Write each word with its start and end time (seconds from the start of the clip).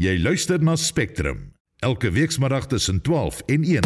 Jy 0.00 0.14
luister 0.16 0.56
na 0.64 0.78
Spectrum 0.80 1.50
elke 1.84 2.08
weekmiddag 2.10 2.66
tussen 2.66 3.02
12 3.04 3.42
en 3.46 3.62
1. 3.62 3.84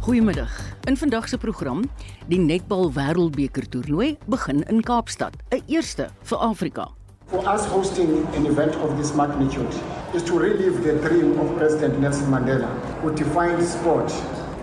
Goeiemiddag. 0.00 0.54
In 0.88 0.96
vandag 0.96 1.28
se 1.28 1.38
program, 1.38 1.82
die 2.26 2.38
netbal 2.38 2.88
wêreldbeker 2.96 3.68
toernooi 3.68 4.16
begin 4.24 4.62
in 4.72 4.80
Kaapstad, 4.80 5.36
'n 5.48 5.60
eerste 5.66 6.08
vir 6.22 6.38
Afrika. 6.38 6.88
For 7.26 7.44
us 7.54 7.66
hosting 7.66 8.24
an 8.36 8.46
event 8.46 8.76
of 8.76 8.96
this 8.96 9.12
magnitude 9.14 9.74
is 10.14 10.22
to 10.22 10.38
relive 10.38 10.80
the 10.82 10.96
dream 11.08 11.38
of 11.38 11.56
President 11.56 12.00
Nelson 12.00 12.30
Mandela, 12.30 12.72
who 13.02 13.12
defined 13.14 13.62
sport 13.68 14.12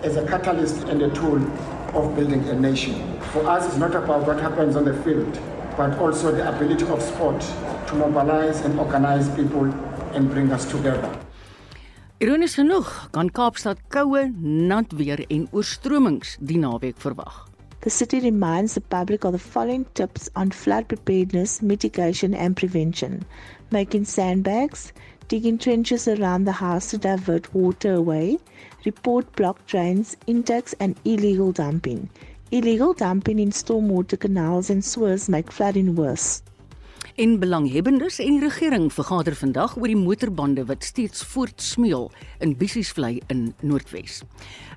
as 0.02 0.16
a 0.16 0.24
catalyst 0.26 0.82
and 0.88 1.02
a 1.02 1.10
tool 1.10 1.38
of 1.94 2.14
building 2.16 2.48
a 2.48 2.54
nation. 2.54 2.94
For 3.32 3.46
us, 3.46 3.66
it's 3.66 3.78
not 3.78 3.94
about 3.94 4.26
what 4.26 4.40
happens 4.40 4.74
on 4.74 4.84
the 4.84 4.94
field, 5.04 5.38
but 5.78 5.96
also 5.98 6.32
the 6.34 6.44
ability 6.48 6.84
of 6.90 7.00
sport 7.00 7.40
to 7.86 7.94
mobilize 7.94 8.60
and 8.66 8.78
organize 8.80 9.28
people 9.38 9.70
and 10.12 10.30
bring 10.30 10.52
us 10.52 10.66
together. 10.66 11.10
Ironies 12.20 12.56
genoeg, 12.58 12.88
kan 13.14 13.30
Kaapstad 13.30 13.78
koue, 13.94 14.24
nat 14.42 14.92
weer 14.98 15.22
en 15.30 15.46
oorstromings 15.54 16.34
die 16.42 16.58
naweek 16.58 16.98
verwag. 16.98 17.44
The 17.80 17.90
city 17.90 18.18
reminds 18.18 18.74
the 18.74 18.80
public 18.80 19.24
of 19.24 19.32
the 19.32 19.38
following 19.38 19.86
tips 19.94 20.28
on 20.34 20.50
flood 20.50 20.88
preparedness, 20.88 21.62
mitigation, 21.62 22.34
and 22.34 22.56
prevention 22.56 23.22
making 23.70 24.04
sandbags, 24.04 24.92
digging 25.28 25.58
trenches 25.58 26.08
around 26.08 26.44
the 26.44 26.52
house 26.52 26.90
to 26.90 26.98
divert 26.98 27.52
water 27.54 27.94
away, 27.94 28.38
report 28.84 29.30
blocked 29.36 29.66
drains, 29.66 30.16
intakes, 30.26 30.74
and 30.80 30.96
illegal 31.04 31.52
dumping. 31.52 32.08
Illegal 32.50 32.94
dumping 32.94 33.38
in 33.38 33.50
stormwater 33.52 34.16
canals 34.16 34.70
and 34.70 34.82
sewers 34.84 35.28
make 35.28 35.52
flooding 35.52 35.94
worse. 35.94 36.40
En 37.14 37.38
belanghebbendes 37.38 38.18
en 38.24 38.38
die 38.38 38.40
regering 38.40 38.86
vergader 38.92 39.36
vandag 39.36 39.74
oor 39.76 39.90
die 39.90 39.98
motorbande 39.98 40.64
wat 40.64 40.86
steeds 40.86 41.26
voortsmeel 41.28 42.08
in 42.40 42.56
Bissiesvlei 42.56 43.18
in 43.28 43.50
Noordwes. 43.60 44.22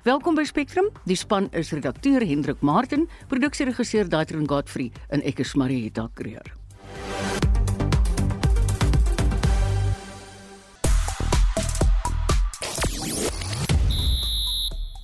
Welkom 0.04 0.36
by 0.36 0.44
Spectrum. 0.44 0.90
Die 1.08 1.16
span 1.16 1.48
is 1.56 1.72
redakteur 1.72 2.20
Hendrik 2.20 2.60
Martin, 2.60 3.08
produksieregisseur 3.32 4.12
Daitron 4.12 4.44
Godfrey 4.48 4.90
en 5.08 5.24
ek 5.24 5.40
is 5.46 5.56
Marieta 5.56 6.10
Kreer. 6.12 6.52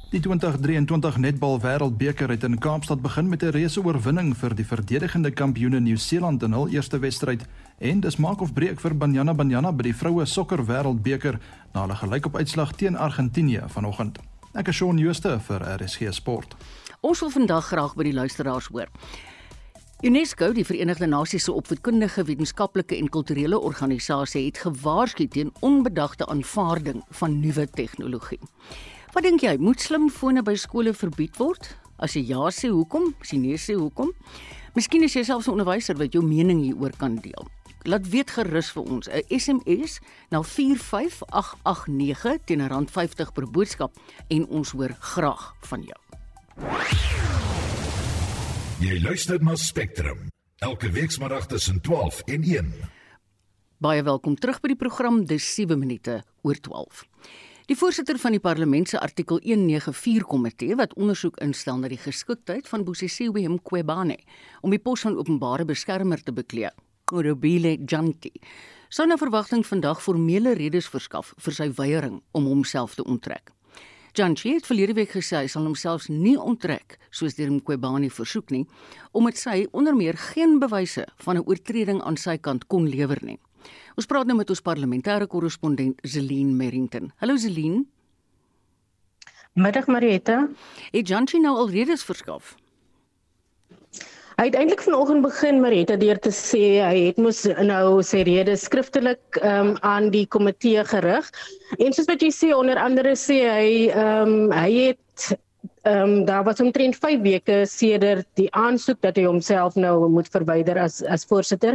Die 0.08 0.22
2023 0.24 1.18
netbal 1.20 1.58
wêreldbeker 1.60 2.30
het 2.32 2.44
in 2.46 2.54
Kaapstad 2.56 3.02
begin 3.04 3.28
met 3.28 3.42
'n 3.42 3.52
reuse 3.52 3.84
oorwinning 3.84 4.36
vir 4.36 4.54
die 4.54 4.64
verdedigende 4.64 5.30
kampioene 5.30 5.80
Nieu-Seeland 5.80 6.42
in 6.42 6.52
hul 6.52 6.68
eerste 6.68 6.98
wedstryd 6.98 7.44
en 7.78 8.00
dis 8.00 8.16
maak 8.16 8.40
of 8.40 8.52
breek 8.52 8.80
vir 8.80 8.96
Banyana 8.96 9.34
Banyana 9.34 9.72
by 9.72 9.82
die 9.82 9.94
vroue 9.94 10.24
sokker 10.24 10.64
wêreldbeker 10.64 11.38
na 11.74 11.80
hulle 11.80 11.94
gelykop 11.94 12.36
uitslag 12.36 12.72
teen 12.72 12.96
Argentinië 12.96 13.62
vanoggend. 13.66 14.18
Ek 14.54 14.68
is 14.68 14.76
Shaun 14.76 14.98
Jooste 14.98 15.40
vir 15.40 15.60
RSG 15.60 16.12
Sport. 16.12 16.56
Ons 17.00 17.20
wil 17.20 17.30
vandag 17.30 17.64
graag 17.66 17.94
by 17.94 18.02
die 18.02 18.14
luisteraars 18.14 18.66
hoor. 18.66 18.88
UNESCO, 20.02 20.52
die 20.52 20.64
Verenigde 20.64 21.06
Nasies 21.06 21.44
se 21.44 21.52
opvoedkundige, 21.52 22.24
wetenskaplike 22.24 22.96
en 22.96 23.08
kulturele 23.08 23.58
organisasie, 23.60 24.46
het 24.46 24.58
gewaarsku 24.58 25.28
teen 25.28 25.52
onbedagte 25.60 26.26
aanvaarding 26.26 27.04
van 27.10 27.40
nuwe 27.40 27.70
tegnologie. 27.70 28.38
Wat 29.08 29.24
dink 29.24 29.40
jy, 29.40 29.54
moet 29.56 29.80
slimfone 29.80 30.42
by 30.44 30.52
skole 30.60 30.92
verbied 30.92 31.38
word? 31.40 31.64
As 31.96 32.12
jy 32.12 32.28
ja 32.28 32.50
sê, 32.52 32.68
hoekom? 32.68 33.14
As 33.24 33.32
jy 33.32 33.38
nee 33.40 33.56
sê, 33.56 33.72
hoekom? 33.78 34.12
Miskien 34.76 35.00
is 35.06 35.14
jy 35.16 35.24
selfs 35.24 35.48
'n 35.48 35.56
onderwyser 35.56 35.96
wat 35.96 36.12
jou 36.12 36.22
mening 36.22 36.60
hieroor 36.60 36.92
kan 36.92 37.16
deel. 37.16 37.48
Laat 37.88 38.08
weet 38.12 38.30
gerus 38.30 38.70
vir 38.70 38.82
ons 38.82 39.08
'n 39.08 39.22
SMS 39.30 40.00
na 40.30 40.42
45889 40.42 42.38
teen 42.44 42.60
R50 42.60 43.32
per 43.32 43.46
boodskap 43.50 43.96
en 44.28 44.46
ons 44.46 44.70
hoor 44.70 44.92
graag 45.00 45.54
van 45.62 45.82
jou. 45.82 46.00
Jy 48.80 49.00
luister 49.02 49.42
na 49.42 49.54
Spectrum 49.56 50.28
elke 50.58 50.90
weekmiddag 50.90 51.46
tussen 51.46 51.80
12 51.80 52.22
en 52.26 52.42
1. 52.42 52.72
Baie 53.78 54.02
welkom 54.02 54.36
terug 54.36 54.60
by 54.60 54.68
die 54.68 54.76
program 54.76 55.24
Dis 55.24 55.54
7 55.54 55.78
minute 55.78 56.22
oor 56.42 56.60
12. 56.60 57.06
Die 57.68 57.76
voorsitter 57.76 58.16
van 58.16 58.32
die 58.32 58.40
parlement 58.40 58.88
se 58.88 58.96
artikel 58.96 59.42
194 59.44 60.24
komitee 60.24 60.76
wat 60.80 60.94
ondersoek 60.96 61.36
instel 61.44 61.76
na 61.76 61.90
die 61.92 61.98
geskiktheid 62.00 62.68
van 62.70 62.84
Bosisiwe 62.86 63.42
Mqwebane 63.44 64.14
om 64.64 64.72
die 64.72 64.80
pos 64.80 65.02
van 65.04 65.18
openbare 65.20 65.66
beskermer 65.68 66.22
te 66.24 66.32
beklee, 66.32 66.70
Korobile 67.04 67.74
Janti, 67.84 68.30
sou 68.88 69.04
na 69.04 69.18
verwagting 69.20 69.66
vandag 69.68 70.00
formele 70.00 70.54
redes 70.56 70.88
verskaf 70.88 71.34
vir 71.44 71.56
sy 71.58 71.66
weiering 71.76 72.22
om 72.32 72.48
homself 72.48 72.94
te 72.96 73.04
onttrek. 73.04 73.52
Janti 74.16 74.54
het 74.54 74.64
verlede 74.64 74.96
week 74.96 75.12
gesê 75.18 75.42
hy 75.42 75.50
sal 75.52 75.68
homself 75.68 76.08
nie 76.08 76.38
onttrek 76.40 76.96
soos 77.10 77.36
deur 77.36 77.52
Mqwebane 77.52 78.08
versoek 78.08 78.48
nie, 78.48 78.64
omdat 79.12 79.36
sy 79.44 79.66
onder 79.76 79.92
meer 79.92 80.16
geen 80.32 80.56
bewyse 80.56 81.04
van 81.20 81.36
'n 81.36 81.44
oortreding 81.44 82.00
aan 82.00 82.16
sy 82.16 82.38
kant 82.38 82.64
kon 82.66 82.88
lewer 82.88 83.20
nie. 83.20 83.38
Ons 83.98 84.06
praat 84.06 84.26
nou 84.26 84.36
met 84.38 84.50
ons 84.50 84.62
parlementêre 84.62 85.26
korrespondent 85.26 85.98
Zelin 86.02 86.56
Merrington. 86.56 87.12
Hallo 87.18 87.36
Zelin. 87.36 87.82
Middag 89.58 89.86
Marietta. 89.86 90.46
Het 90.92 91.08
Janchi 91.08 91.40
nou 91.42 91.56
al 91.56 91.70
redes 91.70 92.04
verskaf? 92.06 92.54
Hy 94.38 94.44
het 94.46 94.54
eintlik 94.54 94.84
vanoggend 94.86 95.24
begin 95.24 95.56
Marietta 95.58 95.96
deur 95.98 96.18
te 96.22 96.30
sê 96.30 96.78
hy 96.78 97.08
het 97.08 97.16
mos 97.18 97.40
nou 97.66 97.98
sy 98.06 98.20
redes 98.22 98.68
skriftelik 98.68 99.40
um, 99.42 99.72
aan 99.82 100.12
die 100.14 100.28
komitee 100.30 100.84
gerig. 100.86 101.26
En 101.82 101.90
soos 101.90 102.06
wat 102.06 102.22
jy 102.22 102.30
sê 102.30 102.52
onder 102.54 102.78
andere 102.78 103.16
sê 103.18 103.40
hy 103.48 103.72
ehm 103.88 104.36
um, 104.46 104.54
hy 104.54 104.70
het 104.92 105.26
ehm 105.82 106.04
um, 106.04 106.14
daar 106.28 106.46
was 106.46 106.62
omtrent 106.62 106.94
5 107.02 107.18
weke 107.26 107.64
sedert 107.66 108.28
die 108.38 108.46
aansoek 108.54 109.02
dat 109.02 109.18
hy 109.18 109.26
homself 109.26 109.74
nou 109.74 110.06
moet 110.06 110.30
verwyder 110.30 110.78
as 110.86 111.02
as 111.02 111.26
voorsitter 111.26 111.74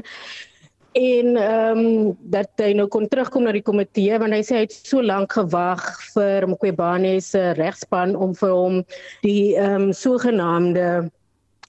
en 0.93 1.35
ehm 1.37 1.79
um, 1.79 2.17
dat 2.33 2.49
hy 2.61 2.73
nou 2.77 2.87
kon 2.87 3.07
terugkom 3.09 3.47
na 3.47 3.53
die 3.55 3.65
komitee 3.65 4.17
want 4.21 4.35
hy 4.35 4.41
sê 4.45 4.59
hy 4.59 4.63
het 4.67 4.75
so 4.77 5.01
lank 5.01 5.33
gewag 5.33 5.81
vir 6.13 6.45
Mqwebane 6.49 7.15
se 7.21 7.51
regspan 7.57 8.15
om 8.15 8.35
vir 8.37 8.53
hom 8.53 8.79
die 9.25 9.55
ehm 9.57 9.89
um, 9.89 9.93
sogenaamde 9.97 11.09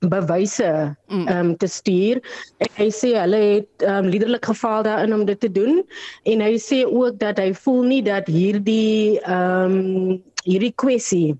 bewyse 0.08 0.96
mm. 1.08 1.26
ehm 1.28 1.38
um, 1.38 1.56
te 1.56 1.66
stuur. 1.66 2.20
En 2.58 2.70
hy 2.76 2.90
sê 2.92 3.14
hulle 3.16 3.40
het 3.44 3.86
ehm 3.86 4.04
um, 4.04 4.10
liderlik 4.12 4.44
gefaal 4.50 4.84
daarin 4.84 5.14
om 5.16 5.24
dit 5.24 5.41
te 5.41 5.52
doen 5.52 5.80
en 6.28 6.44
hy 6.44 6.54
sê 6.60 6.84
ook 6.84 7.18
dat 7.18 7.41
hy 7.41 7.52
voel 7.64 7.82
nie 7.94 8.02
dat 8.04 8.28
hierdie 8.28 9.20
ehm 9.22 9.80
um, 9.80 10.22
hierdie 10.44 10.74
kwessie 10.76 11.32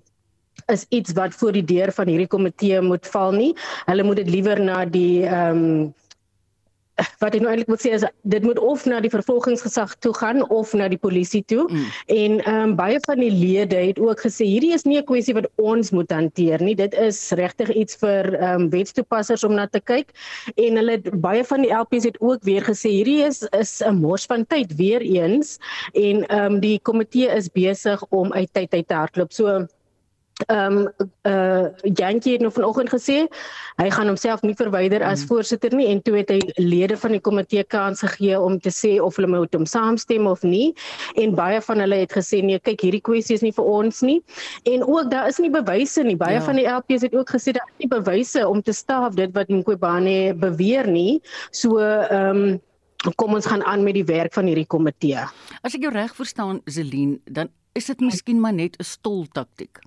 is 0.73 0.85
iets 0.89 1.13
wat 1.13 1.35
voor 1.37 1.53
die 1.53 1.65
deur 1.65 1.91
van 1.93 2.09
hierdie 2.09 2.31
komitee 2.31 2.81
moet 2.81 3.05
val 3.13 3.35
nie. 3.35 3.51
Hulle 3.85 4.03
moet 4.03 4.23
dit 4.23 4.33
liewer 4.33 4.61
na 4.61 4.85
die 4.85 5.27
ehm 5.27 5.61
um, 5.61 5.93
wat 7.19 7.35
ek 7.35 7.43
nou 7.43 7.51
eintlik 7.51 7.71
moet 7.71 7.81
sê 7.83 7.91
is 7.97 8.05
dit 8.31 8.43
moet 8.45 8.59
of 8.63 8.85
na 8.87 9.01
die 9.03 9.11
vervolgingsgesag 9.11 9.95
toe 10.03 10.13
gaan 10.15 10.43
of 10.53 10.71
na 10.77 10.87
die 10.91 10.99
polisie 10.99 11.43
toe. 11.51 11.65
Mm. 11.67 11.87
En 12.15 12.37
ehm 12.39 12.61
um, 12.61 12.75
baie 12.79 12.99
van 13.05 13.19
die 13.19 13.31
lede 13.31 13.79
het 13.81 13.99
ook 13.99 14.23
gesê 14.25 14.47
hierdie 14.47 14.73
is 14.75 14.85
nie 14.87 14.97
'n 14.99 15.07
kwessie 15.09 15.35
wat 15.35 15.49
ons 15.59 15.91
moet 15.91 16.11
hanteer 16.11 16.63
nie. 16.63 16.75
Dit 16.75 16.93
is 16.93 17.19
regtig 17.31 17.73
iets 17.75 17.99
vir 17.99 18.33
ehm 18.33 18.61
um, 18.61 18.69
wetstoepassers 18.69 19.43
om 19.43 19.53
na 19.53 19.67
te 19.67 19.81
kyk. 19.81 20.15
En 20.55 20.75
hulle 20.75 21.01
baie 21.19 21.43
van 21.43 21.61
die 21.61 21.73
LPs 21.73 22.03
het 22.03 22.19
ook 22.21 22.43
weer 22.43 22.63
gesê 22.63 22.89
hierdie 22.89 23.23
is 23.27 23.43
is 23.51 23.81
'n 23.83 23.95
mors 23.95 24.25
van 24.25 24.45
tyd 24.45 24.75
weer 24.75 25.01
eens 25.01 25.59
en 25.93 26.25
ehm 26.27 26.53
um, 26.53 26.59
die 26.59 26.79
komitee 26.79 27.27
is 27.27 27.49
besig 27.49 28.03
om 28.09 28.33
uit 28.33 28.53
tyd 28.53 28.73
uit 28.73 28.87
te 28.87 28.93
hardloop. 28.93 29.31
So 29.33 29.67
Ehm 30.35 30.77
um, 30.77 31.09
uh 31.23 31.67
Jantjie 31.95 32.33
het 32.33 32.41
nou 32.43 32.51
vanoggend 32.51 32.89
gesê 32.91 33.21
hy 33.79 33.85
gaan 33.89 34.09
homself 34.11 34.41
nie 34.43 34.55
verwyder 34.59 35.03
as 35.07 35.21
mm. 35.21 35.29
voorsitter 35.29 35.71
nie 35.71 35.85
en 35.87 36.01
toe 36.03 36.17
het 36.17 36.33
hy 36.33 36.41
lede 36.59 36.97
van 36.99 37.15
die 37.15 37.21
komitee 37.23 37.63
kans 37.63 38.03
gegee 38.03 38.35
om 38.35 38.57
te 38.59 38.73
sê 38.77 38.97
of 38.99 39.15
hulle 39.15 39.29
moet 39.31 39.55
hom 39.55 39.63
saamstem 39.63 40.27
of 40.27 40.43
nie. 40.43 40.73
En 41.15 41.37
baie 41.39 41.61
van 41.63 41.79
hulle 41.85 42.01
het 42.01 42.17
gesê 42.17 42.41
nee 42.43 42.59
kyk 42.59 42.83
hierdie 42.83 43.01
kwessie 43.07 43.39
is 43.39 43.47
nie 43.47 43.53
vir 43.55 43.71
ons 43.77 44.03
nie. 44.03 44.17
En 44.67 44.83
ook 44.83 45.07
daar 45.15 45.31
is 45.31 45.39
nie 45.39 45.53
bewyse 45.55 46.03
nie. 46.03 46.17
Baie 46.19 46.41
ja. 46.41 46.43
van 46.43 46.59
die 46.59 46.67
LPs 46.67 47.07
het 47.07 47.15
ook 47.15 47.31
gesê 47.37 47.55
daar 47.55 47.71
is 47.71 47.87
nie 47.87 47.91
bewyse 47.95 48.43
om 48.43 48.59
te 48.59 48.75
staaf 48.75 49.15
dit 49.15 49.31
wat 49.39 49.47
Nkwebane 49.47 50.35
beweer 50.35 50.91
nie. 50.91 51.21
So 51.55 51.79
ehm 51.79 52.43
um, 52.43 52.61
kom 53.15 53.35
ons 53.37 53.47
gaan 53.47 53.63
aan 53.63 53.87
met 53.87 53.95
die 53.95 54.07
werk 54.11 54.33
van 54.33 54.51
hierdie 54.51 54.67
komitee. 54.67 55.23
As 55.63 55.79
ek 55.79 55.87
jou 55.87 55.95
reg 55.95 56.11
verstaan 56.11 56.59
Zelin 56.65 57.21
dan 57.23 57.55
is 57.71 57.87
dit 57.87 57.99
miskien 58.03 58.41
maar 58.41 58.53
net 58.53 58.75
'n 58.75 58.83
stol 58.83 59.27
taktik 59.31 59.79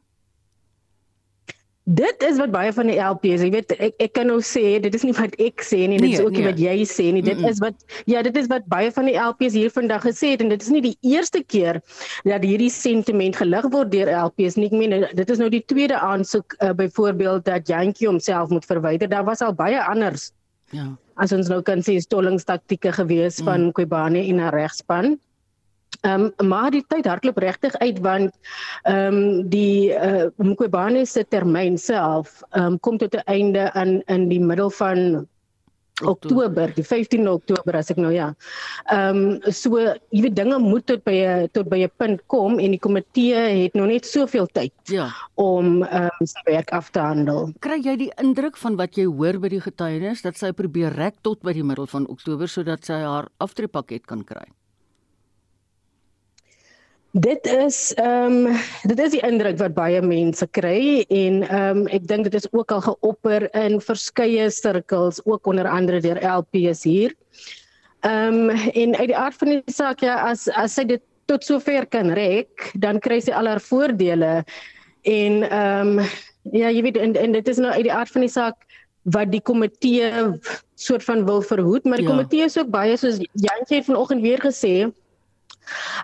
Dit 1.88 2.22
is 2.22 2.36
wat 2.36 2.50
baie 2.52 2.72
van 2.76 2.90
die 2.90 2.98
LPs, 3.00 3.40
jy 3.46 3.48
weet, 3.54 3.70
ek 3.80 3.94
ek 4.04 4.12
kan 4.18 4.28
nou 4.28 4.42
sê 4.44 4.76
dit 4.84 4.92
is 4.92 5.06
nie 5.06 5.14
wat 5.16 5.32
ek 5.40 5.62
sê 5.64 5.86
nie, 5.88 5.96
dit 5.96 6.10
nee, 6.10 6.18
is 6.18 6.20
ook 6.20 6.34
nie 6.36 6.42
nee. 6.42 6.50
wat 6.50 6.60
jy 6.60 6.74
sê 6.84 7.06
nie. 7.16 7.22
Dit 7.24 7.38
mm 7.38 7.46
-mm. 7.46 7.54
is 7.54 7.62
wat 7.64 8.02
ja, 8.04 8.22
dit 8.26 8.36
is 8.36 8.50
wat 8.52 8.66
baie 8.68 8.90
van 8.92 9.08
die 9.08 9.16
LPs 9.16 9.56
hier 9.56 9.72
vandag 9.72 10.04
gesê 10.04 10.34
het 10.34 10.44
en 10.44 10.52
dit 10.52 10.62
is 10.62 10.68
nie 10.68 10.82
die 10.84 10.96
eerste 11.00 11.40
keer 11.40 11.80
dat 12.28 12.44
hierdie 12.44 12.70
sentiment 12.70 13.36
gelig 13.40 13.70
word 13.72 13.92
deur 13.92 14.12
LPs 14.28 14.60
nie. 14.60 14.68
Ek 14.68 14.76
meen 14.76 15.06
dit 15.14 15.30
is 15.30 15.40
nou 15.40 15.48
die 15.48 15.64
tweede 15.64 15.96
aansoek 15.96 16.58
uh, 16.60 16.74
byvoorbeeld 16.76 17.44
dat 17.44 17.68
Jantjie 17.68 18.08
homself 18.08 18.52
moet 18.52 18.68
verwyder. 18.68 19.08
Daar 19.08 19.24
was 19.24 19.40
al 19.40 19.54
baie 19.54 19.80
anders. 19.80 20.32
Ja. 20.70 20.92
as 21.18 21.32
ons 21.32 21.48
nou 21.50 21.62
kan 21.66 21.82
sê 21.82 21.96
stollingstaktieke 21.98 22.92
gewees 22.92 23.40
van 23.42 23.68
mm. 23.68 23.72
Kobane 23.72 24.20
en 24.28 24.38
haar 24.38 24.54
regspan. 24.54 25.16
Ehm 26.06 26.30
um, 26.38 26.48
maar 26.48 26.70
die 26.70 26.84
tyd 26.86 27.06
hardloop 27.10 27.38
regtig 27.42 27.74
uit 27.82 27.98
want 27.98 28.36
ehm 28.82 29.14
um, 29.14 29.48
die 29.50 29.90
uh, 29.90 30.28
Mqobane 30.36 31.06
se 31.06 31.24
termyn 31.28 31.78
self 31.78 32.42
ehm 32.50 32.64
um, 32.74 32.78
kom 32.80 32.98
tot 32.98 33.14
'n 33.14 33.26
einde 33.26 33.70
in 33.74 34.02
in 34.06 34.28
die 34.28 34.40
middel 34.40 34.70
van 34.70 35.26
Oktober, 36.06 36.70
die 36.74 36.84
15 36.84 37.26
Oktober 37.28 37.74
as 37.74 37.90
ek 37.90 37.98
nou 37.98 38.12
ja. 38.14 38.28
Ehm 38.94 39.16
um, 39.18 39.52
so 39.52 39.78
jy 40.14 40.22
weet 40.22 40.36
dinge 40.36 40.58
moet 40.62 40.86
tot 40.86 41.02
by 41.04 41.16
'n 41.26 41.48
tot 41.52 41.68
by 41.68 41.82
'n 41.82 41.90
punt 41.96 42.22
kom 42.26 42.58
en 42.58 42.70
die 42.70 42.78
komitee 42.78 43.64
het 43.64 43.74
nog 43.74 43.90
net 43.90 44.06
soveel 44.06 44.46
tyd 44.46 44.72
ja. 44.84 45.10
om 45.34 45.82
ehm 45.82 46.06
um, 46.20 46.26
sy 46.26 46.42
werk 46.46 46.70
af 46.70 46.90
te 46.90 47.00
handel. 47.00 47.50
Kry 47.58 47.80
jy 47.82 47.96
die 47.96 48.12
indruk 48.22 48.56
van 48.56 48.76
wat 48.76 48.94
jy 48.94 49.06
hoor 49.06 49.38
by 49.38 49.48
die 49.48 49.60
getuienis 49.60 50.22
dat 50.22 50.36
sy 50.36 50.52
probeer 50.52 50.94
rek 50.94 51.18
tot 51.22 51.42
by 51.42 51.52
die 51.52 51.66
middel 51.66 51.86
van 51.86 52.06
Oktober 52.06 52.46
sodat 52.48 52.84
sy 52.84 53.02
haar 53.02 53.28
aftreepakket 53.38 54.06
kan 54.06 54.22
kry? 54.24 54.46
Dit 57.18 57.46
is 57.46 57.94
ehm 57.94 58.46
um, 58.46 58.56
dit 58.86 58.98
is 59.00 59.14
die 59.16 59.22
indruk 59.26 59.56
wat 59.58 59.74
baie 59.74 60.00
mense 60.04 60.46
kry 60.54 61.02
en 61.08 61.40
ehm 61.42 61.80
um, 61.80 61.86
ek 61.90 62.04
dink 62.06 62.28
dit 62.28 62.34
is 62.38 62.46
ook 62.52 62.72
al 62.74 62.82
geopper 62.84 63.48
in 63.58 63.80
verskeie 63.82 64.50
sirkels 64.54 65.18
ook 65.24 65.46
onder 65.46 65.66
andere 65.68 66.00
deur 66.04 66.20
LPS 66.22 66.84
hier. 66.86 67.14
Ehm 68.06 68.50
um, 68.50 68.70
en 68.82 68.94
uit 68.96 69.10
die 69.10 69.16
aard 69.16 69.38
van 69.40 69.50
die 69.54 69.74
saak 69.74 70.04
ja 70.04 70.20
as 70.28 70.46
as 70.52 70.76
sy 70.78 70.84
dit 70.84 71.02
tot 71.26 71.44
sover 71.44 71.86
kan 71.86 72.12
rek, 72.14 72.70
dan 72.78 73.00
kry 73.00 73.18
sy 73.20 73.34
al 73.34 73.50
haar 73.50 73.62
voordele 73.64 74.44
en 75.02 75.42
ehm 75.48 75.98
um, 75.98 76.06
ja, 76.52 76.70
jy 76.70 76.82
weet 76.86 77.02
en, 77.02 77.16
en 77.16 77.32
dit 77.32 77.48
is 77.48 77.58
nou 77.58 77.72
uit 77.72 77.88
die 77.88 77.92
aard 77.94 78.14
van 78.14 78.26
die 78.28 78.32
saak 78.36 78.62
wat 79.16 79.32
die 79.32 79.42
komitee 79.42 80.12
soort 80.76 81.04
van 81.04 81.24
wil 81.26 81.42
verhoed, 81.42 81.84
maar 81.84 81.98
die 81.98 82.06
ja. 82.06 82.14
komitee 82.14 82.46
is 82.46 82.58
ook 82.58 82.70
baie 82.70 82.96
soos 82.96 83.18
Jantjie 83.32 83.80
het 83.80 83.90
vanoggend 83.90 84.22
weer 84.22 84.40
gesê 84.44 84.92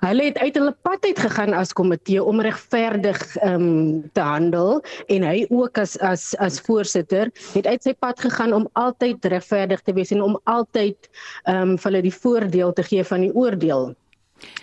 Hulle 0.04 0.28
het 0.28 0.38
uit 0.38 0.54
hulle 0.58 0.74
pad 0.86 1.04
uit 1.04 1.18
gegaan 1.26 1.54
as 1.56 1.72
komitee 1.72 2.22
om 2.22 2.40
regverdig 2.44 3.20
ehm 3.36 3.54
um, 3.54 4.10
te 4.12 4.20
handel 4.20 4.82
en 5.12 5.26
hy 5.26 5.46
ook 5.50 5.78
as 5.78 5.96
as 5.98 6.32
as 6.42 6.60
voorsitter 6.66 7.30
het 7.54 7.66
uit 7.66 7.82
sy 7.82 7.94
pad 7.94 8.20
gegaan 8.20 8.52
om 8.52 8.68
altyd 8.72 9.24
regverdig 9.24 9.82
te 9.82 9.94
wees 9.96 10.12
en 10.14 10.22
om 10.22 10.38
altyd 10.44 11.10
ehm 11.44 11.74
um, 11.74 11.76
vir 11.78 11.90
hulle 11.90 12.02
die 12.08 12.16
voordeel 12.22 12.72
te 12.72 12.82
gee 12.82 13.04
van 13.04 13.26
die 13.26 13.34
oordeel. 13.34 13.94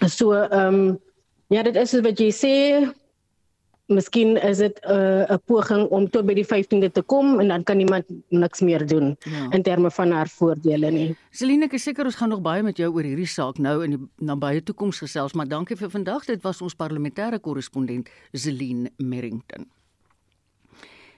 So 0.08 0.34
ehm 0.34 0.82
um, 0.82 1.00
ja, 1.52 1.64
dit 1.64 1.76
is 1.76 1.94
wat 2.00 2.20
jy 2.20 2.32
sê, 2.32 2.56
Miskien 3.92 4.38
is 4.40 4.58
dit 4.58 4.80
'n 4.84 4.92
uh, 4.92 5.36
'n 5.36 5.42
poging 5.46 5.88
om 5.90 6.10
tot 6.10 6.26
by 6.26 6.34
die 6.34 6.46
15de 6.46 6.92
te 6.92 7.02
kom 7.02 7.40
en 7.40 7.48
dan 7.48 7.64
kan 7.64 7.80
iemand 7.80 8.06
niks 8.30 8.62
meer 8.62 8.88
doen 8.88 9.18
ja. 9.20 9.52
in 9.52 9.64
terme 9.64 9.92
van 9.92 10.12
haar 10.12 10.28
voordele 10.28 10.92
nie. 10.92 11.16
Celine, 11.32 11.66
ek 11.66 11.74
is 11.74 11.84
seker 11.84 12.06
ons 12.06 12.16
gaan 12.16 12.30
nog 12.30 12.42
baie 12.42 12.64
met 12.64 12.78
jou 12.78 12.94
oor 12.94 13.04
hierdie 13.04 13.28
saak 13.28 13.58
nou 13.58 13.84
in 13.84 13.98
die 13.98 14.26
nabye 14.26 14.64
toekoms 14.64 15.00
gesels, 15.04 15.34
maar 15.34 15.48
dankie 15.48 15.76
vir 15.76 15.90
vandag. 15.90 16.26
Dit 16.26 16.42
was 16.44 16.62
ons 16.62 16.76
parlementêre 16.76 17.40
korrespondent 17.40 18.10
Celine 18.34 18.92
Merrington. 18.98 19.68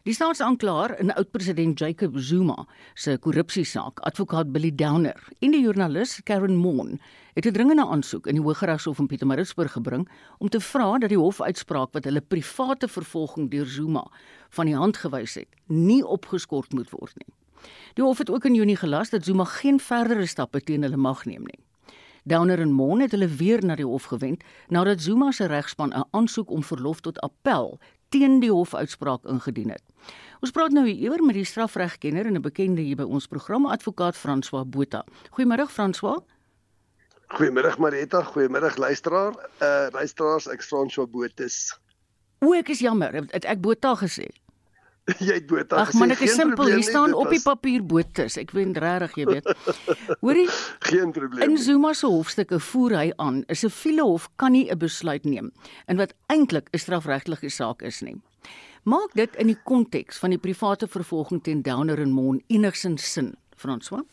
Die 0.03 0.13
staatsaanklaer 0.13 0.97
in 0.99 1.13
oud-president 1.13 1.79
Jacob 1.79 2.17
Zuma 2.19 2.65
se 2.93 3.17
korrupsiesaak, 3.17 4.01
advokaat 4.03 4.51
Billy 4.51 4.71
Downer 4.75 5.29
en 5.39 5.51
die 5.51 5.61
joernalis 5.61 6.17
Karen 6.27 6.57
Moon 6.59 6.99
het 7.33 7.45
'n 7.45 7.51
dringende 7.51 7.85
aansoek 7.85 8.27
in 8.27 8.35
die 8.35 8.43
Hooggeregshof 8.43 8.99
in 8.99 9.07
Pietermaritzburg 9.07 9.71
gebring 9.71 10.09
om 10.37 10.49
te 10.49 10.59
vra 10.59 10.97
dat 10.97 11.09
die 11.09 11.17
hofuitspraak 11.17 11.91
wat 11.91 12.03
hulle 12.03 12.21
private 12.21 12.87
vervolging 12.87 13.51
deur 13.51 13.65
Zuma 13.65 14.07
van 14.49 14.65
die 14.65 14.75
hand 14.75 14.97
gewys 14.97 15.33
het, 15.33 15.47
nie 15.67 16.05
opgeskort 16.05 16.73
moet 16.73 16.89
word 16.89 17.13
nie. 17.15 17.33
Die 17.93 18.03
hof 18.03 18.17
het 18.17 18.29
ook 18.29 18.45
in 18.45 18.53
Junie 18.53 18.75
gelas 18.75 19.09
dat 19.09 19.25
Zuma 19.25 19.43
geen 19.43 19.79
verdere 19.79 20.25
stappe 20.25 20.61
teen 20.61 20.81
hulle 20.81 20.97
mag 20.97 21.25
neem 21.25 21.43
nie. 21.43 21.59
Downer 22.23 22.59
en 22.59 22.71
Moon 22.71 22.99
het 22.99 23.11
hulle 23.11 23.27
weer 23.27 23.65
na 23.65 23.75
die 23.75 23.85
hof 23.85 24.03
gewend 24.03 24.43
nadat 24.67 25.01
Zuma 25.01 25.31
se 25.31 25.45
regspan 25.45 25.93
'n 25.93 26.03
aansoek 26.11 26.49
om 26.49 26.63
verlof 26.63 26.99
tot 26.99 27.19
appel 27.19 27.79
teen 28.09 28.39
die 28.39 28.51
hofuitspraak 28.51 29.25
ingedien 29.25 29.69
het. 29.69 29.83
Ons 30.39 30.51
praat 30.51 30.71
nou 30.71 30.87
hieroor 30.87 31.23
met 31.25 31.35
die 31.35 31.45
strafregkenner 31.47 32.25
en 32.25 32.35
'n 32.35 32.41
bekende 32.41 32.81
hier 32.81 32.95
by 32.95 33.03
ons 33.03 33.27
program, 33.27 33.65
advokaat 33.65 34.15
François 34.15 34.65
Botha. 34.65 35.05
Goeiemôre 35.31 35.67
François. 35.67 36.23
Goeiemôre 37.33 37.73
Marita, 37.81 38.21
goeiemôre 38.21 38.77
luisteraar. 38.77 39.33
Uh 39.57 39.89
luisteraars, 39.93 40.45
ek 40.53 40.61
François 40.61 41.07
Botha. 41.09 41.47
O, 42.45 42.53
ek 42.53 42.69
is 42.69 42.83
jammer, 42.85 43.15
het 43.33 43.47
ek 43.49 43.61
Botha 43.63 43.95
gesê? 43.97 44.27
jy 45.17 45.39
het 45.39 45.47
Botha 45.49 45.81
gesê. 45.81 45.95
Ag 45.95 45.97
man, 45.97 46.13
ek 46.13 46.21
is 46.27 46.35
simpel, 46.37 46.69
hier 46.69 46.85
staan 46.85 47.15
op 47.17 47.31
die 47.33 47.41
papier 47.41 47.81
Botha. 47.81 48.27
Ek 48.37 48.53
weet 48.53 48.77
regtig, 48.83 49.17
jy 49.17 49.25
weet. 49.31 49.49
Hoorie? 50.23 50.45
Geen 50.85 51.15
probleem. 51.15 51.47
In 51.47 51.57
Zuma 51.57 51.95
se 51.97 52.05
hofstukke 52.05 52.61
voer 52.69 52.99
hy 52.99 53.07
aan, 53.17 53.41
'n 53.49 53.57
siviele 53.57 54.05
hof 54.05 54.29
kan 54.37 54.53
nie 54.53 54.69
'n 54.69 54.77
besluit 54.77 55.25
neem 55.25 55.49
in 55.89 55.97
wat 55.97 56.13
eintlik 56.29 56.69
'n 56.69 56.85
strafregtelike 56.85 57.49
saak 57.49 57.81
is 57.81 58.03
nie. 58.05 58.21
Maak 58.85 59.17
dit 59.17 59.35
in 59.41 59.47
die 59.47 59.61
konteks 59.65 60.21
van 60.21 60.29
die 60.29 60.41
private 60.41 60.87
vervolging 60.87 61.41
teen 61.41 61.63
Downer 61.65 61.97
en 61.97 62.11
Mon 62.11 62.43
enigsins 62.47 63.13
sin, 63.13 63.33
François? 63.57 64.05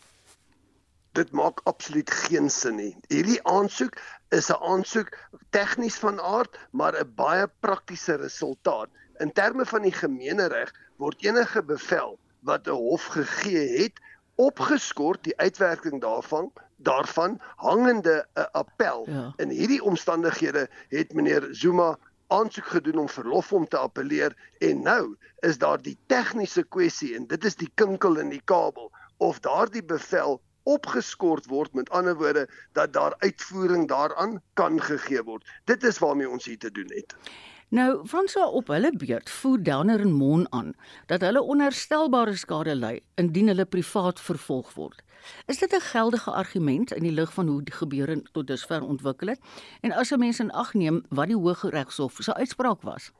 Dit 1.11 1.31
maak 1.31 1.59
absoluut 1.63 2.11
geen 2.11 2.49
sin 2.49 2.75
nie. 2.75 2.95
Hierdie 3.07 3.39
aansoek 3.43 3.97
is 4.29 4.49
'n 4.49 4.63
aansoek 4.63 5.09
tegnies 5.49 5.95
van 5.99 6.21
aard, 6.21 6.57
maar 6.71 6.95
'n 6.99 7.13
baie 7.15 7.47
praktiese 7.59 8.15
resultaat. 8.15 8.89
In 9.19 9.31
terme 9.31 9.65
van 9.65 9.81
die 9.81 9.91
gemeenereg 9.91 10.71
word 10.97 11.23
enige 11.23 11.63
bevel 11.63 12.19
wat 12.39 12.67
'n 12.67 12.71
hof 12.71 13.05
gegee 13.05 13.81
het, 13.83 13.99
opgeskort 14.35 15.23
die 15.23 15.37
uitwerking 15.37 16.01
daarvan 16.01 16.51
daarvan 16.81 17.39
hangende 17.55 18.27
'n 18.33 18.47
appel. 18.51 19.05
Ja. 19.09 19.33
In 19.35 19.49
hierdie 19.49 19.83
omstandighede 19.83 20.69
het 20.87 21.13
meneer 21.13 21.47
Zuma 21.51 21.97
aansoek 22.27 22.65
gedoen 22.65 22.97
om 22.97 23.09
verlof 23.09 23.53
om 23.53 23.67
te 23.67 23.77
appeleer 23.77 24.35
en 24.57 24.81
nou 24.81 25.15
is 25.39 25.57
daar 25.57 25.81
die 25.81 25.97
tegniese 26.05 26.63
kwessie 26.63 27.15
en 27.15 27.27
dit 27.27 27.45
is 27.45 27.55
die 27.55 27.71
kinkel 27.73 28.17
in 28.17 28.29
die 28.29 28.41
kabel 28.43 28.91
of 29.17 29.39
daardie 29.39 29.83
bevel 29.83 30.41
opgeskort 30.63 31.45
word 31.45 31.73
met 31.73 31.89
ander 31.89 32.15
woorde 32.15 32.49
dat 32.71 32.93
daar 32.93 33.15
uitvoering 33.17 33.87
daaraan 33.87 34.41
kan 34.53 34.81
gegee 34.81 35.23
word. 35.23 35.47
Dit 35.65 35.83
is 35.83 35.99
waarmee 35.99 36.29
ons 36.29 36.45
hier 36.45 36.57
te 36.57 36.71
doen 36.71 36.91
het. 36.95 37.15
Nou, 37.71 38.07
Fransa 38.07 38.47
op 38.47 38.67
hulle 38.67 38.91
beurt 38.97 39.29
voer 39.29 39.63
Downer 39.63 39.99
en 39.99 40.11
Mon 40.11 40.47
aan 40.51 40.73
dat 41.07 41.21
hulle 41.21 41.41
onherstelbare 41.41 42.35
skade 42.35 42.75
ly 42.75 42.97
indien 43.15 43.47
hulle 43.47 43.65
privaat 43.65 44.19
vervolg 44.19 44.73
word. 44.73 44.99
Is 45.45 45.57
dit 45.57 45.73
'n 45.73 45.79
geldige 45.79 46.31
argument 46.31 46.91
in 46.93 47.03
die 47.03 47.11
lig 47.11 47.33
van 47.33 47.47
hoe 47.47 47.63
die 47.63 47.73
gebeure 47.73 48.21
tot 48.31 48.47
dusver 48.47 48.81
ontwikkel 48.81 49.27
het? 49.27 49.39
En 49.81 49.91
as 49.91 50.11
'n 50.11 50.19
mens 50.19 50.39
in 50.39 50.51
ag 50.51 50.73
neem 50.73 51.03
wat 51.09 51.27
die 51.27 51.37
Hooggeregshof 51.37 52.17
se 52.19 52.33
uitspraak 52.33 52.81
was? 52.81 53.11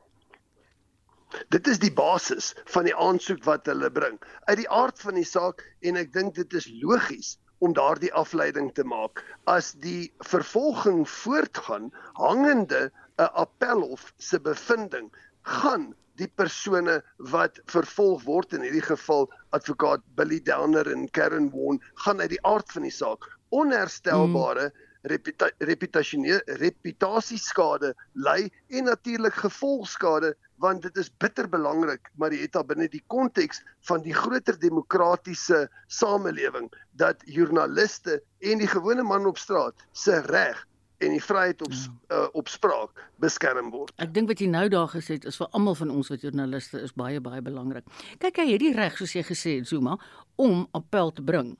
Dit 1.54 1.66
is 1.66 1.78
die 1.78 1.92
basis 1.92 2.52
van 2.74 2.84
die 2.88 2.96
aansoek 2.96 3.44
wat 3.44 3.66
hulle 3.66 3.90
bring. 3.90 4.18
Uit 4.48 4.58
die 4.62 4.70
aard 4.70 5.00
van 5.00 5.14
die 5.14 5.28
saak 5.28 5.64
en 5.80 5.96
ek 6.00 6.12
dink 6.12 6.34
dit 6.34 6.58
is 6.58 6.68
logies 6.82 7.36
om 7.62 7.74
daardie 7.78 8.12
afleiding 8.18 8.72
te 8.74 8.84
maak 8.84 9.22
as 9.50 9.72
die 9.84 10.10
vervolging 10.26 11.04
voortgaan 11.08 11.90
hangende 12.18 12.90
'n 13.22 13.30
appelhof 13.44 14.12
se 14.18 14.40
bevinding 14.40 15.10
gaan 15.58 15.92
die 16.20 16.28
persone 16.40 16.96
wat 17.32 17.60
vervolg 17.74 18.24
word 18.26 18.56
in 18.56 18.64
hierdie 18.66 18.84
geval 18.84 19.28
advokaat 19.56 20.02
Billy 20.18 20.40
Downer 20.42 20.90
en 20.90 21.06
Karen 21.10 21.50
Warren 21.54 21.80
gaan 22.04 22.20
uit 22.20 22.34
die 22.34 22.46
aard 22.54 22.72
van 22.74 22.88
die 22.88 22.94
saak 22.94 23.28
onherstelbare 23.62 24.68
mm. 24.68 24.90
reputa 25.12 25.50
reputasionele 25.58 26.58
reputasieskade 26.62 27.94
ly 28.28 28.50
en 28.68 28.90
natuurlik 28.90 29.38
gevolgskade 29.44 30.34
want 30.62 30.82
dit 30.86 30.96
is 31.02 31.10
bitter 31.22 31.48
belangrik 31.50 32.10
Marietta 32.22 32.62
binne 32.66 32.88
die 32.92 33.02
konteks 33.12 33.62
van 33.88 34.02
die 34.06 34.14
groter 34.14 34.58
demokratiese 34.62 35.64
samelewing 35.90 36.70
dat 37.02 37.22
joernaliste 37.26 38.20
en 38.38 38.62
die 38.62 38.70
gewone 38.70 39.02
man 39.06 39.26
op 39.26 39.40
straat 39.42 39.86
se 39.92 40.20
reg 40.30 40.60
en 41.02 41.16
die 41.16 41.22
vryheid 41.22 41.62
op 41.66 41.72
ja. 41.74 41.90
uh, 42.14 42.26
op 42.38 42.48
spraak 42.48 43.02
beskerm 43.22 43.72
word. 43.74 43.90
Ek 44.02 44.12
dink 44.14 44.30
wat 44.30 44.42
jy 44.42 44.48
nou 44.52 44.68
daar 44.70 44.90
gesê 44.92 45.18
het 45.18 45.26
is 45.26 45.38
vir 45.40 45.50
almal 45.56 45.74
van 45.78 45.90
ons 45.90 46.12
wat 46.12 46.22
joernaliste 46.22 46.82
is 46.86 46.94
baie 46.98 47.20
baie 47.24 47.42
belangrik. 47.42 47.88
Kyk 48.22 48.42
hy 48.42 48.48
het 48.52 48.62
die 48.62 48.74
reg 48.76 48.98
soos 49.00 49.16
jy 49.16 49.24
gesê 49.26 49.58
het 49.58 49.70
Zuma 49.70 49.98
om 50.42 50.66
appel 50.78 51.10
te 51.16 51.26
bring. 51.26 51.56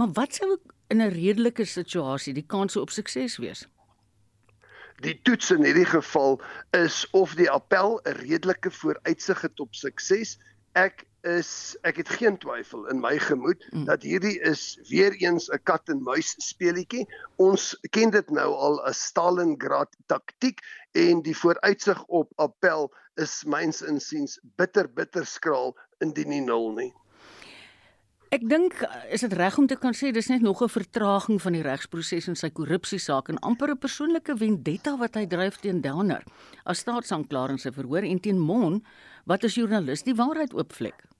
Maar 0.00 0.14
wat 0.16 0.40
sou 0.40 0.56
in 0.88 1.02
'n 1.02 1.12
redelike 1.12 1.64
situasie 1.64 2.34
die 2.34 2.46
kans 2.46 2.76
op 2.76 2.90
sukses 2.90 3.36
wees? 3.36 3.66
Die 5.04 5.18
toets 5.22 5.50
in 5.50 5.64
hierdie 5.64 5.88
geval 5.88 6.38
is 6.76 7.04
of 7.10 7.34
die 7.36 7.50
appel 7.50 8.00
'n 8.04 8.16
redelike 8.22 8.70
vooruitsig 8.70 9.40
het 9.40 9.60
op 9.60 9.74
sukses. 9.74 10.38
Ek 10.72 11.04
is 11.26 11.76
ek 11.82 11.96
het 11.96 12.08
geen 12.08 12.38
twyfel 12.38 12.86
in 12.88 13.00
my 13.00 13.18
gemoed 13.18 13.60
mm. 13.70 13.84
dat 13.84 14.02
hierdie 14.02 14.40
is 14.40 14.78
weer 14.88 15.12
eens 15.12 15.50
'n 15.52 15.60
kat 15.62 15.88
en 15.88 16.02
muis 16.02 16.34
speletjie. 16.38 17.06
Ons 17.36 17.76
ken 17.90 18.10
dit 18.10 18.30
nou 18.30 18.54
al 18.54 18.80
as 18.84 19.04
Stalingrad 19.10 19.96
taktiek 20.06 20.60
en 20.92 21.22
die 21.22 21.36
vooruitsig 21.36 22.04
op 22.04 22.32
appel 22.36 22.92
is 23.16 23.44
myns 23.44 23.82
insiens 23.82 24.38
bitter 24.56 24.88
bitter 24.88 25.26
skraal 25.26 25.76
indien 25.98 26.28
nie 26.28 26.40
nul 26.40 26.72
nie. 26.72 26.92
Ek 28.36 28.42
dink 28.44 28.74
is 29.14 29.22
dit 29.24 29.32
reg 29.32 29.54
om 29.56 29.64
te 29.64 29.78
kan 29.80 29.94
sê 29.96 30.10
dis 30.12 30.26
net 30.28 30.42
nog 30.44 30.60
'n 30.60 30.68
vertraging 30.68 31.38
van 31.40 31.54
die 31.56 31.62
regsproses 31.64 32.28
in 32.28 32.36
sy 32.36 32.50
korrupsiesaak 32.50 33.30
en 33.32 33.38
amper 33.40 33.70
'n 33.70 33.78
persoonlike 33.78 34.36
vendetta 34.36 34.96
wat 35.00 35.14
hy 35.14 35.24
dryf 35.26 35.56
teen 35.56 35.80
Downer 35.80 36.22
as 36.66 36.84
staatsanklaer 36.84 37.50
in 37.50 37.58
sy 37.58 37.70
verhoor 37.70 38.04
en 38.04 38.20
teen 38.20 38.38
Mon 38.38 38.84
wat 39.24 39.44
as 39.44 39.54
joernalis 39.54 40.02
die 40.02 40.14
waarheid 40.14 40.52
oopvlek. 40.52 41.15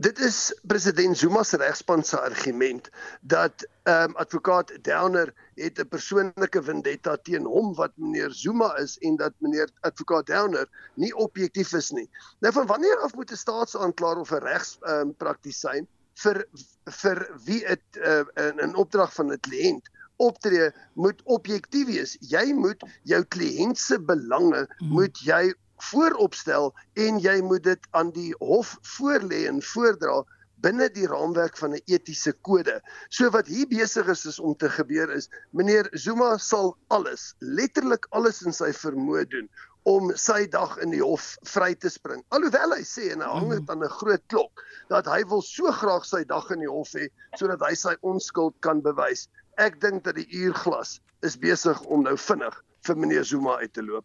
Dit 0.00 0.18
is 0.24 0.36
president 0.64 1.18
Zuma 1.18 1.42
se 1.44 1.58
regspan 1.60 2.02
se 2.04 2.16
argument 2.16 2.88
dat 3.20 3.66
ehm 3.82 4.10
um, 4.10 4.14
advokaat 4.16 4.72
Downer 4.82 5.34
het 5.54 5.78
'n 5.78 5.88
persoonlike 5.88 6.62
vendetta 6.62 7.16
teen 7.16 7.44
hom 7.44 7.74
wat 7.74 7.92
meneer 7.94 8.30
Zuma 8.30 8.76
is 8.76 8.98
en 8.98 9.16
dat 9.16 9.32
meneer 9.38 9.68
advokaat 9.80 10.26
Downer 10.26 10.68
nie 10.94 11.12
objektief 11.14 11.72
is 11.72 11.90
nie. 11.90 12.08
Nou 12.38 12.52
van 12.52 12.66
wanneer 12.66 12.96
af 12.98 13.14
moet 13.14 13.30
'n 13.30 13.36
staatsaanklaer 13.36 14.16
of 14.16 14.32
'n 14.32 14.44
regs 14.44 14.78
ehm 14.80 15.00
um, 15.00 15.14
praktisyn 15.14 15.88
vir 16.14 16.46
vir 16.84 17.18
wie 17.44 17.60
dit 17.66 17.84
uh, 17.96 18.24
in 18.34 18.70
'n 18.70 18.74
opdrag 18.74 19.12
van 19.14 19.32
'n 19.32 19.40
kliënt 19.40 19.90
optree 20.16 20.70
moet 20.94 21.20
objektief 21.24 21.86
wees. 21.86 22.16
Jy 22.20 22.52
moet 22.52 22.80
jou 23.02 23.24
kliënt 23.24 23.78
se 23.78 24.00
belange 24.00 24.64
hmm. 24.64 24.88
moet 24.88 25.18
jy 25.18 25.52
vooropstel 25.82 26.74
en 26.94 27.18
jy 27.18 27.40
moet 27.42 27.64
dit 27.64 27.88
aan 27.96 28.10
die 28.16 28.32
hof 28.38 28.76
voorlê 28.96 29.46
en 29.48 29.62
voordra 29.62 30.20
binne 30.60 30.90
die 30.92 31.08
raamwerk 31.08 31.56
van 31.56 31.74
'n 31.74 31.82
etiese 31.86 32.32
kode. 32.32 32.80
So 33.08 33.30
wat 33.30 33.46
hier 33.46 33.66
besig 33.68 34.08
is, 34.08 34.26
is 34.26 34.38
om 34.38 34.54
te 34.54 34.68
gebeur 34.68 35.10
is 35.10 35.28
meneer 35.50 35.88
Zuma 35.92 36.36
sal 36.38 36.76
alles, 36.88 37.34
letterlik 37.40 38.06
alles 38.10 38.42
in 38.42 38.52
sy 38.52 38.72
vermoë 38.72 39.24
doen 39.30 39.48
om 39.88 40.12
sy 40.16 40.44
dag 40.52 40.76
in 40.84 40.92
die 40.92 41.02
hof 41.02 41.38
vry 41.48 41.74
te 41.74 41.88
spring. 41.88 42.22
Alhoewel 42.28 42.76
hy 42.76 42.82
sê 42.84 43.10
en 43.14 43.24
hy 43.24 43.28
hang 43.32 43.50
dit 43.50 43.70
aan 43.70 43.84
'n 43.84 43.88
groot 43.88 44.24
klok 44.28 44.64
dat 44.90 45.06
hy 45.06 45.22
wil 45.24 45.42
so 45.42 45.72
graag 45.72 46.04
sy 46.04 46.24
dag 46.24 46.50
in 46.50 46.60
die 46.60 46.68
hof 46.68 46.92
hê 46.92 47.08
sodat 47.38 47.60
hy 47.60 47.74
sy 47.74 47.96
onskuld 48.02 48.54
kan 48.60 48.82
bewys. 48.82 49.28
Ek 49.56 49.80
dink 49.80 50.04
dat 50.04 50.16
die 50.16 50.28
uurglas 50.28 51.00
is 51.22 51.36
besig 51.36 51.80
om 51.88 52.02
nou 52.02 52.16
vinnig 52.16 52.64
vir 52.86 52.96
meneer 52.96 53.24
Zuma 53.24 53.56
uit 53.60 53.72
te 53.72 53.82
loop. 53.82 54.04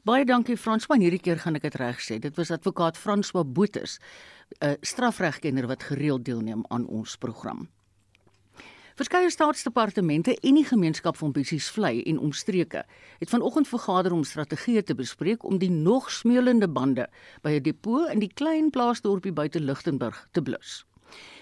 Baie 0.00 0.24
dankie 0.24 0.56
François, 0.56 0.96
hierdie 0.96 1.20
keer 1.20 1.36
gaan 1.42 1.58
ek 1.58 1.66
dit 1.66 1.74
reg 1.76 1.98
sê. 2.00 2.16
Dit 2.16 2.38
was 2.40 2.48
advokaat 2.54 2.96
François 2.96 3.44
Botes, 3.44 3.98
'n 4.64 4.78
strafregkenner 4.80 5.66
wat 5.68 5.82
gereeld 5.82 6.24
deelneem 6.24 6.64
aan 6.68 6.86
ons 6.86 7.16
program. 7.16 7.68
Verskeie 8.96 9.30
staatsdepartemente 9.30 10.34
en 10.40 10.54
die 10.54 10.64
gemeenskap 10.64 11.16
van 11.16 11.32
Bissies 11.32 11.68
Vlei 11.70 12.02
en 12.02 12.18
omstreke 12.18 12.84
het 13.18 13.28
vanoggend 13.28 13.68
vergader 13.68 14.12
om 14.12 14.24
strategieë 14.24 14.82
te 14.82 14.94
bespreek 14.94 15.44
om 15.44 15.58
die 15.58 15.70
nog 15.70 16.10
smeulende 16.10 16.68
bande 16.68 17.08
by 17.42 17.50
'n 17.50 17.62
depo 17.62 18.04
in 18.06 18.18
die 18.18 18.32
klein 18.34 18.70
plaasdorpie 18.70 19.32
buite 19.32 19.60
Lichtenburg 19.60 20.28
te 20.32 20.42
blus. 20.42 20.84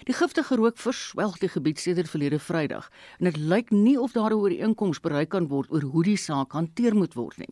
Die 0.07 0.13
giftige 0.13 0.55
rook 0.55 0.77
verswelg 0.77 1.39
die 1.39 1.49
gebied 1.49 1.79
sedert 1.79 2.09
verlede 2.09 2.39
Vrydag 2.39 2.89
en 3.19 3.29
dit 3.29 3.37
lyk 3.37 3.71
nie 3.71 3.97
of 3.99 4.13
daar 4.13 4.31
'n 4.31 4.41
ooreenkoms 4.41 4.99
bereik 4.99 5.29
kan 5.29 5.47
word 5.47 5.71
oor 5.71 5.81
hoe 5.81 6.03
die 6.03 6.17
saak 6.17 6.51
hanteer 6.51 6.95
moet 6.95 7.13
word 7.13 7.37
nie. 7.37 7.49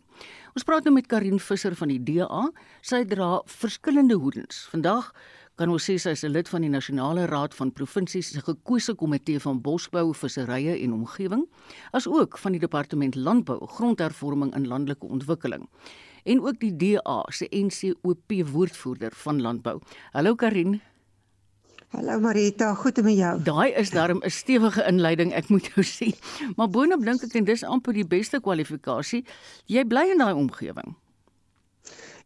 Ons 0.54 0.64
praat 0.64 0.84
nou 0.84 0.94
met 0.94 1.06
Karin 1.06 1.40
Visser 1.40 1.74
van 1.76 1.88
die 1.88 2.02
DA. 2.02 2.50
Sy 2.82 3.04
dra 3.04 3.42
verskillende 3.46 4.14
hoedens. 4.14 4.68
Vandag 4.70 5.12
kan 5.56 5.68
ons 5.68 5.90
sê 5.90 5.98
sy 5.98 6.10
is 6.10 6.24
'n 6.24 6.32
lid 6.32 6.48
van 6.48 6.62
die 6.62 6.70
Nasionale 6.70 7.26
Raad 7.26 7.54
van 7.54 7.72
Provinsies 7.72 8.30
se 8.30 8.40
gekose 8.40 8.94
komitee 8.94 9.40
van 9.40 9.60
bosbou, 9.60 10.14
visserye 10.14 10.82
en 10.82 10.92
omgewing, 10.92 11.48
asook 11.92 12.38
van 12.38 12.52
die 12.52 12.60
Departement 12.60 13.14
Landbou, 13.14 13.66
Grondhervorming 13.66 14.52
en 14.54 14.66
Landelike 14.66 15.06
Ontwikkeling 15.06 15.68
en 16.28 16.40
ook 16.40 16.60
die 16.60 16.74
DA 16.76 17.24
se 17.28 17.48
NCOP 17.50 18.32
woordvoerder 18.52 19.12
van 19.24 19.40
landbou. 19.40 19.80
Hallo 20.12 20.34
Karin. 20.34 20.80
Hallo 21.88 22.18
Marita, 22.20 22.74
goed 22.74 22.98
met 23.02 23.16
jou. 23.16 23.42
Daai 23.42 23.72
is 23.80 23.90
darm 23.90 24.20
'n 24.20 24.30
stewige 24.30 24.84
inleiding, 24.84 25.32
ek 25.32 25.48
moet 25.48 25.70
jou 25.72 25.84
sê. 25.96 26.12
Maar 26.56 26.68
boonop 26.68 27.04
dink 27.04 27.22
ek 27.24 27.34
en 27.34 27.44
dis 27.44 27.64
amper 27.64 27.96
die 27.96 28.04
beste 28.04 28.40
kwalifikasie. 28.44 29.24
Jy 29.66 29.84
bly 29.88 30.10
in 30.12 30.20
daai 30.20 30.34
omgewing. 30.36 30.96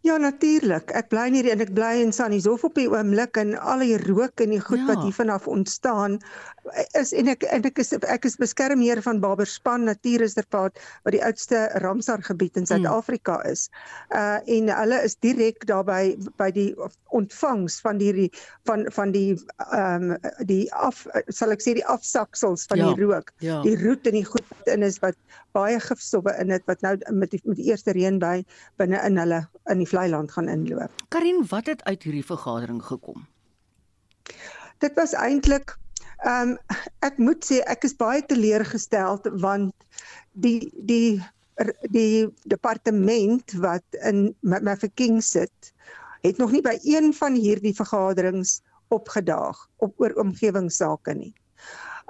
Ja 0.02 0.16
natuurlik. 0.18 0.90
Ek 0.98 1.12
bly 1.12 1.28
hier 1.30 1.46
en 1.52 1.60
ek 1.62 1.70
bly 1.76 1.92
in 2.02 2.10
Sannieshof 2.14 2.64
op 2.66 2.74
die 2.74 2.88
oomblik 2.90 3.38
en 3.38 3.54
al 3.54 3.84
die 3.84 3.94
rook 4.02 4.42
en 4.42 4.50
die 4.50 4.58
goed 4.58 4.80
ja. 4.82 4.88
wat 4.88 5.04
hier 5.04 5.14
vanaf 5.14 5.46
ontstaan 5.46 6.18
is 6.98 7.12
en 7.14 7.30
ek 7.30 7.46
en 7.54 7.62
ek 7.66 7.78
is 7.82 7.92
ek 7.94 8.26
is 8.26 8.34
beskermheer 8.38 8.98
van 9.02 9.20
Barberspan 9.22 9.86
Natuurreservaat 9.86 10.80
wat 11.06 11.14
die 11.14 11.22
oudste 11.22 11.64
Ramsar 11.84 12.22
gebied 12.26 12.58
in 12.58 12.66
Suid-Afrika 12.66 13.38
hmm. 13.42 13.54
is. 13.54 13.68
Uh 14.10 14.40
en 14.56 14.72
hulle 14.74 14.98
is 15.06 15.14
direk 15.22 15.66
daarby 15.70 16.16
by 16.38 16.50
die 16.54 16.70
ontvangs 17.14 17.78
van 17.86 18.02
die 18.02 18.26
van 18.66 18.86
van 18.98 19.14
die 19.14 19.38
ehm 19.70 20.10
um, 20.10 20.30
die 20.50 20.66
af 20.74 21.06
sal 21.30 21.54
ek 21.54 21.62
sê 21.62 21.76
die 21.78 21.86
afsaksels 21.86 22.66
van 22.70 22.82
ja. 22.82 22.90
die 22.90 23.06
rook. 23.06 23.30
Ja. 23.38 23.62
Die 23.62 23.78
roet 23.78 24.06
en 24.10 24.18
die 24.18 24.26
goed 24.26 24.66
in 24.66 24.82
is 24.82 24.98
wat 25.02 25.18
baie 25.56 25.80
gifstowwe 25.80 26.34
in 26.40 26.52
dit 26.52 26.64
wat 26.70 26.80
nou 26.84 26.96
met 27.10 27.30
die, 27.34 27.40
met 27.44 27.58
die 27.60 27.68
eerste 27.70 27.94
reën 27.96 28.18
by 28.22 28.42
binne 28.80 29.00
in 29.06 29.20
hulle 29.20 29.42
in 29.72 29.82
die 29.82 29.88
vlei 29.88 30.08
land 30.12 30.32
gaan 30.32 30.48
inloop. 30.52 31.04
Karin, 31.14 31.44
wat 31.50 31.70
het 31.70 31.84
uit 31.84 32.02
hierdie 32.02 32.26
vergadering 32.26 32.82
gekom? 32.84 33.26
Dit 34.82 34.98
was 34.98 35.14
eintlik 35.18 35.76
ehm 36.22 36.54
um, 36.54 36.80
ek 37.02 37.16
moet 37.18 37.44
sê 37.44 37.62
ek 37.66 37.84
is 37.88 37.96
baie 37.98 38.22
teleurgesteld 38.22 39.26
want 39.42 39.74
die 40.32 40.70
die 40.86 41.18
die 41.90 42.28
departement 42.48 43.54
wat 43.60 43.98
in 44.06 44.30
Mafeking 44.40 45.18
sit 45.22 45.72
het 46.22 46.38
nog 46.38 46.52
nie 46.54 46.62
by 46.62 46.76
een 46.86 47.10
van 47.14 47.34
hierdie 47.34 47.74
vergaderings 47.74 48.60
opgedaag 48.94 49.58
op 49.76 50.00
oor 50.00 50.14
omgewingsake 50.22 51.14
nie. 51.18 51.32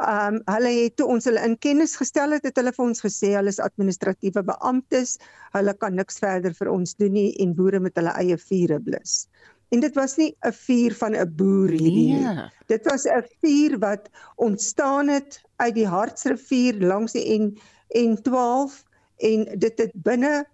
Ehm 0.03 0.35
um, 0.35 0.55
hulle 0.55 0.71
het 0.73 0.97
toe 0.97 1.07
ons 1.07 1.27
hulle 1.29 1.43
in 1.47 1.59
kennis 1.61 1.97
gestel 2.01 2.33
het, 2.35 2.47
het 2.49 2.57
hulle 2.59 2.73
vir 2.73 2.85
ons 2.85 3.03
gesê 3.05 3.35
hulle 3.37 3.53
is 3.53 3.61
administratiewe 3.61 4.43
beamptes, 4.49 5.19
hulle 5.53 5.75
kan 5.79 5.95
niks 5.95 6.19
verder 6.23 6.55
vir 6.57 6.71
ons 6.73 6.95
doen 6.99 7.13
nie 7.13 7.29
en 7.45 7.53
boere 7.55 7.81
met 7.81 7.97
hulle 8.01 8.15
eie 8.23 8.39
vure 8.41 8.81
blus. 8.81 9.27
En 9.73 9.81
dit 9.81 9.95
was 9.97 10.17
nie 10.17 10.35
'n 10.45 10.53
vuur 10.53 10.95
van 10.95 11.17
'n 11.17 11.37
boer 11.37 11.71
hierdie 11.71 11.93
nie. 12.13 12.25
Nee. 12.25 12.49
Dit 12.67 12.89
was 12.91 13.05
'n 13.07 13.25
vuur 13.41 13.79
wat 13.79 14.09
ontstaan 14.37 15.09
het 15.09 15.41
uit 15.57 15.75
die 15.75 15.87
Hartsrivier 15.87 16.81
langs 16.81 17.13
die 17.13 17.39
N 17.39 17.57
N12 17.97 18.83
en 19.17 19.47
dit 19.59 19.79
het 19.79 19.93
binne 19.95 20.45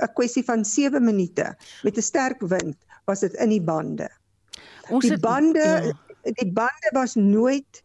'n 0.00 0.12
kwessie 0.14 0.44
van 0.44 0.64
7 0.64 1.04
minute 1.04 1.56
met 1.82 1.96
'n 1.96 2.02
sterk 2.02 2.40
wind 2.40 2.76
was 3.04 3.20
dit 3.20 3.34
in 3.34 3.48
die 3.48 3.62
bande. 3.62 4.08
Ons 4.88 5.08
die 5.08 5.20
bande 5.20 5.62
het, 5.62 5.96
ja. 6.24 6.32
die 6.32 6.52
bande 6.52 6.90
was 6.92 7.14
nooit 7.14 7.82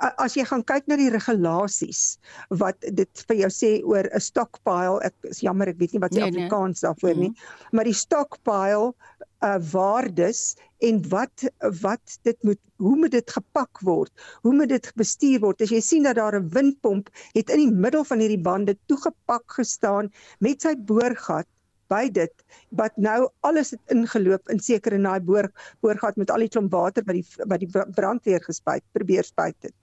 as 0.00 0.36
jy 0.36 0.44
gaan 0.48 0.62
kyk 0.64 0.86
na 0.88 0.96
die 0.96 1.10
regulasies 1.12 2.18
wat 2.62 2.78
dit 3.00 3.24
vir 3.28 3.36
jou 3.44 3.50
sê 3.52 3.70
oor 3.84 4.08
'n 4.08 4.24
stockpile 4.26 5.00
ek 5.04 5.14
is 5.32 5.42
jammer 5.44 5.68
ek 5.68 5.80
weet 5.82 5.92
nie 5.92 6.02
wat 6.04 6.14
se 6.14 6.20
nee, 6.20 6.30
nee. 6.30 6.32
Afrikaans 6.32 6.80
nee. 6.80 6.86
daarvoor 6.88 7.16
nie 7.16 7.32
mm. 7.32 7.76
maar 7.76 7.84
die 7.84 8.00
stockpile 8.02 8.94
uh 9.40 9.58
waardes 9.72 10.56
en 10.88 11.00
wat 11.12 11.44
wat 11.82 12.18
dit 12.28 12.36
moet 12.44 12.60
hoe 12.76 12.96
moet 12.96 13.12
dit 13.12 13.30
gepak 13.36 13.80
word 13.88 14.12
hoe 14.42 14.52
moet 14.56 14.72
dit 14.72 14.90
bestuur 15.00 15.40
word 15.44 15.62
as 15.64 15.72
jy 15.72 15.80
sien 15.84 16.08
dat 16.08 16.16
daar 16.16 16.36
'n 16.40 16.50
windpomp 16.56 17.08
het 17.36 17.50
in 17.50 17.64
die 17.64 17.80
middel 17.86 18.04
van 18.04 18.20
hierdie 18.20 18.44
bande 18.50 18.76
toegepak 18.86 19.44
gestaan 19.60 20.12
met 20.40 20.62
sy 20.62 20.74
boorgat 20.76 21.48
by 21.90 22.06
dit 22.14 22.44
wat 22.80 22.96
nou 22.96 23.28
alles 23.46 23.74
het 23.74 23.94
ingeloop 23.94 24.52
in 24.54 24.62
seker 24.62 24.96
in 24.96 25.08
daai 25.08 25.20
boor 25.26 25.50
boorgat 25.84 26.18
met 26.20 26.30
al 26.30 26.44
die 26.44 26.52
klomp 26.52 26.72
water 26.74 27.06
wat 27.08 27.18
die 27.18 27.26
wat 27.50 27.64
die 27.64 27.70
brandweer 27.98 28.42
gespuit 28.46 28.84
probeer 28.96 29.26
spuit 29.26 29.56
het. 29.66 29.74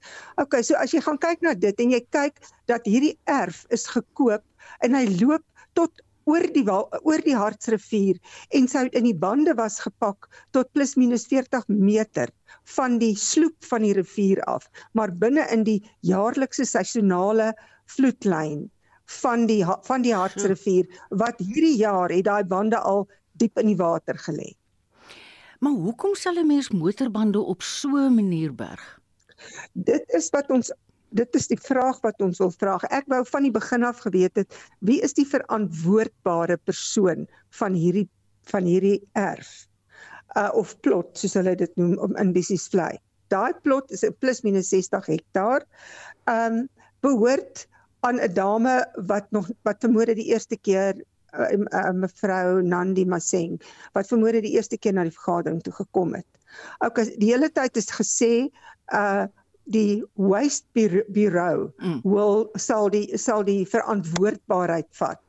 Okay, 0.42 0.64
so 0.64 0.80
as 0.80 0.96
jy 0.96 1.04
gaan 1.04 1.20
kyk 1.22 1.44
na 1.46 1.54
dit 1.54 1.84
en 1.84 1.94
jy 1.96 2.02
kyk 2.16 2.42
dat 2.72 2.88
hierdie 2.88 3.16
erf 3.38 3.66
is 3.76 3.88
gekoop 3.92 4.44
en 4.86 4.98
hy 4.98 5.06
loop 5.20 5.44
tot 5.78 6.04
oor 6.28 6.44
die 6.52 6.66
oor 6.68 7.24
die 7.24 7.36
Hartsrivier 7.38 8.18
en 8.58 8.68
sy 8.72 8.88
in 9.00 9.08
die 9.08 9.16
bande 9.16 9.56
was 9.60 9.80
gepak 9.84 10.28
tot 10.56 10.72
plus 10.76 10.96
minus 11.00 11.28
40 11.32 11.70
meter 11.72 12.34
van 12.76 12.98
die 13.04 13.14
sloep 13.16 13.56
van 13.70 13.86
die 13.88 13.94
rivier 13.96 14.42
af, 14.52 14.68
maar 14.94 15.14
binne 15.24 15.48
in 15.56 15.64
die 15.68 15.80
jaarlikse 16.08 16.68
seisonale 16.68 17.54
vloedlyn 17.96 18.68
van 19.08 19.46
die 19.48 19.64
van 19.88 20.04
die 20.04 20.16
Hartsrivier 20.16 20.88
wat 21.10 21.40
hierdie 21.40 21.78
jaar 21.78 22.12
het 22.12 22.26
daai 22.28 22.44
bande 22.44 22.80
al 22.80 23.08
diep 23.40 23.60
in 23.60 23.72
die 23.72 23.80
water 23.80 24.18
gelê. 24.20 24.52
Maar 25.60 25.72
hoekom 25.72 26.16
sal 26.16 26.38
'n 26.38 26.48
mens 26.48 26.70
motorbande 26.70 27.40
op 27.40 27.62
so 27.62 27.90
'n 27.90 28.16
manier 28.16 28.54
berg? 28.56 29.00
Dit 29.74 30.04
is 30.14 30.30
wat 30.30 30.50
ons 30.50 30.72
dit 31.10 31.36
is 31.36 31.48
die 31.48 31.60
vraag 31.60 32.02
wat 32.02 32.22
ons 32.22 32.38
wil 32.38 32.52
vra. 32.52 32.76
Ek 32.90 33.08
wou 33.08 33.24
van 33.26 33.44
die 33.44 33.52
begin 33.52 33.84
af 33.84 34.00
geweet 34.04 34.36
het 34.36 34.54
wie 34.80 35.02
is 35.02 35.14
die 35.14 35.28
verantwoordbare 35.28 36.58
persoon 36.58 37.28
van 37.50 37.74
hierdie 37.74 38.10
van 38.52 38.64
hierdie 38.64 39.02
erf 39.14 39.68
uh, 40.36 40.52
of 40.54 40.80
plot 40.82 41.18
soos 41.18 41.34
hulle 41.34 41.56
dit 41.56 41.72
noem 41.76 41.98
om 41.98 42.16
in 42.16 42.34
Bissies 42.34 42.68
Vlei. 42.68 42.98
Daai 43.28 43.54
plot 43.64 43.92
is 43.92 44.04
'n 44.04 44.16
plus 44.20 44.44
minus 44.44 44.70
60 44.70 45.06
hektaar. 45.06 45.66
Ehm 46.26 46.54
um, 46.54 46.70
behoort 47.02 47.68
aan 48.08 48.20
'n 48.24 48.34
dame 48.34 48.76
wat 49.12 49.32
nog 49.36 49.50
wat 49.68 49.84
vermoede 49.84 50.16
die 50.16 50.30
eerste 50.32 50.58
keer 50.58 50.96
uh, 51.36 51.52
uh, 51.52 51.92
mevrou 51.92 52.62
Nandi 52.64 53.06
Maseng 53.06 53.60
wat 53.94 54.08
vermoede 54.08 54.42
die 54.42 54.56
eerste 54.56 54.78
keer 54.78 54.96
na 54.96 55.04
die 55.08 55.16
vergadering 55.16 55.62
toe 55.64 55.74
gekom 55.74 56.16
het. 56.16 56.28
Okay, 56.80 57.12
die 57.20 57.32
hele 57.34 57.52
tyd 57.52 57.78
is 57.78 57.92
gesê 57.92 58.48
uh 58.94 59.28
die 59.68 60.00
waste 60.16 60.64
bureau 61.12 61.74
mm. 61.76 62.00
wil 62.08 62.46
sal 62.56 62.88
die 62.90 63.18
sal 63.20 63.44
die 63.44 63.66
verantwoordbaarheid 63.68 64.88
vat. 64.96 65.20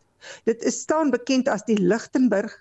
Dit 0.47 0.63
is 0.63 0.79
staan 0.87 1.11
bekend 1.11 1.51
as 1.51 1.65
die 1.67 1.79
Lichtenburg 1.79 2.55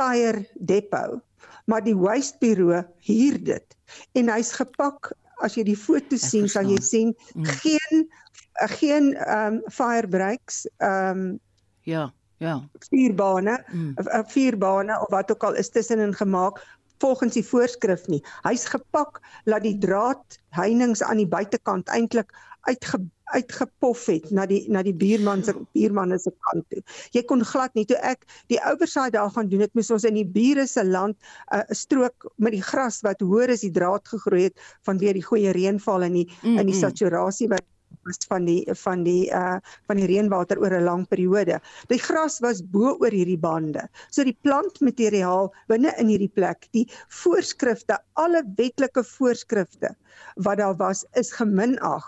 Tire 0.00 0.46
Depot, 0.56 1.20
maar 1.68 1.84
die 1.84 1.96
waste 1.96 2.40
bureau 2.40 2.80
huur 3.04 3.36
dit 3.44 3.76
en 4.16 4.32
hy's 4.32 4.54
gepak 4.56 5.12
as 5.44 5.58
jy 5.58 5.66
die 5.68 5.76
foto 5.76 6.16
sien 6.16 6.48
sal 6.48 6.68
jy 6.72 6.80
sien 6.80 7.12
mm. 7.34 7.52
geen 7.60 8.06
geen 8.54 9.14
ehm 9.14 9.54
um, 9.54 9.62
fire 9.70 10.08
breaks 10.08 10.68
ehm 10.76 11.18
um, 11.18 11.40
ja 11.80 12.12
ja 12.38 12.68
vuurbane 12.90 13.64
mm. 13.72 13.94
vuurbane 14.26 15.00
of 15.00 15.08
wat 15.08 15.30
ook 15.30 15.44
al 15.44 15.54
is 15.54 15.70
tussenin 15.70 16.14
gemaak 16.14 16.62
volgens 16.98 17.34
die 17.34 17.44
voorskrif 17.44 18.06
nie. 18.06 18.22
Hy's 18.46 18.64
gepak 18.70 19.20
dat 19.44 19.62
die 19.62 19.78
draad 19.78 20.38
heininge 20.56 21.04
aan 21.04 21.20
die 21.20 21.28
buitekant 21.28 21.88
eintlik 21.88 22.32
uitge 22.64 23.02
uitgepof 23.34 24.02
het 24.06 24.26
na 24.36 24.44
die 24.46 24.60
na 24.70 24.82
die 24.84 24.94
buurman 24.94 25.42
se 25.44 25.54
buurman 25.72 26.12
se 26.20 26.30
kant 26.44 26.66
toe. 26.70 26.82
Jy 27.16 27.22
kon 27.28 27.42
glad 27.44 27.72
nie 27.74 27.86
toe 27.88 27.96
ek 28.04 28.26
die 28.52 28.60
oversight 28.60 29.14
daar 29.16 29.32
gaan 29.32 29.48
doen 29.48 29.64
het 29.64 29.72
moes 29.74 29.90
ons 29.94 30.04
in 30.04 30.18
die 30.18 30.26
bure 30.28 30.66
se 30.70 30.84
land 30.84 31.16
'n 31.16 31.64
uh, 31.64 31.64
strook 31.72 32.28
met 32.36 32.52
die 32.52 32.62
gras 32.62 33.00
wat 33.02 33.24
hoër 33.24 33.56
as 33.56 33.64
die 33.64 33.72
draad 33.72 34.08
gegroei 34.08 34.44
het 34.48 34.60
vanweer 34.86 35.16
die 35.16 35.24
goeie 35.24 35.56
reënval 35.56 36.02
in 36.08 36.20
die 36.20 36.28
mm 36.28 36.50
-mm. 36.50 36.58
in 36.60 36.66
die 36.66 36.80
saturasie 36.80 37.48
wat 37.48 37.64
was 38.04 38.18
van 38.28 38.44
die 38.48 38.62
van 38.82 39.04
die 39.06 39.28
uh 39.30 39.58
van 39.88 40.00
die 40.00 40.08
reënwater 40.10 40.60
oor 40.60 40.74
'n 40.78 40.84
lang 40.84 41.06
periode. 41.08 41.60
Die 41.88 41.98
gras 41.98 42.40
was 42.40 42.62
bo 42.62 42.96
oor 43.00 43.10
hierdie 43.10 43.38
bande. 43.38 43.88
So 44.10 44.24
die 44.24 44.36
plantmateriaal 44.42 45.52
binne 45.68 45.94
in 45.98 46.08
hierdie 46.08 46.32
plek, 46.32 46.68
die 46.72 46.86
voorskrifte, 47.08 47.98
alle 48.14 48.44
wetlike 48.56 49.04
voorskrifte 49.04 49.94
wat 50.36 50.58
daar 50.58 50.76
was 50.76 51.04
is 51.14 51.32
geminag. 51.32 52.04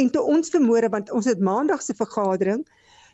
En 0.00 0.10
toe 0.10 0.22
ons 0.22 0.50
vermoere 0.50 0.88
want 0.88 1.10
ons 1.10 1.26
het 1.26 1.40
maandag 1.40 1.82
se 1.82 1.94
vergadering 1.94 2.64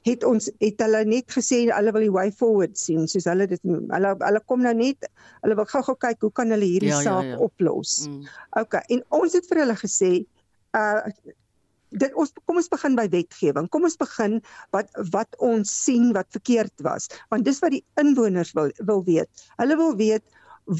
het 0.07 0.25
ons 0.25 0.49
het 0.63 0.83
hulle 0.83 1.03
net 1.09 1.33
gesê 1.35 1.65
hulle 1.69 1.93
wil 1.95 2.05
die 2.07 2.13
way 2.15 2.31
forward 2.41 2.79
sien 2.79 3.09
soos 3.11 3.27
hulle 3.31 3.49
dit 3.51 3.63
noem. 3.67 3.89
Hulle 3.93 4.15
hulle 4.23 4.43
kom 4.51 4.63
nou 4.65 4.75
net 4.77 5.09
hulle 5.43 5.59
wil 5.59 5.69
gou-gou 5.73 5.97
kyk 6.05 6.27
hoe 6.27 6.35
kan 6.41 6.55
hulle 6.55 6.69
hierdie 6.69 6.93
ja, 6.93 7.03
saak 7.03 7.27
ja, 7.27 7.35
ja. 7.35 7.41
oplos. 7.49 7.99
Mm. 8.09 8.29
OK, 8.63 8.79
en 8.95 9.05
ons 9.21 9.37
het 9.39 9.51
vir 9.51 9.65
hulle 9.65 9.79
gesê 9.83 10.13
uh 10.79 11.11
dit 11.91 12.15
ons 12.15 12.33
kom 12.45 12.61
ons 12.61 12.73
begin 12.73 12.97
by 12.99 13.07
wetgewing. 13.13 13.69
Kom 13.73 13.87
ons 13.89 13.97
begin 14.01 14.39
wat 14.77 14.91
wat 15.15 15.39
ons 15.45 15.73
sien 15.85 16.13
wat 16.17 16.29
verkeerd 16.37 16.85
was. 16.87 17.09
Want 17.33 17.47
dis 17.49 17.61
wat 17.65 17.75
die 17.77 17.85
inwoners 18.01 18.53
wil 18.59 18.73
wil 18.91 19.05
weet. 19.07 19.49
Hulle 19.63 19.79
wil 19.81 19.97
weet 19.97 20.25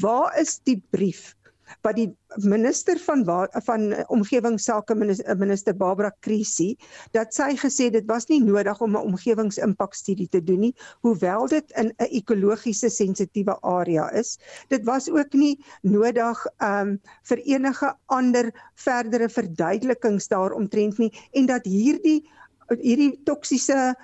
waar 0.01 0.35
is 0.37 0.59
die 0.69 0.77
brief 0.93 1.33
wat 1.81 1.95
die 1.95 2.09
minister 2.45 2.99
van 2.99 3.25
van 3.65 3.93
omgewingsake 4.07 4.95
minister, 4.95 5.37
minister 5.37 5.75
Barbara 5.75 6.11
Krisi 6.19 6.77
dat 7.11 7.33
sy 7.33 7.55
gesê 7.59 7.89
dit 7.93 8.05
was 8.09 8.27
nie 8.29 8.41
nodig 8.43 8.81
om 8.81 8.95
'n 8.95 9.05
omgewingsimpakstudie 9.11 10.27
te 10.29 10.43
doen 10.43 10.59
nie 10.59 10.75
hoewel 11.01 11.47
dit 11.47 11.71
in 11.77 11.93
'n 11.97 12.09
ekologiese 12.09 12.89
sensitiewe 12.89 13.57
area 13.61 14.09
is. 14.11 14.37
Dit 14.69 14.85
was 14.85 15.09
ook 15.09 15.33
nie 15.33 15.59
nodig 15.81 16.45
um, 16.61 16.99
vir 17.23 17.37
enige 17.37 17.95
ander 18.05 18.51
verdere 18.75 19.29
verduidelikings 19.29 20.27
daaromtrent 20.27 20.97
nie 20.97 21.11
en 21.31 21.45
dat 21.45 21.65
hierdie 21.65 22.29
hierdie 22.77 23.19
toksiese 23.25 23.95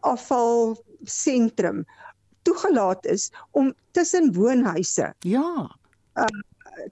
afval 0.00 0.76
sentrum 1.04 1.84
toegelaat 2.42 3.06
is 3.06 3.30
om 3.50 3.74
tussen 3.92 4.32
woonhuise 4.34 5.14
ja. 5.24 5.70
Uh, 6.14 6.26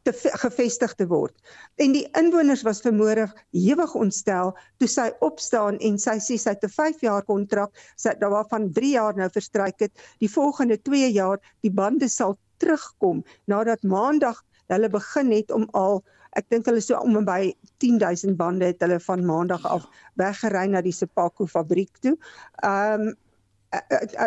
te 0.02 0.12
gevestig 0.14 0.94
te 0.94 1.06
word. 1.06 1.34
En 1.76 1.92
die 1.92 2.04
inwoners 2.18 2.62
was 2.66 2.82
vermoedig 2.84 3.32
hewig 3.56 3.94
ontstel 3.94 4.54
toe 4.78 4.88
sy 4.88 5.08
opstaan 5.24 5.78
en 5.84 5.98
sy 5.98 6.18
sê 6.22 6.38
sy 6.38 6.54
het 6.56 6.64
'n 6.64 6.74
5 6.74 7.00
jaar 7.00 7.22
kontrak, 7.22 7.72
sy 7.96 8.14
daar 8.20 8.30
waarvan 8.30 8.72
3 8.72 8.92
jaar 8.92 9.16
nou 9.16 9.30
verstryk 9.30 9.80
het. 9.80 9.92
Die 10.18 10.30
volgende 10.30 10.78
2 10.82 11.12
jaar 11.12 11.38
die 11.62 11.72
bande 11.72 12.08
sal 12.08 12.38
terugkom 12.58 13.24
nadat 13.46 13.82
maandag 13.82 14.44
hulle 14.68 14.88
begin 14.88 15.32
het 15.32 15.50
om 15.50 15.68
al 15.72 16.02
ek 16.36 16.48
dink 16.50 16.66
hulle 16.66 16.80
so 16.80 16.98
om 17.00 17.16
en 17.16 17.24
by 17.24 17.54
10000 17.78 18.36
bande 18.36 18.66
het 18.66 18.80
hulle 18.84 19.00
van 19.00 19.24
maandag 19.24 19.64
af 19.66 19.86
weggery 20.20 20.66
na 20.68 20.82
die 20.84 20.92
Sepako 20.92 21.46
fabriek 21.46 21.98
toe. 22.00 22.16
Ehm 22.62 23.08
um, 23.08 23.16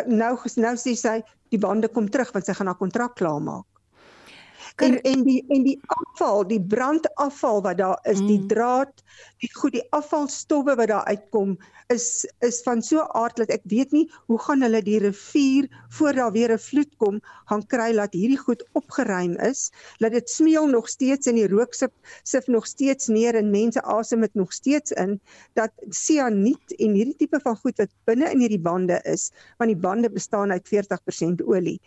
nou 0.06 0.36
nou 0.56 0.74
sê 0.78 0.94
sy 0.94 1.16
die 1.50 1.58
bande 1.58 1.88
kom 1.88 2.08
terug 2.08 2.30
want 2.32 2.46
sy 2.46 2.54
gaan 2.54 2.70
haar 2.70 2.78
kontrak 2.78 3.16
klaarmaak 3.18 3.66
en 4.76 5.00
en 5.00 5.22
die 5.24 5.44
en 5.48 5.62
die 5.62 5.78
afval, 5.86 6.46
die 6.48 6.60
brandafval 6.60 7.62
wat 7.62 7.78
daar 7.78 7.98
is, 8.02 8.20
mm. 8.20 8.26
die 8.26 8.46
draad, 8.46 9.04
die 9.44 9.50
goed, 9.54 9.72
die 9.72 9.86
afvalstowwe 9.90 10.76
wat 10.78 10.88
daar 10.88 11.04
uitkom 11.04 11.56
is 11.92 12.24
is 12.40 12.60
van 12.64 12.82
so 12.82 13.04
aard 13.18 13.36
dat 13.40 13.50
ek 13.54 13.64
weet 13.72 13.92
nie 13.92 14.04
hoe 14.30 14.38
gaan 14.46 14.64
hulle 14.64 14.80
die 14.86 14.98
rivier 15.02 15.68
voor 15.96 16.16
daar 16.18 16.32
weer 16.36 16.52
'n 16.54 16.64
vloed 16.66 16.92
kom 17.02 17.20
gaan 17.50 17.64
kry 17.74 17.90
dat 17.98 18.16
hierdie 18.16 18.40
goed 18.40 18.64
opgeruim 18.80 19.36
is, 19.50 19.70
dat 19.98 20.12
dit 20.12 20.30
smeul 20.30 20.66
nog 20.66 20.88
steeds 20.88 21.26
in 21.26 21.40
die 21.40 21.48
rook 21.48 21.74
sif 21.74 21.92
sif 22.22 22.46
nog 22.46 22.66
steeds 22.66 23.08
neer 23.08 23.34
en 23.34 23.50
mense 23.50 23.82
asem 23.82 24.20
dit 24.20 24.34
nog 24.34 24.52
steeds 24.52 24.92
in 24.92 25.20
dat 25.54 25.72
sianiet 25.88 26.76
en 26.78 26.94
hierdie 26.98 27.16
tipe 27.16 27.40
van 27.40 27.56
goed 27.56 27.76
wat 27.78 27.92
binne 28.04 28.30
in 28.30 28.40
hierdie 28.40 28.62
bande 28.70 29.00
is, 29.04 29.30
want 29.58 29.70
die 29.70 29.82
bande 29.88 30.10
bestaan 30.10 30.52
uit 30.52 30.68
40% 30.68 31.44
olie 31.44 31.80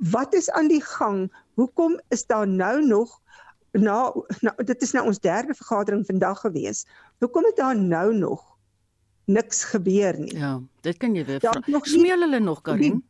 wat 0.00 0.34
is 0.34 0.50
aan 0.50 0.68
die 0.68 0.80
gang? 0.80 1.28
Hoekom 1.60 1.98
is 2.08 2.24
daar 2.26 2.48
nou 2.48 2.80
nog 2.86 3.18
na, 3.76 4.12
na 4.40 4.54
dit 4.64 4.82
is 4.82 4.94
nou 4.96 5.04
ons 5.10 5.20
derde 5.22 5.54
vergadering 5.54 6.06
vandag 6.06 6.40
gewees. 6.40 6.86
Hoekom 7.18 7.44
het 7.44 7.56
daar 7.60 7.76
nou 7.76 8.14
nog 8.16 8.46
niks 9.30 9.64
gebeur 9.64 10.18
nie? 10.18 10.32
Ja, 10.36 10.56
dit 10.80 10.96
kan 10.96 11.14
jy 11.14 11.24
weer 11.28 11.40
vra. 11.40 11.82
Smeel 11.86 12.24
hulle 12.26 12.40
nog 12.40 12.62
Karin? 12.66 13.02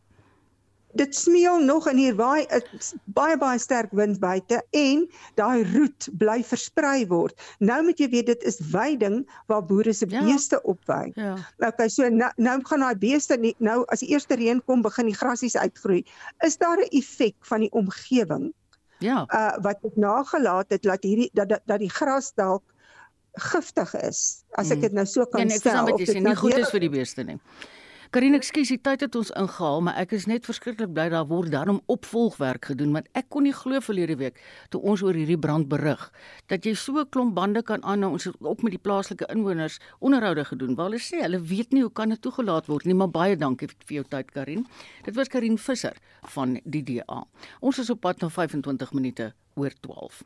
Dit 0.92 1.14
smeul 1.14 1.62
nog 1.64 1.88
in 1.88 1.96
hier 1.96 2.14
waai 2.16 2.46
'n 2.50 2.62
baie 3.04 3.36
baie 3.38 3.58
sterk 3.58 3.92
wind 3.92 4.18
buite 4.18 4.62
en 4.70 5.06
daai 5.34 5.64
roet 5.72 6.08
bly 6.18 6.42
versprei 6.44 7.06
word. 7.06 7.34
Nou 7.58 7.82
moet 7.84 7.98
jy 7.98 8.08
weet 8.08 8.26
dit 8.26 8.42
is 8.42 8.58
weiding 8.72 9.30
waar 9.46 9.64
boere 9.64 9.92
se 9.92 10.06
ja. 10.08 10.24
beeste 10.24 10.62
opwy. 10.62 11.12
Ja. 11.14 11.36
Okay, 11.58 11.88
so 11.88 12.08
nou, 12.08 12.32
nou 12.36 12.60
gaan 12.62 12.80
daai 12.80 12.98
beeste 12.98 13.36
nie, 13.36 13.54
nou 13.58 13.84
as 13.86 14.00
die 14.00 14.08
eerste 14.08 14.34
reën 14.34 14.62
kom 14.64 14.82
begin 14.82 15.06
die 15.06 15.16
grasies 15.16 15.56
uitgroei. 15.56 16.04
Is 16.40 16.56
daar 16.56 16.78
'n 16.78 16.88
effek 16.90 17.36
van 17.40 17.60
die 17.60 17.70
omgewing? 17.70 18.52
Ja. 18.98 19.24
Uh 19.28 19.62
wat 19.62 19.78
het 19.82 19.96
nagelaat 19.96 20.68
het 20.68 20.82
dat 20.82 21.02
hierdie 21.02 21.30
dat 21.32 21.48
dat, 21.48 21.60
dat 21.64 21.78
die 21.78 21.90
gras 21.90 22.32
dalk 22.34 22.62
giftig 23.32 23.94
is. 23.94 24.44
As 24.50 24.70
ek 24.70 24.76
mm. 24.76 24.80
dit 24.80 24.92
nou 24.92 25.06
so 25.06 25.24
kan 25.24 25.40
ja, 25.40 25.46
nee, 25.46 25.58
stel 25.58 25.92
of 25.92 25.98
dit 25.98 26.22
nie 26.22 26.36
goed 26.36 26.56
is 26.58 26.70
vir 26.70 26.80
die 26.80 26.90
beeste 26.90 27.22
nie. 27.22 27.38
Karin, 28.10 28.34
ekskuus, 28.34 28.72
die 28.72 28.80
tyd 28.82 29.04
het 29.04 29.14
ons 29.14 29.28
ingehaal, 29.38 29.84
maar 29.86 29.94
ek 30.00 30.10
is 30.16 30.24
net 30.26 30.42
verskriklik 30.48 30.90
bly 30.96 31.04
daar 31.12 31.28
word 31.30 31.52
daarom 31.52 31.76
opvolgwerk 31.94 32.66
gedoen 32.72 32.90
want 32.96 33.06
ek 33.14 33.28
kon 33.30 33.44
nie 33.46 33.52
glo 33.54 33.78
verlede 33.86 34.16
week 34.18 34.40
toe 34.74 34.80
ons 34.82 35.04
oor 35.06 35.14
hierdie 35.14 35.38
brand 35.38 35.68
berig 35.70 36.02
dat 36.50 36.66
jy 36.66 36.72
so 36.74 36.98
'n 36.98 37.06
klomp 37.14 37.36
bande 37.36 37.62
kan 37.62 37.78
aanhou 37.86 38.10
ons 38.18 38.26
het 38.26 38.34
ook 38.40 38.64
met 38.66 38.74
die 38.74 38.82
plaaslike 38.82 39.30
inwoners 39.30 39.78
onderhoude 40.00 40.44
gedoen 40.44 40.74
waar 40.74 40.90
hulle 40.90 40.98
sê 40.98 41.22
hulle 41.22 41.38
weet 41.38 41.70
nie 41.70 41.82
hoe 41.82 41.92
kan 41.92 42.08
dit 42.08 42.20
toegelaat 42.20 42.66
word 42.66 42.84
nie, 42.84 42.94
maar 42.94 43.14
baie 43.14 43.36
dankie 43.36 43.68
vir 43.68 43.94
jou 44.02 44.04
tyd 44.04 44.32
Karin. 44.32 44.66
Dit 45.04 45.14
was 45.14 45.28
Karin 45.28 45.58
Visser 45.58 45.94
van 46.34 46.58
die 46.64 46.82
DA. 46.82 47.22
Ons 47.60 47.78
is 47.78 47.90
op 47.90 48.00
pad 48.00 48.20
na 48.22 48.28
25 48.28 48.92
minute 48.92 49.34
oor 49.54 49.70
12. 49.70 50.24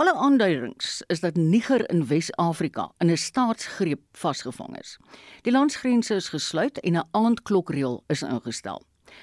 Alle 0.00 0.14
aanduidings 0.14 1.02
is 1.06 1.20
dat 1.20 1.36
Niger 1.36 1.90
in 1.90 2.06
Wes-Afrika 2.06 2.92
in 2.98 3.10
'n 3.10 3.16
staatsgreep 3.16 4.00
vasgevang 4.12 4.78
is. 4.78 4.98
Die 5.42 5.52
landsgrense 5.52 6.14
is 6.14 6.28
gesluit 6.28 6.80
en 6.80 6.96
'n 6.96 7.08
aandklokreël 7.10 8.04
is 8.06 8.22
ingestel. 8.22 8.82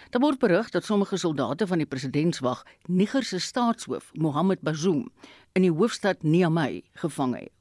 Daar 0.09 0.21
word 0.21 0.39
berig 0.39 0.69
dat 0.69 0.85
sommige 0.85 1.17
soldate 1.17 1.67
van 1.67 1.77
die 1.77 1.87
presidentswag 1.87 2.63
Niger 2.85 3.23
se 3.23 3.39
staatshoof, 3.39 4.09
Mohamed 4.13 4.61
Bazoum, 4.61 5.11
in 5.51 5.61
die 5.61 5.71
hoofstad 5.71 6.23
Niamey 6.23 6.83
gevang 6.93 7.35
het. 7.39 7.51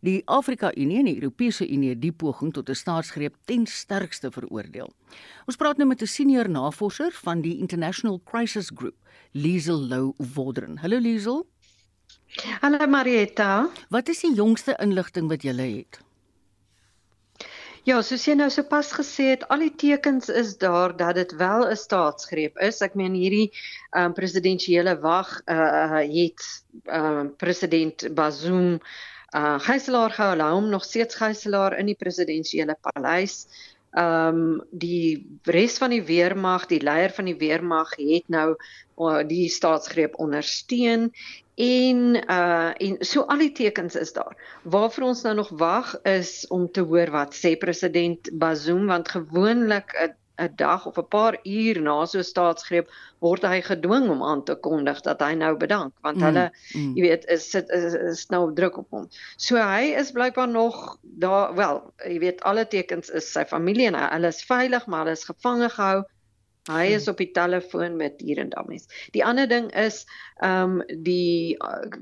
Die 0.00 0.22
Afrika 0.24 0.74
Unie 0.74 0.98
en 0.98 1.04
die 1.04 1.20
Europese 1.20 1.68
Unie 1.68 1.88
het 1.88 2.00
die 2.00 2.12
poging 2.12 2.52
tot 2.52 2.68
'n 2.68 2.74
staatsgreep 2.74 3.34
ten 3.44 3.66
sterkste 3.66 4.30
veroordeel. 4.30 4.92
Ons 5.46 5.56
praat 5.56 5.76
nou 5.76 5.88
met 5.88 6.02
'n 6.02 6.06
senior 6.06 6.50
navorser 6.50 7.10
van 7.12 7.40
die 7.40 7.58
International 7.58 8.20
Crisis 8.24 8.70
Group, 8.74 8.94
Liesel 9.32 9.80
Lou 9.80 10.12
Wodren. 10.16 10.78
Hallo 10.78 10.98
Liesel. 10.98 11.46
Hallo 12.40 12.86
Marietta. 12.86 13.68
Wat 13.92 14.08
is 14.08 14.22
die 14.24 14.32
jongste 14.32 14.72
inligting 14.80 15.28
wat 15.28 15.42
jy 15.44 15.52
het? 15.52 15.98
Ja, 17.84 17.98
soos 18.00 18.24
jy 18.24 18.36
nou 18.38 18.46
sopas 18.50 18.92
gesê 18.96 19.26
het, 19.34 19.42
al 19.52 19.66
die 19.66 19.72
tekens 19.76 20.30
is 20.32 20.54
daar 20.56 20.94
dat 20.96 21.18
dit 21.20 21.34
wel 21.36 21.66
'n 21.68 21.76
staatsgreep 21.76 22.56
is. 22.58 22.80
Ek 22.80 22.94
meen 22.94 23.12
hierdie 23.12 23.50
ehm 23.92 24.04
um, 24.04 24.14
presidentsiële 24.14 24.96
wag 25.00 25.42
uh 25.44 26.00
het 26.00 26.40
ehm 26.86 27.20
um, 27.20 27.36
president 27.36 28.08
Bazoum 28.14 28.80
uh 29.36 29.58
gijslaar 29.60 30.10
gehou, 30.10 30.52
hom 30.54 30.68
nog 30.68 30.84
steeds 30.84 31.14
gijslaar 31.14 31.78
in 31.78 31.86
die 31.86 32.00
presidentsiële 32.00 32.76
paleis 32.80 33.46
ehm 33.92 34.36
um, 34.36 34.60
die 34.70 35.38
res 35.44 35.76
van 35.78 35.90
die 35.92 36.02
weermag, 36.02 36.64
die 36.66 36.80
leier 36.80 37.12
van 37.12 37.26
die 37.28 37.36
weermag 37.36 37.90
het 37.98 38.28
nou 38.32 38.54
uh, 38.96 39.20
die 39.28 39.50
staatsgreep 39.52 40.16
ondersteun 40.16 41.10
En 41.54 42.16
uh 42.30 42.70
en 42.76 42.96
so 43.04 43.22
al 43.28 43.38
die 43.38 43.52
tekens 43.52 43.94
is 43.94 44.12
daar. 44.12 44.36
Waarvoor 44.62 45.04
ons 45.04 45.22
nou 45.22 45.34
nog 45.34 45.48
wag 45.48 45.92
is 46.02 46.46
om 46.48 46.70
te 46.70 46.80
hoor 46.80 47.10
wat 47.10 47.36
sê 47.36 47.56
president 47.56 48.30
Bazoum 48.32 48.86
want 48.86 49.08
gewoonlik 49.08 49.92
'n 49.92 50.14
'n 50.40 50.52
dag 50.56 50.86
of 50.86 50.96
'n 50.98 51.08
paar 51.08 51.38
uur 51.42 51.80
na 51.82 52.04
so 52.04 52.18
'n 52.18 52.24
staatsgreep 52.24 52.88
word 53.18 53.42
hy 53.42 53.60
gedwing 53.60 54.08
om 54.10 54.22
aan 54.22 54.42
te 54.44 54.54
kondig 54.54 55.00
dat 55.00 55.20
hy 55.20 55.34
nou 55.34 55.56
bedank 55.56 55.92
want 56.00 56.16
mm, 56.16 56.22
hulle 56.22 56.46
mm. 56.74 56.94
jy 56.96 57.02
weet 57.02 57.24
is 57.34 57.50
sit 57.50 57.68
is, 57.70 57.94
is 57.94 58.26
nou 58.34 58.42
druk 58.54 58.78
op 58.82 58.88
hom. 58.90 59.08
So 59.36 59.56
hy 59.56 59.92
is 60.02 60.12
blykbaar 60.16 60.48
nog 60.48 60.98
daar 61.02 61.54
wel, 61.54 61.82
jy 62.08 62.18
weet 62.18 62.42
alle 62.48 62.66
tekens 62.66 63.10
is 63.10 63.32
sy 63.32 63.44
familie 63.44 63.86
en 63.92 64.00
hulle 64.00 64.32
is 64.34 64.42
veilig 64.44 64.86
maar 64.86 65.04
hulle 65.04 65.18
is 65.20 65.28
gevange 65.28 65.68
gehou 65.76 66.02
Hy 66.70 66.92
is 66.94 67.08
op 67.10 67.18
die 67.18 67.30
telefoon 67.34 67.96
met 67.98 68.20
hier 68.22 68.38
en 68.38 68.52
daar 68.52 68.68
mens. 68.68 68.86
Die 69.10 69.24
ander 69.26 69.48
ding 69.50 69.66
is 69.74 70.04
ehm 70.38 70.78
um, 70.78 71.02
die 71.02 71.56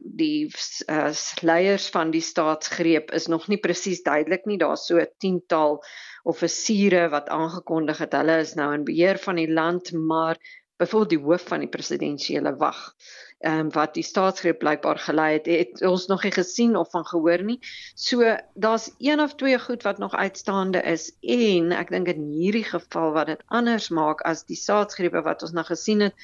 die 0.04 0.50
uh, 0.86 1.12
leiers 1.40 1.88
van 1.94 2.10
die 2.12 2.20
staatsgreep 2.20 3.10
is 3.16 3.26
nog 3.26 3.48
nie 3.48 3.58
presies 3.58 4.02
duidelik 4.02 4.44
nie. 4.44 4.58
Daar's 4.60 4.84
so 4.86 5.00
'n 5.00 5.08
tiental 5.18 5.80
offisiere 6.22 7.08
wat 7.08 7.28
aangekondig 7.28 7.98
het 8.04 8.12
hulle 8.12 8.40
is 8.44 8.54
nou 8.54 8.74
in 8.74 8.84
beheer 8.84 9.18
van 9.18 9.40
die 9.40 9.48
land, 9.48 9.92
maar 9.92 10.36
byvoorbeeld 10.76 11.16
die 11.16 11.24
hoof 11.24 11.48
van 11.48 11.64
die 11.64 11.68
presidensiële 11.68 12.56
wag 12.56 12.94
ehm 13.40 13.58
um, 13.58 13.68
wat 13.72 13.94
die 13.96 14.04
staatsgreep 14.04 14.58
blykbaar 14.60 14.98
gelei 15.00 15.32
het, 15.32 15.46
het 15.46 15.82
ons 15.88 16.06
nog 16.06 16.22
nie 16.22 16.32
gesien 16.32 16.76
of 16.76 16.90
van 16.92 17.06
gehoor 17.08 17.42
nie. 17.42 17.58
So 17.94 18.36
daar's 18.54 18.90
een 18.98 19.20
of 19.20 19.34
twee 19.34 19.58
goed 19.58 19.82
wat 19.82 19.98
nog 19.98 20.14
uitstaande 20.14 20.82
is 20.82 21.06
en 21.20 21.72
ek 21.72 21.88
dink 21.88 22.10
in 22.12 22.26
hierdie 22.36 22.66
geval 22.68 23.14
wat 23.16 23.32
dit 23.32 23.42
anders 23.48 23.88
maak 23.88 24.20
as 24.28 24.44
die 24.44 24.60
staatsgrepe 24.60 25.22
wat 25.24 25.42
ons 25.42 25.56
nou 25.56 25.64
gesien 25.64 26.04
het 26.04 26.14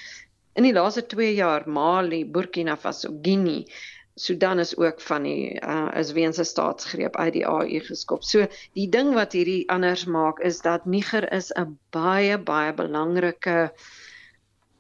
in 0.56 0.68
die 0.68 0.72
laaste 0.76 1.06
2 1.06 1.34
jaar 1.34 1.64
Mali, 1.68 2.24
Burkina 2.24 2.76
Faso, 2.76 3.12
Guinea 3.22 3.64
Sudan 4.16 4.58
is 4.58 4.76
ook 4.76 5.00
van 5.00 5.22
die 5.22 5.60
uh, 5.60 5.88
is 5.96 6.12
weens 6.12 6.38
'n 6.38 6.44
staatsgreep 6.44 7.16
uit 7.16 7.32
die 7.32 7.46
AU 7.46 7.80
geskop. 7.80 8.24
So 8.24 8.46
die 8.72 8.88
ding 8.88 9.14
wat 9.14 9.32
hierdie 9.32 9.68
anders 9.68 10.04
maak 10.04 10.38
is 10.40 10.60
dat 10.60 10.84
Niger 10.84 11.32
is 11.32 11.52
'n 11.52 11.78
baie 11.90 12.38
baie 12.38 12.72
belangrike 12.72 13.72
uh 13.72 14.04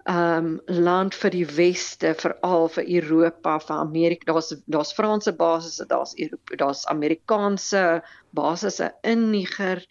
um 0.06 0.60
land 0.66 1.14
vir 1.18 1.32
die 1.34 1.46
weste 1.56 2.12
veral 2.14 2.68
vir 2.70 2.84
Europa 3.00 3.58
vir 3.58 3.76
Amerika 3.76 4.32
daar's 4.32 4.52
daar's 4.70 4.92
Franse 4.94 5.32
basisse 5.34 5.86
daar's 5.90 6.14
daar's 6.56 6.86
Amerikaanse 6.86 8.02
basisse 8.30 8.92
in 9.02 9.30
Niger 9.30 9.82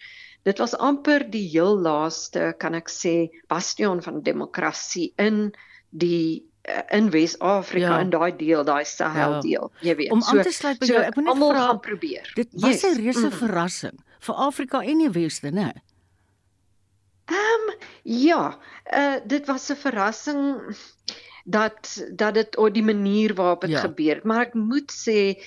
dit 0.48 0.60
was 0.62 0.76
amper 0.78 1.26
die 1.32 1.44
heel 1.50 1.76
laaste 1.76 2.54
kan 2.60 2.78
ek 2.80 2.92
sê 2.92 3.16
bastion 3.52 4.02
van 4.06 4.22
demokrasie 4.24 5.12
in 5.20 5.50
die 5.90 6.46
eh, 6.64 6.84
in 6.96 7.12
Wes-Afrika 7.12 7.98
ja. 7.98 8.00
in 8.00 8.14
daai 8.14 8.32
deel 8.38 8.64
daai 8.64 8.86
Sahel 8.86 9.40
ja. 9.40 9.42
deel 9.42 9.72
jy 9.82 9.98
weet 10.00 10.16
om 10.16 10.22
so, 10.22 10.38
aan 10.38 10.48
te 10.48 10.56
sluit 10.56 10.80
by 10.80 10.88
so, 10.88 10.96
jou 10.96 11.04
ek 11.04 11.20
moet 11.20 11.28
net 11.32 11.44
vra 11.44 11.68
probeer 11.90 12.32
dit 12.40 12.56
was 12.56 12.84
'n 12.84 12.96
yes. 12.96 13.02
reuse 13.04 13.28
mm. 13.28 13.38
verrassing 13.44 14.00
vir 14.30 14.36
Afrika 14.48 14.80
en 14.80 15.04
die 15.04 15.12
weste 15.12 15.52
nê 15.52 15.74
Ehm 17.26 17.70
um, 17.70 17.76
ja, 18.04 18.58
uh 18.94 19.16
dit 19.26 19.46
was 19.46 19.70
'n 19.72 19.76
verrassing 19.76 20.42
dat 21.46 22.06
dat 22.12 22.34
dit 22.34 22.58
op 22.58 22.74
die 22.74 22.84
manier 22.84 23.34
waarop 23.34 23.62
dit 23.62 23.70
ja. 23.70 23.80
gebeur, 23.80 24.20
maar 24.24 24.46
ek 24.46 24.54
moet 24.54 24.92
sê 24.92 25.42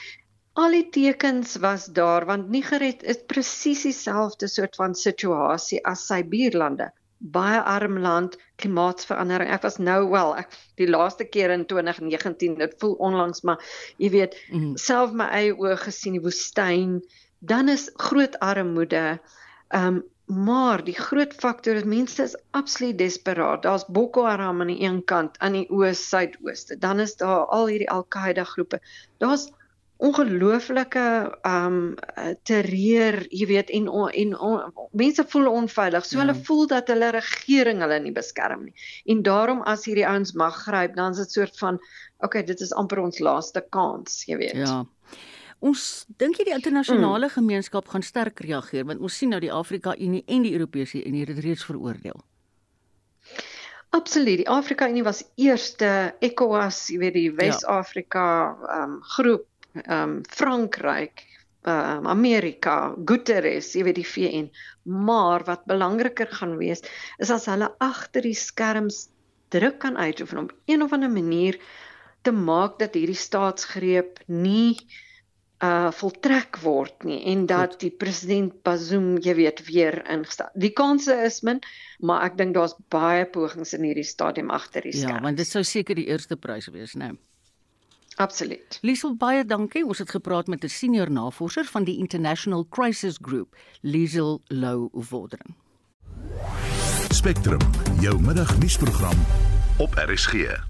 al 0.58 0.74
die 0.74 0.88
tekens 0.90 1.56
was 1.62 1.86
daar 1.94 2.26
want 2.26 2.48
Niger 2.50 2.82
het 2.82 3.02
is 3.02 3.22
presies 3.26 3.82
dieselfde 3.82 4.48
soort 4.48 4.76
van 4.76 4.94
situasie 4.94 5.84
as 5.86 6.06
sy 6.06 6.22
buurlande. 6.24 6.90
Baie 7.18 7.60
arm 7.62 7.98
land, 7.98 8.36
klimaatsverandering. 8.62 9.50
Ek 9.50 9.62
was 9.62 9.78
nou 9.82 10.10
wel, 10.10 10.36
ek 10.38 10.54
die 10.78 10.86
laaste 10.86 11.24
keer 11.26 11.50
in 11.50 11.64
2019, 11.66 12.54
dit 12.58 12.74
voel 12.78 12.94
onlangs, 13.10 13.42
maar 13.42 13.58
jy 13.98 14.10
weet, 14.10 14.36
mm 14.50 14.60
-hmm. 14.60 14.76
self 14.76 15.12
my 15.12 15.26
eie 15.34 15.54
oë 15.54 15.76
gesien 15.82 16.14
die 16.14 16.22
woestyn, 16.22 17.02
dan 17.38 17.68
is 17.68 17.90
groot 17.94 18.38
armoede. 18.38 19.18
Ehm 19.68 19.86
um, 19.86 20.04
Maar 20.28 20.82
die 20.84 20.96
groot 20.96 21.32
faktor 21.40 21.78
is 21.80 21.86
mense 21.88 22.22
is 22.22 22.36
absoluut 22.50 22.98
desperaat. 22.98 23.62
Daar's 23.64 23.86
Boko 23.88 24.26
Haram 24.28 24.60
aan 24.60 24.68
die 24.68 24.82
een 24.82 25.04
kant, 25.04 25.38
aan 25.38 25.56
die 25.56 25.68
oos-suidooste. 25.72 26.76
Dan 26.78 27.00
is 27.00 27.16
daar 27.16 27.46
al 27.46 27.66
hierdie 27.66 27.90
Al-Qaeda 27.90 28.44
groepe. 28.44 28.80
Daar's 29.24 29.48
ongelooflike 29.98 31.04
um 31.42 31.94
terreur, 32.46 33.18
jy 33.34 33.46
weet, 33.50 33.70
en 33.70 33.88
en, 33.88 34.34
en 34.36 34.72
mense 34.92 35.24
voel 35.32 35.48
onveilig. 35.50 36.04
So 36.06 36.18
ja. 36.18 36.26
hulle 36.26 36.36
voel 36.44 36.66
dat 36.70 36.92
hulle 36.92 37.10
regering 37.16 37.80
hulle 37.82 37.98
nie 38.04 38.12
beskerm 38.12 38.68
nie. 38.68 38.76
En 39.10 39.24
daarom 39.26 39.64
as 39.64 39.88
hierdie 39.88 40.06
ouens 40.06 40.36
mag 40.38 40.60
gryp, 40.66 40.94
dan 40.94 41.16
is 41.16 41.24
dit 41.24 41.32
soort 41.40 41.58
van 41.58 41.80
okay, 42.18 42.44
dit 42.44 42.60
is 42.60 42.72
amper 42.76 43.00
ons 43.02 43.18
laaste 43.18 43.64
kans, 43.74 44.22
jy 44.28 44.38
weet. 44.44 44.60
Ja. 44.60 44.84
Ons 45.58 46.06
dink 46.20 46.38
jy 46.38 46.44
die 46.46 46.54
internasionale 46.54 47.26
mm. 47.26 47.34
gemeenskap 47.34 47.88
gaan 47.90 48.04
sterk 48.06 48.40
reageer 48.44 48.86
want 48.86 49.02
ons 49.02 49.16
sien 49.18 49.32
nou 49.34 49.40
die 49.42 49.52
Afrika 49.52 49.94
Unie 49.98 50.22
en 50.26 50.44
die 50.46 50.52
Europese 50.54 51.02
Unie 51.02 51.24
het 51.24 51.34
dit 51.34 51.44
reeds 51.44 51.64
veroordeel. 51.66 52.20
Absoluut. 53.96 54.36
Die 54.42 54.48
Afrika 54.48 54.88
Unie 54.88 55.02
was 55.02 55.24
eerste 55.40 56.14
ECOWAS, 56.20 56.84
jy 56.92 56.98
weet 57.02 57.16
die 57.16 57.30
Wes-Afrika 57.32 58.26
ja. 58.52 58.82
um, 58.84 58.98
groep, 59.16 59.46
um, 59.88 60.18
Frankryk, 60.28 61.24
um, 61.64 62.06
Amerika, 62.06 62.94
Guterres, 63.08 63.72
jy 63.74 63.86
weet 63.88 63.98
die 63.98 64.06
VN. 64.06 64.50
Maar 65.08 65.46
wat 65.48 65.66
belangriker 65.70 66.30
gaan 66.38 66.58
wees 66.60 66.84
is 67.18 67.32
as 67.34 67.48
hulle 67.50 67.72
agter 67.82 68.28
die 68.28 68.36
skerms 68.36 69.08
druk 69.48 69.80
kan 69.80 69.96
uitoefen 69.96 70.44
op 70.44 70.54
een 70.68 70.84
of 70.84 70.92
ander 70.92 71.10
manier 71.10 71.58
te 72.22 72.32
maak 72.32 72.76
dat 72.78 72.94
hierdie 72.94 73.16
staatsgreep 73.16 74.20
nie 74.26 74.76
uh 75.58 75.90
voltrek 75.90 76.60
word 76.62 77.02
nie 77.04 77.18
en 77.32 77.46
dat 77.50 77.72
Goed. 77.74 77.80
die 77.80 77.90
president 77.90 78.62
Bazoum 78.62 79.16
jy 79.18 79.34
weet 79.34 79.64
weer 79.66 80.02
ingestel. 80.06 80.50
Die 80.54 80.70
kanse 80.70 81.16
is 81.26 81.40
min, 81.42 81.58
maar 81.98 82.22
ek 82.28 82.36
dink 82.38 82.54
daar's 82.54 82.76
baie 82.94 83.26
pogings 83.26 83.74
in 83.74 83.82
hierdie 83.82 84.06
stadium 84.06 84.50
agter 84.54 84.86
die 84.86 84.94
skerm. 84.94 85.18
Ja, 85.18 85.22
want 85.22 85.36
dit 85.36 85.50
sou 85.50 85.64
seker 85.66 85.98
die 85.98 86.06
eerste 86.06 86.36
prys 86.36 86.70
wees, 86.70 86.94
né? 86.94 87.10
Nee. 87.10 87.18
Absoluut. 88.18 88.78
Liesel 88.82 89.14
baie 89.14 89.44
dankie. 89.46 89.84
Ons 89.86 89.98
het 90.02 90.10
gepraat 90.10 90.46
met 90.46 90.64
'n 90.64 90.68
senior 90.68 91.10
navorser 91.10 91.64
van 91.64 91.84
die 91.84 91.98
International 91.98 92.66
Crisis 92.68 93.18
Group, 93.22 93.56
Liesel 93.80 94.42
Lou 94.46 94.88
Vorderen. 94.92 95.54
Spectrum, 97.10 97.60
jou 98.00 98.20
middagnuusprogram 98.20 99.18
op 99.78 99.94
RSG. 99.94 100.67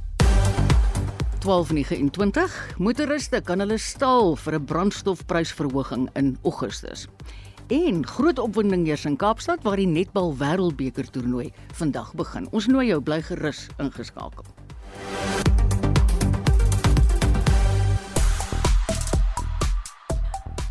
12:29 1.38 2.78
Motoriste 2.82 3.38
kan 3.46 3.62
hulle 3.62 3.78
staal 3.78 4.34
vir 4.36 4.54
'n 4.58 4.64
brandstofprysverhoging 4.64 6.08
in 6.14 6.36
Augustus. 6.42 7.06
En 7.68 8.06
groot 8.06 8.38
opwinding 8.38 8.86
heers 8.86 9.04
in 9.04 9.16
Kaapstad 9.16 9.62
waar 9.62 9.76
die 9.76 9.86
netbal 9.86 10.34
wêreldbeker 10.36 11.10
toernooi 11.10 11.52
vandag 11.72 12.14
begin. 12.14 12.48
Ons 12.50 12.66
nooi 12.66 12.86
jou 12.86 13.00
bly 13.00 13.22
gerus 13.22 13.66
ingeskakel. 13.78 14.44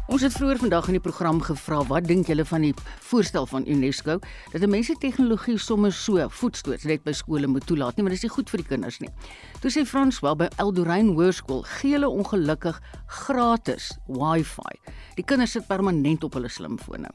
Ons 0.07 0.23
het 0.23 0.31
vroeër 0.31 0.61
vandag 0.61 0.85
in 0.87 0.95
die 0.95 1.03
program 1.03 1.41
gevra 1.43 1.81
wat 1.89 2.05
dink 2.07 2.29
julle 2.31 2.45
van 2.47 2.63
die 2.63 2.71
voorstel 3.09 3.43
van 3.51 3.65
UNESCO 3.67 4.13
dat 4.53 4.63
mense 4.71 4.93
tegnologie 5.03 5.57
sommer 5.59 5.91
so 5.91 6.23
voetstoots 6.31 6.85
net 6.87 7.03
by 7.03 7.11
skole 7.11 7.49
moet 7.51 7.65
toelaat 7.67 7.97
nie, 7.97 8.05
maar 8.05 8.15
dit 8.15 8.21
is 8.21 8.23
nie 8.23 8.31
goed 8.31 8.47
vir 8.53 8.63
die 8.63 8.69
kinders 8.69 9.01
nie. 9.03 9.11
Toe 9.59 9.71
sê 9.73 9.83
Frans 9.83 10.21
wel 10.23 10.39
by 10.39 10.47
Eldorain 10.63 11.11
Hoërskool 11.11 11.65
gee 11.73 11.97
hulle 11.97 12.07
ongelukkig 12.07 12.79
gratis 13.25 13.89
Wi-Fi. 14.07 14.79
Die 15.19 15.27
kinders 15.27 15.57
sit 15.59 15.67
permanent 15.67 16.23
op 16.23 16.39
hulle 16.39 16.55
slimfone. 16.55 17.11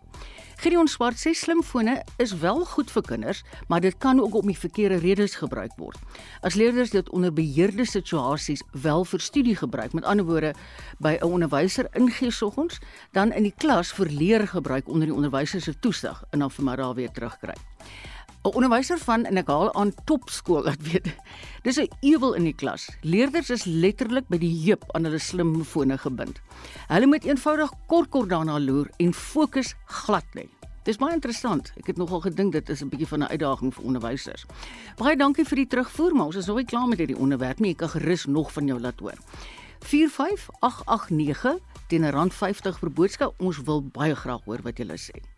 Gideon 0.63 0.87
Swart 0.87 1.19
sê 1.19 1.33
slimfone 1.35 1.97
is 2.23 2.37
wel 2.39 2.61
goed 2.71 2.91
vir 2.95 3.03
kinders, 3.03 3.41
maar 3.67 3.81
dit 3.83 3.97
kan 3.99 4.21
ook 4.23 4.35
om 4.39 4.47
die 4.47 4.59
verkeerde 4.59 5.01
redes 5.03 5.35
gebruik 5.35 5.73
word. 5.75 5.99
As 6.47 6.55
leerders 6.55 6.93
dit 6.95 7.11
onder 7.11 7.33
beheerde 7.35 7.83
situasies 7.83 8.63
wel 8.85 9.03
vir 9.11 9.21
studie 9.21 9.57
gebruik, 9.59 9.91
met 9.93 10.07
ander 10.07 10.25
woorde 10.25 10.55
by 11.03 11.19
'n 11.19 11.27
onderwyser 11.27 11.91
ingee 11.99 12.31
soggens, 12.31 12.79
dan 13.11 13.33
in 13.33 13.43
die 13.43 13.55
klas 13.57 13.93
vir 13.93 14.07
leer 14.07 14.47
gebruik 14.47 14.89
onder 14.89 15.07
die 15.07 15.15
onderwyser 15.15 15.61
se 15.61 15.79
toesig 15.79 16.25
en 16.31 16.39
dan 16.39 16.51
vir 16.51 16.65
middag 16.65 16.95
weer 16.95 17.11
terugkry. 17.11 17.59
'n 18.43 18.55
Onderwyser 18.59 18.99
van 18.99 19.25
en 19.25 19.39
ek 19.39 19.47
haal 19.47 19.69
aan 19.79 19.93
topskool, 20.05 20.67
ek 20.67 20.81
weet. 20.83 21.07
Dis 21.63 21.79
'n 21.79 21.87
ewel 22.01 22.35
in 22.35 22.43
die 22.43 22.55
klas. 22.55 22.89
Leerders 23.03 23.51
is 23.51 23.65
letterlik 23.65 24.27
by 24.29 24.39
die 24.39 24.65
heup 24.67 24.83
aan 24.95 25.05
hulle 25.05 25.19
slimfone 25.19 25.99
gebind. 25.99 26.41
Hulle 26.89 27.07
moet 27.07 27.25
eenvoudig 27.25 27.71
kort 27.87 28.11
kort 28.11 28.29
daarna 28.29 28.59
loer 28.59 28.91
en 28.99 29.15
fokus 29.15 29.75
glad 29.87 30.27
lê. 30.35 30.49
Dis 30.83 30.99
baie 30.99 31.15
interessant. 31.15 31.73
Ek 31.79 31.87
het 31.87 31.97
nogal 31.97 32.21
gedink 32.21 32.53
dit 32.53 32.69
is 32.69 32.83
'n 32.83 32.89
bietjie 32.89 33.07
van 33.07 33.23
'n 33.23 33.31
uitdaging 33.31 33.75
vir 33.75 33.85
onderwysers. 33.85 34.45
Baie 34.97 35.17
dankie 35.17 35.45
vir 35.45 35.57
die 35.57 35.67
terugvoer, 35.67 36.15
maar 36.15 36.27
ons 36.27 36.37
is 36.37 36.47
nog 36.47 36.57
nie 36.57 36.65
klaar 36.65 36.89
met 36.89 36.99
hierdie 36.99 37.19
onderwerp 37.19 37.61
nie. 37.61 37.71
Ek 37.71 37.77
kan 37.77 37.89
gerus 37.89 38.27
nog 38.27 38.53
van 38.53 38.67
jou 38.67 38.81
laat 38.81 39.01
hoor. 39.01 39.19
45889 39.79 41.59
teen 41.87 42.03
R50 42.03 42.79
per 42.81 42.91
boodskap. 42.91 43.35
Ons 43.39 43.63
wil 43.63 43.83
baie 43.83 44.15
graag 44.15 44.45
hoor 44.45 44.63
wat 44.63 44.79
julle 44.79 44.99
sê. 44.99 45.32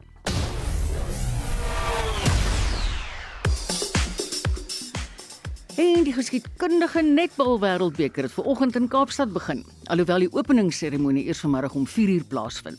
En 5.75 6.05
die 6.07 6.13
geskiedkundige 6.15 7.03
netbal 7.03 7.57
wêreldbeker 7.59 8.29
het 8.29 8.33
vanoggend 8.33 8.77
in 8.79 8.85
Kaapstad 8.89 9.33
begin, 9.35 9.65
alhoewel 9.91 10.23
die 10.23 10.31
openingsseremonie 10.31 11.25
eers 11.27 11.41
vanmiddag 11.43 11.75
om 11.75 11.87
4uur 11.91 12.23
plaasvind. 12.31 12.79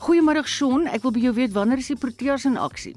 Goeiemôre 0.00 0.40
Shaun, 0.48 0.86
ek 0.88 1.04
wil 1.04 1.12
by 1.12 1.26
jou 1.26 1.34
weet 1.36 1.52
wanneer 1.52 1.82
is 1.82 1.90
die 1.92 1.98
Proteas 2.00 2.46
in 2.48 2.56
aksie? 2.56 2.94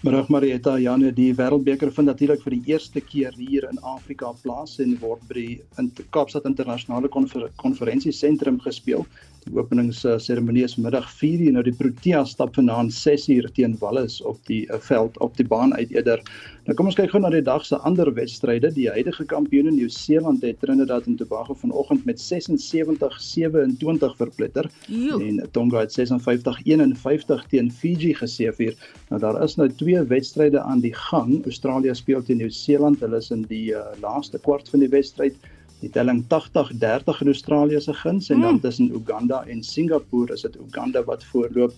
Middag 0.00 0.30
Marietta, 0.32 0.78
Janne, 0.80 1.12
die 1.12 1.34
Wêreldbeker 1.36 1.92
vind 1.92 2.08
natuurlik 2.08 2.46
vir 2.46 2.56
die 2.56 2.72
eerste 2.72 3.02
keer 3.04 3.36
hier 3.36 3.68
in 3.68 3.82
Afrika 3.84 4.32
plaas 4.40 4.78
en 4.80 4.96
word 5.02 5.28
by 5.28 5.36
die 5.36 5.60
in 5.76 5.92
Kaapstad 6.16 6.48
Internasionale 6.48 7.12
Konfer 7.12 7.50
Konferensiesentrum 7.60 8.56
gespeel. 8.64 9.04
Die 9.46 9.60
openingsseremonie 9.60 10.64
is 10.66 10.74
middag 10.76 11.06
4:00 11.20 11.52
nou 11.54 11.62
die 11.62 11.74
Protea 11.78 12.24
stap 12.26 12.56
vanaand 12.58 12.90
6:00 12.94 13.52
teen 13.54 13.76
Wallis 13.78 14.16
op 14.22 14.40
die 14.50 14.66
uh, 14.66 14.78
veld 14.88 15.18
op 15.22 15.36
die 15.38 15.46
baan 15.46 15.74
uit 15.74 15.90
eerder. 15.94 16.22
Nou 16.66 16.74
kom 16.74 16.88
ons 16.90 16.98
kyk 16.98 17.12
gou 17.12 17.20
na 17.22 17.30
die 17.30 17.44
dag 17.46 17.62
se 17.64 17.78
ander 17.78 18.10
wedstryde. 18.16 18.72
Die 18.74 18.88
huidige 18.90 19.24
kampioene 19.30 19.70
Nieu-Seeland 19.70 20.42
het 20.42 20.58
Trinidad 20.60 21.06
en 21.06 21.16
Tobago 21.16 21.54
vanoggend 21.54 22.04
met 22.10 22.18
76-27 22.18 24.16
verpletter 24.18 24.66
en 24.90 25.38
Tonga 25.52 25.86
het 25.86 25.94
56-51 25.94 27.46
teen 27.52 27.70
Fiji 27.70 28.14
geseëvier. 28.18 28.74
Nou 29.10 29.20
daar 29.22 29.42
is 29.44 29.54
nou 29.56 29.68
twee 29.70 30.02
wedstryde 30.02 30.60
aan 30.60 30.80
die 30.80 30.94
gang. 30.94 31.44
Australië 31.44 31.94
speel 31.94 32.22
teen 32.22 32.42
Nieu-Seeland. 32.42 33.00
Hulle 33.00 33.22
is 33.22 33.30
in 33.30 33.46
die 33.46 33.70
uh, 33.70 33.86
laaste 34.02 34.38
kwart 34.42 34.68
van 34.68 34.82
die 34.82 34.90
wedstryd. 34.90 35.38
Die 35.80 35.90
telling 35.92 36.24
80-30 36.32 37.20
in 37.20 37.26
Australië 37.32 37.80
se 37.80 37.94
guns 37.94 38.30
en 38.30 38.40
dan 38.40 38.50
hmm. 38.50 38.60
tussen 38.60 38.90
Uganda 38.90 39.44
en 39.44 39.62
Singapore 39.62 40.32
is 40.32 40.40
dit 40.40 40.56
Uganda 40.56 41.04
wat 41.04 41.24
voorloop. 41.24 41.72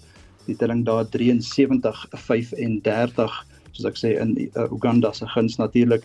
Die 0.46 0.56
telling 0.56 0.84
daar 0.84 1.04
73-35 1.04 1.11
soos 3.72 3.87
ek 3.90 3.98
sê 3.98 4.14
in 4.18 4.37
uh, 4.38 4.66
Uganda 4.72 5.12
se 5.12 5.26
guns 5.34 5.56
natuurlik. 5.58 6.04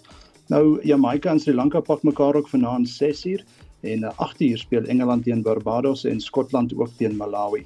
Nou 0.52 0.80
Jamaica 0.84 1.32
en 1.32 1.40
Sri 1.40 1.54
Lanka 1.54 1.80
pak 1.82 2.04
mekaar 2.04 2.36
ook 2.36 2.50
vanaand 2.50 2.90
6uur 2.90 3.42
en 3.82 4.04
uh, 4.04 4.12
8uur 4.28 4.58
speel 4.58 4.86
Engeland 4.86 5.24
teen 5.24 5.42
Barbados 5.42 6.04
en 6.06 6.20
Skotland 6.22 6.74
ook 6.76 6.92
teen 6.98 7.16
Malawi. 7.18 7.66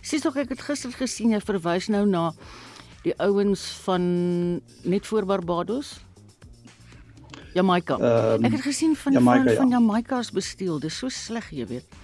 Sies 0.00 0.22
tog 0.22 0.36
ek 0.38 0.48
het 0.54 0.62
gister 0.62 0.92
gesien 0.94 1.30
jy 1.34 1.40
verwys 1.42 1.88
nou 1.92 2.04
na 2.08 2.32
die 3.06 3.14
ouens 3.22 3.62
van 3.84 4.02
net 4.82 5.06
voor 5.06 5.26
Barbados. 5.26 6.05
Jamaica. 7.56 7.98
Um, 7.98 8.46
ek 8.46 8.58
het 8.58 8.64
gesien 8.68 8.96
van 8.96 9.16
Jamaica, 9.16 9.44
van, 9.50 9.60
van 9.62 9.70
ja. 9.72 9.78
Jamaica 9.78 10.20
is 10.24 10.32
besteel. 10.34 10.80
Dis 10.82 10.98
so 11.00 11.12
sleg, 11.12 11.48
jy 11.54 11.66
weet. 11.70 12.00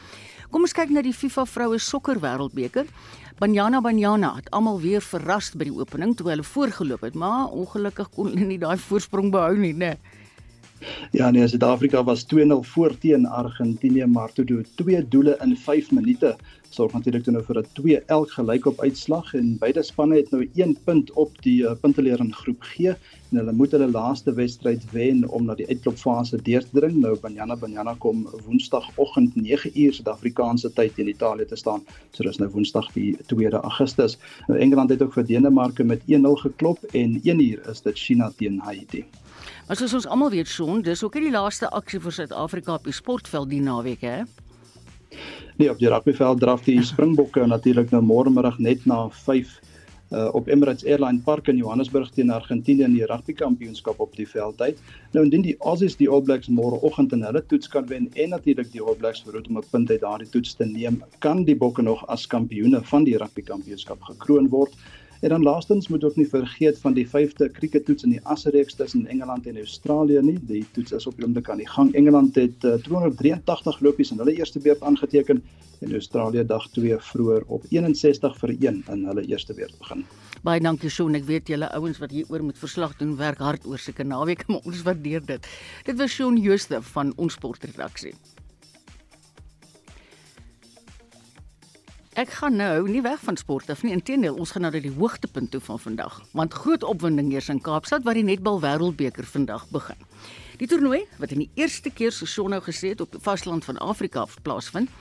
Kom 0.53 0.67
ons 0.67 0.75
kyk 0.77 0.91
na 0.93 1.01
die 1.05 1.15
FIFA 1.17 1.47
vroue 1.49 1.79
sokker 1.81 2.19
wêreldbeker. 2.21 2.89
Banyana 3.41 3.81
Banyana 3.83 4.35
het 4.37 4.51
almal 4.55 4.81
weer 4.83 5.03
verras 5.03 5.51
by 5.57 5.67
die 5.67 5.75
opening 5.75 6.13
toe 6.17 6.29
hulle 6.29 6.45
voorgeloop 6.47 7.07
het, 7.09 7.17
maar 7.19 7.49
ongelukkig 7.51 8.11
kon 8.15 8.29
hulle 8.31 8.47
nie 8.47 8.59
daai 8.61 8.77
voorsprong 8.79 9.33
behou 9.35 9.57
nie, 9.59 9.73
né? 9.75 9.97
Ja, 11.11 11.31
nee, 11.31 11.49
Suid-Afrika 11.49 12.05
was 12.05 12.27
2-0 12.35 12.61
voor 12.61 12.99
teen 12.99 13.27
Argentinië, 13.27 14.07
maar 14.07 14.33
toe 14.33 14.45
doen 14.45 14.67
twee 14.75 15.09
doele 15.09 15.39
in 15.41 15.57
5 15.57 15.91
minute 15.91 16.37
sorg 16.73 16.95
natuurlik 16.97 17.25
toe 17.25 17.33
nou 17.35 17.43
vir 17.45 17.59
'n 17.61 17.67
2 17.79 17.97
elk 18.17 18.31
gelyk 18.37 18.67
op 18.67 18.81
uitslag 18.81 19.35
en 19.35 19.57
beide 19.61 19.83
spanne 19.83 20.17
het 20.17 20.31
nou 20.33 20.49
1 20.55 20.77
punt 20.85 21.13
op 21.25 21.43
die 21.47 21.59
uh, 21.63 21.75
punteleer 21.81 22.21
in 22.25 22.33
groep 22.33 22.63
G 22.63 22.95
en 23.33 23.41
hulle 23.41 23.53
moet 23.53 23.75
hulle 23.77 23.91
laaste 23.91 24.33
wedstryd 24.33 24.85
wen 24.93 25.29
om 25.29 25.45
na 25.45 25.55
die 25.55 25.69
uitklopfase 25.69 26.41
deur 26.43 26.65
te 26.65 26.81
dring. 26.81 26.97
Nou 27.01 27.15
Banyana 27.21 27.57
Banyana 27.57 27.95
kom 27.99 28.25
Woensdagoggend 28.47 29.37
9uur 29.37 29.93
Suid-Afrikaanse 29.99 30.73
tyd 30.73 30.99
in 30.99 31.09
Italië 31.09 31.47
te 31.47 31.57
staan. 31.57 31.85
So 32.13 32.25
dis 32.25 32.41
nou 32.41 32.49
Woensdag 32.49 32.93
die 32.93 33.17
2de 33.35 33.61
Augustus. 33.61 34.19
Nou 34.49 34.61
Engeland 34.61 34.91
het 34.91 35.03
ook 35.03 35.13
vir 35.13 35.27
Denemarke 35.27 35.85
met 35.85 36.01
1-0 36.09 36.41
geklop 36.47 36.85
en 36.93 37.21
1uur 37.21 37.69
is 37.71 37.83
dit 37.83 37.99
China 37.99 38.33
teen 38.37 38.59
Haiti. 38.59 39.05
Maar 39.67 39.79
soos 39.79 39.95
ons 39.95 40.07
almal 40.07 40.31
weet, 40.31 40.49
son, 40.49 40.83
dis 40.83 41.03
ook 41.03 41.15
nie 41.15 41.29
die 41.29 41.35
laaste 41.35 41.69
aksie 41.71 42.01
vir 42.03 42.13
Suid-Afrika 42.13 42.75
op 42.75 42.89
die 42.89 42.97
sportveld 42.97 43.51
die 43.53 43.63
naweek 43.63 44.03
hè. 44.03 44.23
Nee, 45.61 45.71
op 45.71 45.79
die 45.79 45.89
rugbyveld 45.89 46.41
draf 46.41 46.65
die 46.67 46.81
Springbokke 46.93 47.47
natuurlik 47.47 47.93
nou 47.95 48.03
môre 48.03 48.33
middag 48.33 48.59
net 48.59 48.87
na 48.91 49.05
5 49.25 49.53
uh, 50.13 50.29
op 50.35 50.49
Emirates 50.49 50.85
Airline 50.85 51.21
Park 51.25 51.49
in 51.49 51.57
Johannesburg 51.57 52.11
teen 52.11 52.31
Argentinië 52.31 52.85
in 52.85 52.97
die 52.97 53.07
rugby 53.07 53.35
kampioenskap 53.39 54.01
op 54.01 54.17
die 54.17 54.29
veld 54.29 54.61
uit. 54.61 54.81
Nou 55.13 55.25
indien 55.25 55.45
die 55.47 55.57
Aussies 55.61 55.97
die 55.97 56.09
All 56.11 56.25
Blacks 56.27 56.51
môre 56.53 56.81
oggend 56.83 57.15
in 57.17 57.25
hulle 57.27 57.45
toets 57.47 57.71
kan 57.73 57.87
wen 57.91 58.11
en 58.13 58.35
natuurlik 58.35 58.73
die 58.73 58.83
All 58.83 58.99
Blacks 58.99 59.23
verhoed 59.25 59.49
om 59.49 59.59
'n 59.59 59.71
punt 59.71 59.91
uit 59.91 60.01
daardie 60.01 60.29
toets 60.29 60.55
te 60.55 60.65
neem, 60.65 61.03
kan 61.19 61.45
die 61.45 61.57
Bokke 61.57 61.83
nog 61.83 62.07
as 62.09 62.27
kampioene 62.27 62.83
van 62.83 63.05
die 63.05 63.17
rugby 63.17 63.43
kampioenskap 63.43 64.03
gekroon 64.03 64.49
word. 64.49 64.75
En 65.23 65.29
dan 65.29 65.43
laastens 65.43 65.89
moet 65.89 66.05
ook 66.05 66.17
nie 66.17 66.29
vergeet 66.29 66.79
van 66.79 66.93
die 66.93 67.07
5de 67.07 67.47
kriekettoets 67.53 68.03
in 68.03 68.11
die 68.11 68.21
asreeks 68.27 68.75
tussen 68.75 69.07
Engeland 69.07 69.47
en 69.47 69.57
Australië 69.57 70.19
nie. 70.21 70.39
Die 70.47 70.65
toets 70.73 70.93
is 70.93 71.07
op 71.07 71.17
die 71.17 71.25
oomblik 71.25 71.51
aan 71.51 71.63
die 71.63 71.69
gang. 71.69 71.93
Engeland 71.95 72.35
het 72.35 72.65
uh, 72.65 72.75
283 72.75 73.81
lopies 73.81 74.11
in 74.11 74.19
hulle 74.19 74.35
eerste 74.35 74.59
beurt 74.59 74.83
aangeteken 74.83 75.43
en 75.79 75.93
Australië 75.93 76.43
dag 76.47 76.67
2 76.75 76.99
vroeër 76.99 77.47
op 77.47 77.63
61 77.71 78.37
vir 78.39 78.57
1 78.59 78.83
in 78.91 79.07
hulle 79.13 79.27
eerste 79.27 79.55
beurt 79.55 79.79
begin. 79.79 80.03
Baie 80.43 80.61
dankie 80.61 80.91
Shaun. 80.91 81.15
Ek 81.15 81.31
weet 81.31 81.55
julle 81.55 81.71
ouens 81.71 82.03
wat 82.03 82.11
hier 82.11 82.27
oor 82.27 82.43
moet 82.43 82.59
verslag 82.59 82.99
doen 82.99 83.15
werk 83.17 83.39
hard 83.39 83.67
oor 83.67 83.79
seker 83.79 84.07
naweek, 84.07 84.43
maar 84.51 84.67
ons 84.67 84.83
waardeer 84.83 85.23
dit. 85.27 85.51
Dit 85.87 86.03
was 86.03 86.19
Shaun 86.19 86.43
Jooste 86.43 86.83
van 86.83 87.15
ons 87.15 87.39
sportredaksie. 87.39 88.17
Ek 92.13 92.29
gaan 92.29 92.59
nou 92.61 92.89
nie 92.93 93.01
weg 93.01 93.23
van 93.25 93.39
sport 93.41 93.71
af 93.73 93.81
nie. 93.83 93.95
Inteendeel, 93.97 94.35
ons 94.37 94.51
gaan 94.53 94.67
nou 94.67 94.71
na 94.75 94.81
die 94.85 94.93
hoogtepunt 94.93 95.49
toe 95.55 95.63
van 95.65 95.79
vandag, 95.81 96.19
want 96.37 96.53
groot 96.53 96.83
opwinding 96.85 97.31
heers 97.33 97.49
in 97.49 97.61
Kaapstad 97.65 98.05
waar 98.05 98.19
die 98.19 98.27
netbal 98.27 98.59
wêreldbeker 98.61 99.25
vandag 99.25 99.65
begin. 99.73 99.97
Die 100.61 100.69
toernooi, 100.69 101.07
wat 101.17 101.33
in 101.33 101.47
die 101.47 101.51
eerste 101.57 101.89
keer 101.89 102.13
so 102.13 102.29
sonnou 102.29 102.61
gesê 102.61 102.93
het 102.93 103.01
op 103.01 103.17
die 103.17 103.21
vasteland 103.25 103.65
van 103.65 103.81
Afrika 103.81 104.27
plaasvind, 104.45 104.93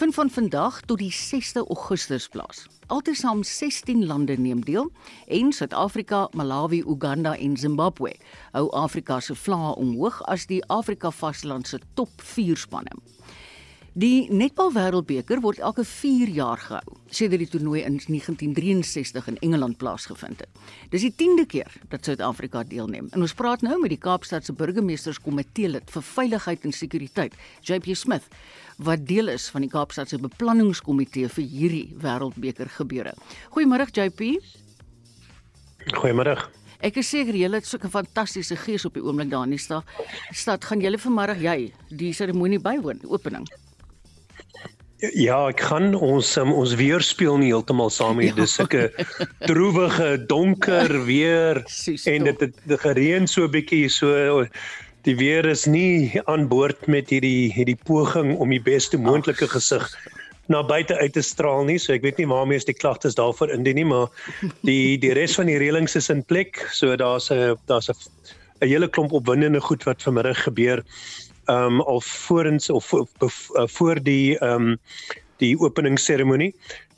vind 0.00 0.14
van 0.14 0.30
vandag 0.30 0.80
tot 0.90 0.98
die 0.98 1.12
6de 1.14 1.62
Augustus 1.62 2.26
plaas. 2.28 2.64
Altesaam 2.90 3.44
16 3.46 4.02
lande 4.06 4.34
neem 4.34 4.64
deel 4.66 4.90
en 5.28 5.52
Suid-Afrika, 5.52 6.26
Malawi, 6.34 6.82
Uganda 6.82 7.36
en 7.36 7.54
Zimbabwe 7.56 8.16
hou 8.50 8.66
Afrika 8.74 9.20
se 9.20 9.38
vlae 9.38 9.76
omhoog 9.78 10.24
as 10.26 10.50
die 10.50 10.64
Afrika 10.66 11.14
vasteland 11.14 11.70
se 11.70 11.78
top 11.94 12.10
4 12.34 12.66
spanne. 12.66 12.98
Die 13.98 14.28
netbal 14.30 14.68
wêreldbeker 14.76 15.40
word 15.42 15.58
elke 15.58 15.82
4 15.82 16.30
jaar 16.30 16.60
gehou, 16.62 16.92
sedert 17.10 17.40
die 17.42 17.48
toernooi 17.50 17.80
in 17.80 17.96
1963 17.98 19.26
in 19.32 19.40
Engeland 19.42 19.74
plaasgevind 19.80 20.44
het. 20.44 20.60
Dis 20.92 21.02
die 21.02 21.10
10de 21.18 21.46
keer 21.50 21.74
dat 21.90 22.06
Suid-Afrika 22.06 22.62
deelneem. 22.68 23.08
En 23.10 23.26
ons 23.26 23.34
praat 23.34 23.64
nou 23.66 23.74
met 23.82 23.90
die 23.90 23.98
Kaapstadse 23.98 24.54
burgemeesterskomitee 24.54 25.72
lid 25.72 25.90
vir 25.90 26.06
veiligheid 26.12 26.68
en 26.68 26.76
sekuriteit, 26.78 27.34
JP 27.66 27.90
Smith, 27.98 28.30
wat 28.78 29.02
deel 29.08 29.34
is 29.34 29.50
van 29.50 29.66
die 29.66 29.72
Kaapstadse 29.72 30.22
beplanningskomitee 30.22 31.26
vir 31.34 31.50
hierdie 31.58 31.84
wêreldbeker 31.98 32.70
gebeure. 32.78 33.18
Goeiemôre 33.50 33.90
JP. 33.90 34.36
Goeiemôre. 35.98 36.38
Ek 36.78 37.02
is 37.02 37.10
seker 37.10 37.34
julle 37.34 37.58
het 37.58 37.66
so 37.66 37.78
'n 37.82 37.90
fantastiese 37.90 38.54
gees 38.54 38.84
op 38.84 38.94
die 38.94 39.02
oomblik 39.02 39.30
daar 39.30 39.42
in 39.42 39.58
die 39.58 39.58
stad. 39.58 39.82
Stad 40.30 40.64
gaan 40.64 40.80
julle 40.80 40.98
vanmiddag 40.98 41.42
jy 41.42 41.72
die 41.90 42.12
seremonie 42.12 42.60
bywoon, 42.60 42.98
die 43.02 43.10
opening. 43.10 43.48
Ja, 44.98 45.44
ek 45.46 45.60
kan 45.62 45.92
ons 45.94 46.32
um, 46.40 46.50
ons 46.58 46.72
weer 46.74 47.02
speel 47.06 47.36
nie 47.38 47.52
heeltemal 47.52 47.90
saam 47.94 48.18
nie. 48.18 48.32
Ja. 48.32 48.38
Dis 48.40 48.56
sulke 48.58 48.88
droewige, 49.46 50.16
donker 50.26 50.90
weer 51.06 51.62
en 51.62 52.26
dit 52.26 52.40
het, 52.42 52.56
het 52.66 52.80
gereën 52.82 53.28
so 53.30 53.46
'n 53.46 53.54
bietjie 53.54 53.86
so 53.88 54.42
die 55.06 55.14
weer 55.16 55.46
is 55.46 55.66
nie 55.66 56.20
aan 56.26 56.48
boord 56.48 56.88
met 56.90 57.10
hierdie 57.14 57.52
hierdie 57.54 57.78
poging 57.78 58.34
om 58.36 58.50
die 58.50 58.62
beste 58.62 58.98
moontlike 58.98 59.46
gesig 59.46 59.86
na 60.48 60.64
buite 60.66 60.96
uit 60.98 61.12
te 61.12 61.22
straal 61.22 61.64
nie. 61.64 61.78
So 61.78 61.92
ek 61.92 62.02
weet 62.02 62.18
nie 62.18 62.26
waarmee 62.26 62.58
is 62.58 62.66
die 62.66 62.74
klagtes 62.74 63.14
daarvoor 63.14 63.54
indien 63.54 63.78
nie, 63.78 63.86
maar 63.86 64.08
die 64.66 64.98
die 64.98 65.14
res 65.14 65.38
van 65.38 65.46
die 65.46 65.60
reëlings 65.62 65.94
is 65.94 66.10
in 66.10 66.24
plek. 66.24 66.66
So 66.72 66.96
daar's 66.96 67.30
'n 67.30 67.54
daar's 67.66 67.88
'n 67.88 67.94
'n 68.60 68.66
hele 68.66 68.88
klomp 68.88 69.12
opwindende 69.12 69.60
goed 69.60 69.84
wat 69.84 70.02
vanmiddag 70.02 70.42
gebeur 70.42 70.82
ehm 71.48 71.80
um, 71.80 71.80
of 71.80 72.04
voorens 72.04 72.70
of 72.70 72.84
voor, 72.84 73.06
uh, 73.20 73.28
voor 73.66 74.02
die 74.02 74.38
ehm 74.38 74.68
um, 74.68 74.78
die 75.36 75.58
openingsseremonie. 75.58 76.54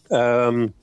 Ehm 0.08 0.60
um, 0.60 0.74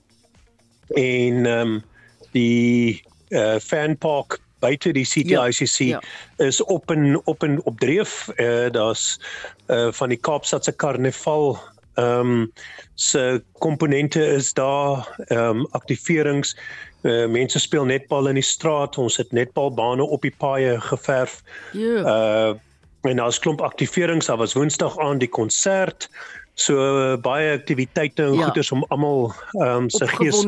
en 0.88 1.46
ehm 1.46 1.68
um, 1.68 1.84
die 2.32 3.04
uh, 3.30 3.56
fan 3.60 3.98
park 3.98 4.40
buite 4.60 4.92
die 4.94 5.06
CTICC 5.06 5.78
ja, 5.78 6.02
ja. 6.38 6.46
is 6.46 6.64
op 6.64 6.92
en 6.92 7.22
op 7.24 7.44
en 7.44 7.64
op 7.64 7.80
dreef. 7.80 8.30
Uh, 8.36 8.72
Daar's 8.72 9.20
uh, 9.68 9.92
van 9.92 10.10
die 10.10 10.18
Kaapstadse 10.18 10.72
Karnaval 10.72 11.60
ehm 11.98 12.32
um, 12.32 12.52
se 12.94 13.44
komponente 13.58 14.26
is 14.26 14.54
daar 14.54 15.16
ehm 15.28 15.40
um, 15.40 15.68
aktiverings 15.72 16.58
uh, 17.02 17.26
mense 17.28 17.60
speel 17.60 17.86
netbal 17.86 18.28
in 18.28 18.38
die 18.38 18.44
straat 18.44 18.98
ons 18.98 19.18
het 19.18 19.32
netbalbane 19.32 20.04
op 20.04 20.22
die 20.22 20.34
paaie 20.38 20.82
geverf 20.82 21.42
ja. 21.74 22.00
uh 22.06 22.56
En 23.02 23.16
daar's 23.16 23.40
klomp 23.40 23.62
aktiverings. 23.62 24.26
Daar 24.26 24.38
was 24.38 24.54
Woensdag 24.54 24.98
aan 25.00 25.18
die 25.18 25.30
konsert 25.30 26.10
So 26.58 26.74
uh, 26.74 27.18
baie 27.22 27.52
aktiwiteite 27.54 28.24
en 28.26 28.34
ja. 28.34 28.48
goeders 28.48 28.72
om 28.74 28.82
almal 28.90 29.28
ehm 29.62 29.84
um, 29.86 29.90
se 29.94 30.08
gees 30.10 30.40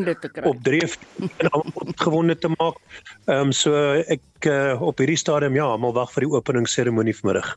op 0.42 0.64
dreef 0.66 0.96
en 1.38 1.52
opgewonde 1.84 2.36
te 2.38 2.50
maak. 2.56 2.80
Ehm 3.28 3.52
um, 3.52 3.52
so 3.54 3.76
ek 4.10 4.50
uh, 4.50 4.82
op 4.82 4.98
hierdie 4.98 5.20
stadium 5.22 5.54
ja, 5.60 5.68
almal 5.70 5.94
wag 5.94 6.10
vir 6.16 6.26
die 6.26 6.32
openingsseremonie 6.34 7.14
vanmiddag. 7.20 7.52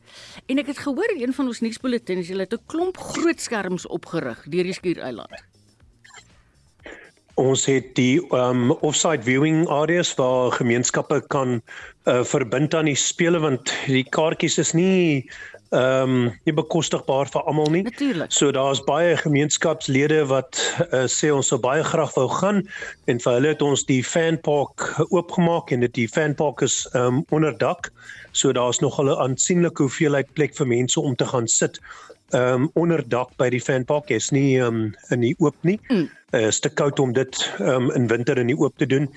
En 0.45 0.61
ek 0.61 0.69
het 0.69 0.83
gehoor 0.85 1.15
een 1.17 1.33
van 1.33 1.49
ons 1.49 1.63
nuusbulletins, 1.65 2.29
hulle 2.29 2.45
het 2.45 2.53
'n 2.53 2.61
klomp 2.69 3.01
groot 3.01 3.41
skerms 3.41 3.89
opgerig 3.89 4.45
deur 4.45 4.69
die 4.69 4.77
Skiereiland. 4.77 5.33
Ons 7.41 7.65
het 7.65 7.95
die 7.97 8.21
um 8.35 8.71
offsite 8.85 9.25
viewing 9.25 9.63
areas 9.67 10.13
waar 10.19 10.51
gemeenskappe 10.53 11.21
kan 11.33 11.61
uh, 12.05 12.21
verbind 12.23 12.75
aan 12.75 12.85
die 12.85 12.99
spele 12.99 13.39
want 13.41 13.73
die 13.87 14.05
kaartjies 14.05 14.59
is 14.61 14.73
nie 14.77 15.25
ehm 15.73 16.09
um, 16.09 16.25
nie 16.45 16.53
bekostigbaar 16.53 17.29
vir 17.33 17.47
almal 17.49 17.71
nie. 17.73 17.81
Natuurlik. 17.87 18.31
So 18.31 18.51
daar's 18.53 18.81
baie 18.85 19.15
gemeenskapslede 19.17 20.19
wat 20.29 20.59
uh, 20.91 21.07
sê 21.09 21.31
ons 21.33 21.49
sou 21.49 21.57
baie 21.57 21.81
graag 21.83 22.13
wou 22.13 22.27
gaan 22.29 22.61
en 23.09 23.21
vir 23.23 23.37
hulle 23.39 23.53
het 23.55 23.65
ons 23.65 23.85
die 23.89 24.03
fan 24.05 24.37
park 24.45 24.85
oopgemaak 25.09 25.73
en 25.73 25.81
dit 25.87 25.95
die 25.97 26.07
fan 26.07 26.37
park 26.37 26.61
is 26.61 26.83
ehm 26.93 27.23
um, 27.23 27.25
onder 27.33 27.57
dak. 27.57 27.89
So 28.37 28.53
daar's 28.53 28.79
nog 28.85 29.01
'n 29.01 29.09
aansienlike 29.09 29.81
hoeveelheid 29.81 30.29
plek 30.33 30.53
vir 30.57 30.67
mense 30.67 30.99
om 31.01 31.15
te 31.15 31.25
gaan 31.25 31.47
sit 31.47 31.81
ehm 32.33 32.63
um, 32.65 32.69
onder 32.73 33.03
dak 33.09 33.35
by 33.37 33.49
die 33.53 33.61
fan 33.61 33.85
park. 33.85 34.09
Is 34.09 34.31
nie 34.33 34.57
ehm 34.59 34.67
um, 34.67 34.95
in 35.09 35.21
die 35.25 35.35
oop 35.39 35.55
nie. 35.61 35.79
Mm. 35.87 36.09
Uh, 36.33 36.47
is 36.49 36.59
te 36.59 36.69
koud 36.69 36.99
om 36.99 37.13
dit 37.13 37.39
ehm 37.59 37.89
um, 37.89 37.91
in 37.91 38.07
winter 38.07 38.37
in 38.37 38.49
die 38.49 38.57
oop 38.57 38.77
te 38.77 38.89
doen. 38.89 39.09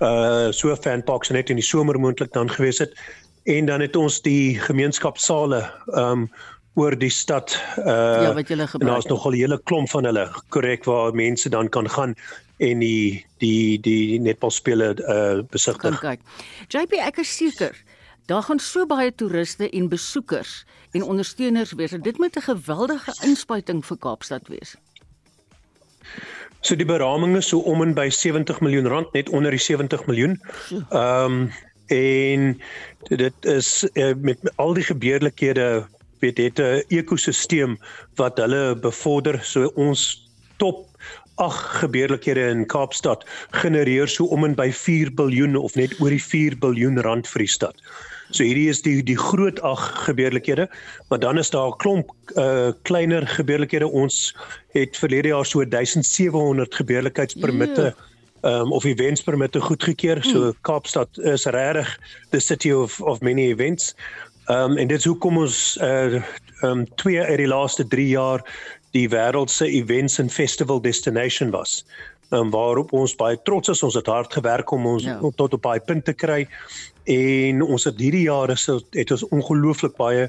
Uh 0.00 0.50
so 0.52 0.76
fan 0.76 1.04
parks 1.04 1.30
net 1.30 1.50
in 1.50 1.60
die 1.60 1.64
somer 1.64 2.00
moontlik 2.00 2.32
dan 2.32 2.50
gewees 2.50 2.78
het 2.78 2.96
en 3.46 3.66
dan 3.66 3.80
het 3.80 3.96
ons 3.96 4.20
die 4.22 4.58
gemeenskapsale 4.60 5.62
um 5.94 6.26
oor 6.76 6.96
die 6.98 7.12
stad 7.12 7.54
uh 7.78 8.24
ja, 8.24 8.32
wat 8.34 8.48
julle 8.48 8.66
gebruik. 8.66 8.92
Daar's 8.92 9.06
nog 9.12 9.26
'n 9.28 9.32
hele 9.32 9.60
klomp 9.64 9.90
van 9.90 10.04
hulle 10.04 10.28
korrek 10.48 10.84
waar 10.84 11.14
mense 11.14 11.48
dan 11.48 11.68
kan 11.68 11.90
gaan 11.90 12.14
en 12.56 12.78
die 12.78 13.24
die 13.38 13.80
die 13.80 14.20
netbalspele 14.20 14.96
uh 14.96 15.44
besigtig. 15.50 16.00
Kan 16.00 16.16
kyk. 16.16 16.20
JP 16.68 16.92
ek 17.00 17.18
is 17.18 17.36
seker 17.36 17.76
daar 18.26 18.42
gaan 18.42 18.58
so 18.58 18.86
baie 18.86 19.14
toeriste 19.14 19.70
en 19.70 19.88
besoekers 19.88 20.64
en 20.90 21.02
ondersteuners 21.02 21.72
wees. 21.72 21.90
Dit 21.90 22.18
moet 22.18 22.36
'n 22.36 22.40
geweldige 22.40 23.14
inspuiting 23.22 23.84
vir 23.86 23.98
Kaapstad 23.98 24.48
wees. 24.48 24.76
So 26.60 26.76
die 26.76 26.86
beraming 26.86 27.36
is 27.36 27.48
so 27.48 27.58
om 27.58 27.82
en 27.82 27.94
by 27.94 28.08
70 28.10 28.60
miljoen 28.60 28.86
rand 28.86 29.12
net 29.12 29.28
onder 29.28 29.50
die 29.50 29.60
70 29.60 30.06
miljoen. 30.06 30.40
Ehm 30.90 31.24
um, 31.32 31.52
en 31.86 32.60
dit 33.08 33.44
is 33.44 33.88
uh, 33.92 34.14
met 34.18 34.38
al 34.56 34.74
die 34.74 34.82
gebeurlikhede 34.82 35.86
weet 36.18 36.36
dit 36.36 36.58
'n 36.58 36.82
ekosisteem 36.88 37.78
wat 38.14 38.38
hulle 38.38 38.76
bevorder 38.76 39.38
so 39.44 39.70
ons 39.74 40.30
top 40.56 40.88
ag 41.34 41.78
gebeurlikhede 41.80 42.48
in 42.48 42.66
Kaapstad 42.66 43.26
genereer 43.50 44.08
so 44.08 44.24
om 44.24 44.44
en 44.44 44.54
by 44.54 44.70
4 44.72 45.14
biljoen 45.14 45.56
of 45.56 45.74
net 45.74 46.00
oor 46.00 46.10
die 46.10 46.22
4 46.22 46.58
biljoen 46.58 47.00
rand 47.00 47.28
vir 47.28 47.44
die 47.44 47.52
stad. 47.52 47.76
So 48.30 48.42
hierdie 48.42 48.68
is 48.68 48.82
die 48.82 49.02
die 49.02 49.18
groot 49.18 49.60
ag 49.60 50.04
gebeurlikhede, 50.04 50.68
maar 51.08 51.18
dan 51.18 51.38
is 51.38 51.50
daar 51.50 51.68
'n 51.68 51.76
klomp 51.76 52.10
uh 52.36 52.72
kleiner 52.82 53.26
gebeurlikhede. 53.26 53.88
Ons 53.88 54.36
het 54.72 54.96
verlede 54.96 55.28
jaar 55.28 55.46
so 55.46 55.64
1700 55.64 56.74
gebeurlikheidspermitte 56.74 57.82
yeah 57.82 58.14
um, 58.46 58.72
of 58.72 58.84
events 58.84 59.22
permitte 59.22 59.60
goedgekeur. 59.60 60.22
So 60.24 60.38
mm. 60.38 60.54
Kaapstad 60.60 61.18
is 61.18 61.44
regtig 61.44 61.98
the 62.30 62.40
city 62.40 62.72
of 62.72 63.00
of 63.00 63.20
many 63.20 63.50
events. 63.50 63.94
Um, 64.46 64.76
en 64.76 64.86
dit 64.86 64.98
is 64.98 65.04
hoekom 65.04 65.38
ons 65.38 65.78
uh 65.82 66.22
um 66.64 66.86
twee 66.96 67.20
uit 67.20 67.36
die 67.36 67.50
laaste 67.50 67.84
3 67.86 68.06
jaar 68.08 68.40
die 68.96 69.08
wêreld 69.12 69.50
se 69.52 69.66
events 69.68 70.20
and 70.20 70.32
festival 70.32 70.80
destination 70.80 71.50
was. 71.50 71.84
Um, 72.34 72.50
waarop 72.50 72.90
ons 72.92 73.14
baie 73.14 73.36
trots 73.46 73.70
is. 73.70 73.82
Ons 73.86 73.94
het 73.94 74.08
hard 74.10 74.32
gewerk 74.34 74.70
om 74.74 74.86
ons 74.86 75.04
ja. 75.06 75.20
tot 75.38 75.52
op 75.54 75.62
baie 75.62 75.80
punte 75.80 76.10
te 76.10 76.14
kry 76.18 76.48
en 77.06 77.62
ons 77.62 77.84
het 77.86 78.00
hierdie 78.02 78.24
jaar 78.26 78.50
is 78.50 78.66
het 78.66 79.12
ons 79.14 79.28
ongelooflik 79.30 79.94
baie 79.96 80.26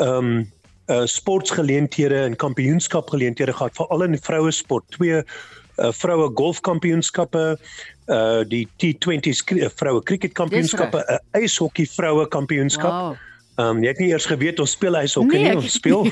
ehm 0.00 0.30
um, 0.30 0.52
uh 0.92 1.04
sportgeleenthede 1.08 2.18
en 2.26 2.36
kampioenskapgeleenthede 2.36 3.52
gehad 3.52 3.76
veral 3.76 4.02
in 4.02 4.18
vroue 4.20 4.50
sport. 4.52 4.84
Twee 4.88 5.22
uh, 5.22 5.92
vroue 5.92 6.30
golfkampioenskappe, 6.34 7.58
uh 8.06 8.42
die 8.48 8.68
T20 8.76 9.32
uh, 9.56 9.68
vroue 9.76 10.02
cricketkampioenskappe, 10.02 10.98
'n 10.98 11.12
uh, 11.12 11.40
ijshokkie 11.40 11.88
vroue 11.90 12.28
kampioenskap. 12.28 12.90
Wow. 12.90 13.16
Um 13.62 13.84
jy 13.84 13.92
het 13.92 14.00
nie 14.02 14.08
eers 14.10 14.26
geweet 14.26 14.58
ons 14.62 14.72
speel 14.74 14.96
ijshokkie 14.98 15.38
nee, 15.38 15.52
nie, 15.52 15.60
ons 15.60 15.76
speel. 15.78 16.08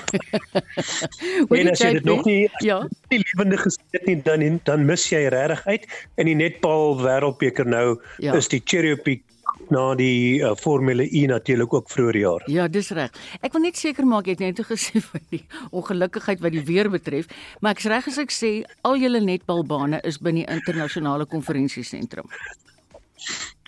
en 1.58 1.70
as 1.72 1.82
jy 1.82 1.90
dit 1.98 2.06
nog 2.06 2.22
nie 2.28 2.46
ja. 2.62 2.78
die 3.10 3.18
lewende 3.24 3.58
gesien 3.58 3.96
het 3.96 4.06
nie, 4.06 4.16
dan 4.22 4.60
dan 4.68 4.86
mis 4.86 5.08
jy 5.10 5.24
regtig 5.34 5.66
uit. 5.66 5.90
In 6.22 6.30
die 6.30 6.38
netbal 6.38 7.00
wêreldbeker 7.02 7.66
nou 7.66 7.98
ja. 8.22 8.36
is 8.38 8.50
die 8.52 8.62
Cherry 8.62 8.94
Peak 8.94 9.26
na 9.72 9.92
die 9.98 10.40
uh, 10.40 10.54
Formule 10.58 11.06
E 11.10 11.26
natuurlik 11.26 11.74
ook 11.74 11.90
vroeër 11.90 12.16
jaar. 12.16 12.42
Ja, 12.50 12.68
dis 12.68 12.90
reg. 12.94 13.12
Ek 13.42 13.52
wil 13.56 13.66
net 13.66 13.78
seker 13.80 14.06
maak 14.08 14.26
jy 14.26 14.36
het 14.36 14.44
net 14.44 14.62
gesê 14.66 15.02
van 15.10 15.22
die 15.34 15.42
ongelukkigheid 15.70 16.42
wat 16.42 16.54
die 16.54 16.64
weer 16.66 16.90
betref, 16.92 17.30
maar 17.60 17.76
ek's 17.76 17.88
reg 17.90 18.08
as 18.10 18.20
ek 18.22 18.34
sê 18.34 18.52
al 18.86 18.98
julle 19.02 19.22
netbalbane 19.24 20.02
is 20.08 20.20
binne 20.22 20.46
internasionale 20.46 21.26
konferensiesentrum. 21.26 22.28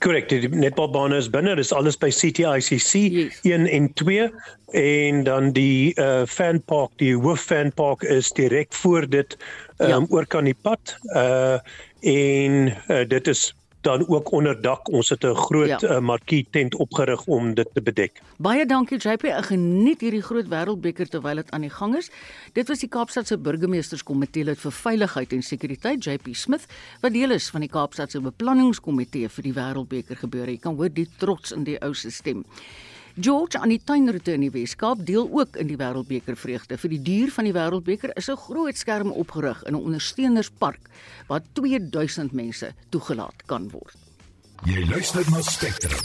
Korrek, 0.04 0.28
die 0.28 0.48
netbalbane 0.52 1.16
is 1.16 1.30
binne, 1.32 1.54
dis 1.56 1.72
alles 1.72 1.96
by 1.96 2.10
CTICC 2.12 2.92
yes. 3.14 3.38
1 3.48 3.68
en 3.72 3.86
2 3.96 4.26
en 4.80 5.22
dan 5.24 5.52
die 5.56 5.94
uh 6.02 6.26
fan 6.28 6.60
park, 6.68 6.92
die 7.00 7.14
hoof 7.16 7.46
fan 7.48 7.72
park 7.78 8.02
is 8.02 8.32
direk 8.36 8.74
voor 8.74 9.08
dit 9.08 9.36
um, 9.78 9.88
ja. 9.88 10.00
oor 10.10 10.26
kan 10.26 10.44
die 10.50 10.56
pad. 10.66 10.96
Uh 11.14 11.56
en 12.04 12.68
uh, 12.92 13.04
dit 13.08 13.28
is 13.32 13.46
dan 13.84 14.08
ook 14.08 14.32
onder 14.32 14.60
dak. 14.60 14.88
Ons 14.88 15.08
het 15.08 15.24
'n 15.24 15.34
groot 15.34 15.80
ja. 15.80 15.80
uh, 15.82 15.98
markie 16.00 16.46
tent 16.50 16.74
opgerig 16.74 17.26
om 17.26 17.54
dit 17.54 17.68
te 17.74 17.82
bedek. 17.82 18.22
Baie 18.36 18.66
dankie 18.66 18.98
JP. 18.98 19.24
Ek 19.24 19.44
geniet 19.44 20.00
hierdie 20.00 20.22
groot 20.22 20.48
wêreldbeker 20.48 21.08
terwyl 21.08 21.36
dit 21.36 21.50
aan 21.50 21.60
die 21.60 21.70
gang 21.70 21.96
is. 21.96 22.10
Dit 22.52 22.68
was 22.68 22.78
die 22.78 22.88
Kaapstad 22.88 23.26
se 23.26 23.38
burgemeesterskomitee 23.38 24.44
lid 24.44 24.58
vir 24.58 24.72
veiligheid 24.72 25.32
en 25.32 25.42
sekuriteit 25.42 26.04
JP 26.04 26.34
Smith 26.34 26.66
wat 27.00 27.12
deel 27.12 27.30
is 27.30 27.50
van 27.50 27.60
die 27.60 27.70
Kaapstad 27.70 28.10
se 28.10 28.20
beplanningskomitee 28.20 29.28
vir 29.28 29.42
die 29.42 29.52
wêreldbeker 29.52 30.16
gebeure. 30.16 30.50
Jy 30.50 30.58
kan 30.58 30.76
hoor 30.76 30.92
die 30.92 31.08
trots 31.18 31.52
in 31.52 31.64
die 31.64 31.78
ou 31.84 31.94
se 31.94 32.10
stem. 32.10 32.44
George 33.14 33.58
aan 33.58 33.70
die 33.70 33.78
tuinroete 33.78 34.32
in 34.34 34.42
die 34.42 34.50
Weskaap 34.50 35.04
deel 35.06 35.28
ook 35.30 35.54
in 35.62 35.68
die 35.70 35.76
Wêreldbeker 35.78 36.34
vreugde. 36.34 36.74
Vir 36.82 36.90
die 36.90 36.98
duur 36.98 37.30
van 37.30 37.46
die 37.46 37.52
Wêreldbeker 37.54 38.10
is 38.18 38.28
'n 38.28 38.36
groot 38.36 38.76
skerm 38.76 39.12
opgerig 39.12 39.62
in 39.62 39.74
'n 39.74 39.84
ondersteunerspark 39.86 40.90
waar 41.28 41.42
2000 41.52 42.32
mense 42.32 42.74
toegelaat 42.90 43.46
kan 43.46 43.70
word. 43.70 43.94
Jy 44.64 44.88
luister 44.90 45.30
na 45.30 45.40
Spectrum. 45.42 46.02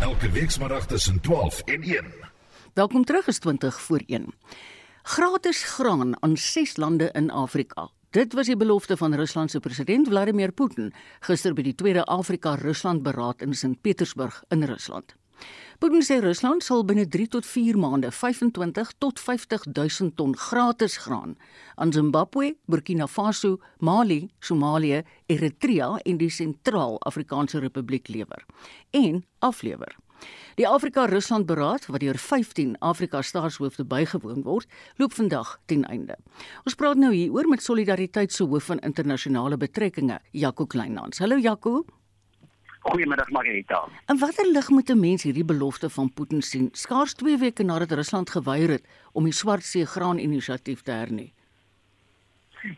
Elke 0.00 0.30
week 0.30 0.50
saterdag 0.50 0.86
tussen 0.86 1.20
12 1.20 1.60
en 1.64 1.82
1. 1.82 2.04
Welkom 2.74 3.04
terug 3.04 3.26
is 3.26 3.38
20 3.38 3.80
voor 3.80 4.02
1. 4.06 4.34
Gratis 5.02 5.62
graan 5.62 6.22
aan 6.22 6.36
6 6.36 6.76
lande 6.76 7.10
in 7.12 7.30
Afrika. 7.30 7.90
Dit 8.10 8.32
was 8.32 8.46
die 8.46 8.56
belofte 8.56 8.96
van 8.96 9.14
Rusland 9.14 9.50
se 9.50 9.60
president 9.60 10.08
Vladimir 10.08 10.52
Putin 10.52 10.92
gister 11.20 11.54
by 11.54 11.62
die 11.62 11.74
Tweede 11.74 12.04
Afrika-Rusland 12.04 13.02
beraad 13.02 13.42
in 13.42 13.54
Sint 13.54 13.80
Petersburg 13.80 14.42
in 14.48 14.64
Rusland. 14.64 15.14
Putin 15.78 16.00
sê 16.00 16.16
Rusland 16.24 16.64
sal 16.64 16.86
binne 16.88 17.04
3 17.04 17.26
tot 17.34 17.44
4 17.44 17.76
maande 17.76 18.08
25 18.08 18.94
tot 18.96 19.18
50 19.20 19.66
000 19.76 20.14
ton 20.16 20.32
gratis 20.32 20.96
graan 20.96 21.34
aan 21.76 21.92
Zimbabwe, 21.92 22.54
Burkina 22.64 23.06
Faso, 23.06 23.58
Mali, 23.78 24.30
Somalië, 24.40 25.02
Eritrea 25.28 25.98
en 26.04 26.16
die 26.16 26.30
Sentraal-Afrikaanse 26.32 27.60
Republiek 27.60 28.08
lewer 28.08 28.46
en 28.90 29.24
aflewer. 29.38 29.92
Die 30.56 30.68
Afrika-Rusland 30.68 31.44
beraad 31.46 31.84
wat 31.92 32.00
deur 32.00 32.16
15 32.16 32.78
Afrika 32.80 33.20
staatshoofde 33.22 33.84
bygewoon 33.84 34.46
word, 34.48 34.72
loop 34.96 35.12
vandag 35.12 35.58
ten 35.68 35.84
einde. 35.84 36.16
Ons 36.64 36.74
praat 36.74 36.96
nou 36.96 37.12
hier 37.12 37.36
oor 37.36 37.52
met 37.52 37.62
Solidariteit 37.62 38.32
se 38.32 38.48
hoof 38.48 38.72
van 38.72 38.80
internasionale 38.80 39.60
betrekkinge, 39.60 40.22
Jaco 40.32 40.64
Kleinhans. 40.64 41.20
Hallo 41.20 41.36
Jaco. 41.36 41.84
Goeiemiddag 42.86 43.30
Marita. 43.30 43.88
En 44.06 44.18
watter 44.18 44.46
lig 44.52 44.68
moet 44.68 44.90
'n 44.90 45.00
mens 45.00 45.22
hierdie 45.22 45.44
belofte 45.44 45.90
van 45.90 46.12
Putin 46.12 46.42
sien? 46.42 46.68
Skaars 46.72 47.14
2 47.14 47.36
weke 47.38 47.62
nadat 47.62 47.92
Rusland 47.92 48.30
geweier 48.30 48.68
het 48.68 48.84
om 49.12 49.24
die 49.24 49.32
Swartsee 49.32 49.86
graan 49.86 50.18
inisiatief 50.18 50.82
te 50.82 50.90
hernie. 50.90 51.32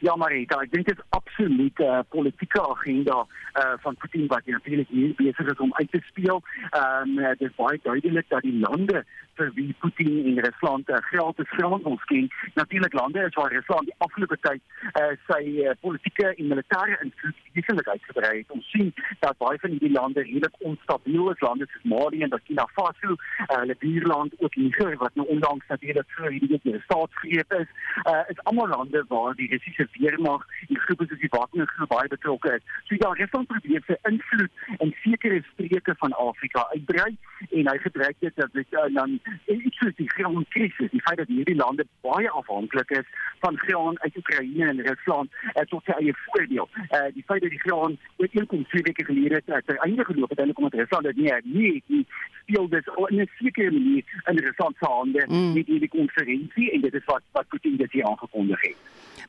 Ja, 0.00 0.16
Marita, 0.16 0.60
ek 0.60 0.72
dink 0.72 0.86
dit 0.86 0.98
is 0.98 1.04
absoluut 1.08 1.78
'n 1.78 1.82
uh, 1.82 2.00
politieke 2.08 2.60
agenda 2.68 3.26
uh 3.60 3.74
van 3.84 3.96
Putin 3.96 4.26
wat 4.26 4.46
natuurlik 4.46 4.88
hier 4.88 5.14
besig 5.16 5.46
is 5.52 5.58
om 5.58 5.74
uit 5.74 5.90
te 5.90 6.00
speel. 6.10 6.42
Ehm 6.70 7.18
um, 7.18 7.36
dit 7.38 7.48
is 7.48 7.56
baie 7.56 7.80
duidelik 7.82 8.28
dat 8.28 8.42
die 8.42 8.58
lande 8.58 9.04
vir 9.38 9.50
wie 9.54 9.74
Putin 9.82 10.12
in 10.30 10.38
Rusland 10.38 10.88
uh, 10.90 11.00
geld 11.10 11.38
is 11.38 11.50
grond 11.56 11.84
ons 11.90 12.04
ken, 12.10 12.28
natuurlik 12.54 12.94
lande 13.00 13.24
is 13.26 13.34
waar 13.38 13.52
Rusland 13.52 13.90
die 13.90 13.98
afgelope 14.06 14.38
tyd 14.46 14.62
uh 15.00 15.12
sy 15.28 15.42
uh, 15.64 15.74
politieke 15.84 16.32
en 16.34 16.50
militêre 16.52 16.98
invloed 17.04 17.42
wesentlik 17.56 17.88
uitgebrei 17.94 18.34
het. 18.40 18.54
Ons 18.54 18.70
sien 18.74 18.92
dat 19.24 19.38
baie 19.42 19.58
van 19.62 19.74
hierdie 19.74 19.92
lande 19.94 20.24
redelik 20.26 20.56
onstabiel 20.70 21.30
is, 21.32 21.42
lande 21.46 21.68
soos 21.72 21.86
Mali 21.92 22.22
en 22.26 22.34
Burkina 22.34 22.66
Faso, 22.74 23.16
uh 23.46 23.60
hulle 23.62 23.78
buurland 23.82 24.34
ook 24.38 24.56
Niger 24.56 24.96
wat 25.02 25.14
nou 25.18 25.26
ondanks 25.36 25.66
natuurlik 25.72 26.10
vir 26.18 26.30
hierdie 26.36 26.76
staatsgreep 26.86 27.58
is, 27.60 27.70
uh 28.04 28.22
is 28.34 28.42
almal 28.50 28.70
lande 28.74 29.04
waar 29.12 29.34
die 29.38 29.50
Russiese 29.52 29.88
weermag 29.98 30.46
en 30.68 30.82
groepe 30.86 31.08
soos 31.08 31.22
die 31.24 31.32
Wagner 31.34 31.70
groep 31.74 31.92
baie 31.94 32.08
betrokke 32.14 32.54
is. 32.58 32.66
So 32.88 32.98
ja, 32.98 33.12
Rusland 33.22 33.50
probeer 33.52 33.84
sy 33.86 33.98
invloed 34.10 34.82
in 34.84 34.94
sekere 35.02 35.42
streke 35.52 35.94
van 36.02 36.16
Afrika 36.28 36.66
uitbrei 36.74 37.10
en 37.50 37.70
hy 37.70 37.76
gebruik 37.84 38.16
dit 38.24 38.34
dat 38.40 38.52
dit 38.52 38.76
uh, 38.76 38.86
dan 38.94 39.18
iets 39.46 39.78
soos 39.78 39.94
die 39.96 40.10
graankrisis, 40.10 40.90
die 40.90 41.02
feit 41.02 41.18
dat 41.18 41.30
hierdie 41.32 41.56
lande 41.56 41.86
baie 42.06 42.30
afhanklik 42.30 42.90
is 42.90 43.06
van 43.44 43.58
graan 43.58 44.00
uit 44.00 44.16
Oekraïne 44.16 44.68
en 44.68 44.82
Rusland 44.86 45.30
uh, 45.54 45.62
tot 45.72 45.84
sy 45.84 45.96
eie 46.00 46.14
voordeel. 46.26 46.68
Uh 46.88 47.06
die 47.14 47.24
feit 47.26 47.42
dat 47.42 47.50
die 47.50 47.64
graan 47.66 47.98
een 48.18 48.66
twee 48.68 48.82
weke 48.82 49.04
gelede 49.04 49.42
het 49.44 49.66
ter 49.66 49.78
einde 49.86 50.04
geloop 50.04 50.30
het 50.30 50.38
en 50.38 50.52
kom 50.52 50.64
met 50.64 50.74
Rusland 50.74 51.04
dit 51.04 51.16
nie 51.16 51.32
nie 51.44 51.82
nie 51.86 52.06
speel 52.42 52.68
dit 52.68 52.86
in 53.08 53.20
'n 53.20 53.30
sekere 53.38 53.70
manier 53.70 54.04
in 54.30 54.38
Rusland 54.38 54.76
se 54.80 54.86
hande 54.86 55.24
mm. 55.28 55.52
met 55.52 55.66
hierdie 55.66 55.88
konferensie 55.88 56.70
en 56.72 56.80
dit 56.80 56.94
is 56.94 57.04
wat 57.04 57.22
wat 57.32 57.48
Putin 57.48 57.76
dit 57.76 57.92
hier 57.92 58.04
aangekondig 58.04 58.60
het. 58.60 58.76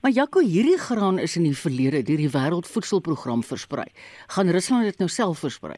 Maar 0.02 0.12
Jaco, 0.12 0.40
hierdie 0.40 0.78
graan 0.78 1.20
is 1.20 1.36
in 1.36 1.44
die 1.44 1.58
verlede 1.58 2.02
deur 2.02 2.18
die 2.18 2.30
Wêreldvoedselprogram 2.30 3.44
versprei. 3.44 3.88
Gaan 4.28 4.50
Rusland 4.50 4.84
dit 4.84 4.98
nou 4.98 5.10
self 5.10 5.40
versprei? 5.40 5.76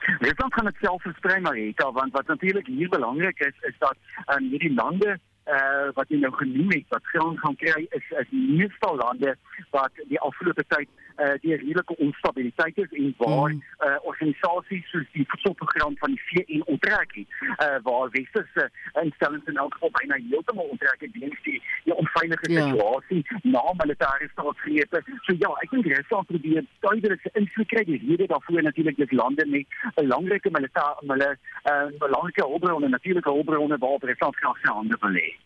Rusland 0.00 0.54
gaan 0.54 0.64
dit 0.64 0.76
self 0.80 1.02
versprei, 1.02 1.40
Marita, 1.40 1.92
want 1.92 2.12
wat 2.12 2.26
natuurlik 2.26 2.66
hier 2.66 2.88
belangrik 2.88 3.38
is, 3.38 3.54
is 3.60 3.74
dat 3.78 3.96
aan 4.24 4.42
um, 4.42 4.48
hierdie 4.48 4.74
lande 4.74 5.18
uh 5.56 5.88
wat 5.98 6.08
jy 6.08 6.18
nou 6.22 6.32
genoem 6.38 6.70
het 6.76 6.86
wat 6.94 7.04
graan 7.12 7.38
gaan 7.38 7.56
kry 7.56 7.86
is 7.98 8.06
is 8.22 8.30
meestal 8.30 8.96
lande 8.96 9.36
wat 9.70 9.92
die 10.12 10.20
afgelope 10.20 10.64
tyd 10.74 10.88
uh 11.20 11.34
die 11.42 11.54
redelike 11.56 11.96
onstabiliteit 11.96 12.78
is 12.78 12.92
en 13.02 13.14
waar 13.18 13.50
mm. 13.50 13.62
uh 13.86 13.96
organisasies 14.10 14.86
soos 14.90 15.08
die 15.12 15.26
voedselprogram 15.32 15.96
van 16.02 16.14
die 16.14 16.22
VN 16.28 16.62
onttrek 16.74 17.16
het 17.18 17.28
uh 17.66 17.78
waar 17.88 18.10
westerse 18.10 18.70
instellings 19.02 19.50
in 19.52 19.60
elk 19.64 19.74
geval 19.74 19.92
byna 19.98 20.20
heeltemal 20.28 20.70
onttrek 20.76 21.00
het 21.06 21.18
weens 21.20 21.42
die 21.48 21.62
die 21.84 21.96
onveilige 21.96 22.52
ja. 22.52 22.68
situasie 22.68 23.22
na 23.42 23.64
militêre 23.82 24.30
staatsgrepe 24.32 25.02
so 25.26 25.36
ja 25.44 25.52
ek 25.66 25.74
dink 25.74 25.90
Rusland 25.94 26.32
probeer 26.32 26.64
duidelik 26.86 27.28
invloed 27.32 27.72
kry 27.74 27.84
die 27.90 28.00
rede 28.06 28.30
daarvoor 28.32 28.62
natuurlik 28.62 29.02
dis 29.02 29.18
lande 29.22 29.46
met 29.46 29.66
'n 29.66 30.00
belangrike 30.00 30.50
militêre 30.58 31.12
hulle 31.12 31.30
uh 31.74 31.86
belangrike 32.06 32.48
hulpbronne 32.48 32.88
natuurlike 32.88 33.30
hulpbronne 33.36 33.78
waar 33.78 34.10
Rusland 34.12 34.36
graag 34.36 34.58
sy 34.64 34.72
hande 34.72 34.96
wil 35.00 35.22
hê 35.22 35.39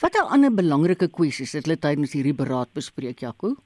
Watter 0.00 0.30
ander 0.32 0.52
belangrike 0.54 1.10
kwessies 1.12 1.52
het 1.58 1.66
hulle 1.68 1.76
tydens 1.76 2.14
hierdie 2.16 2.36
beraad 2.36 2.72
bespreek, 2.76 3.20
Jaco? 3.20 3.56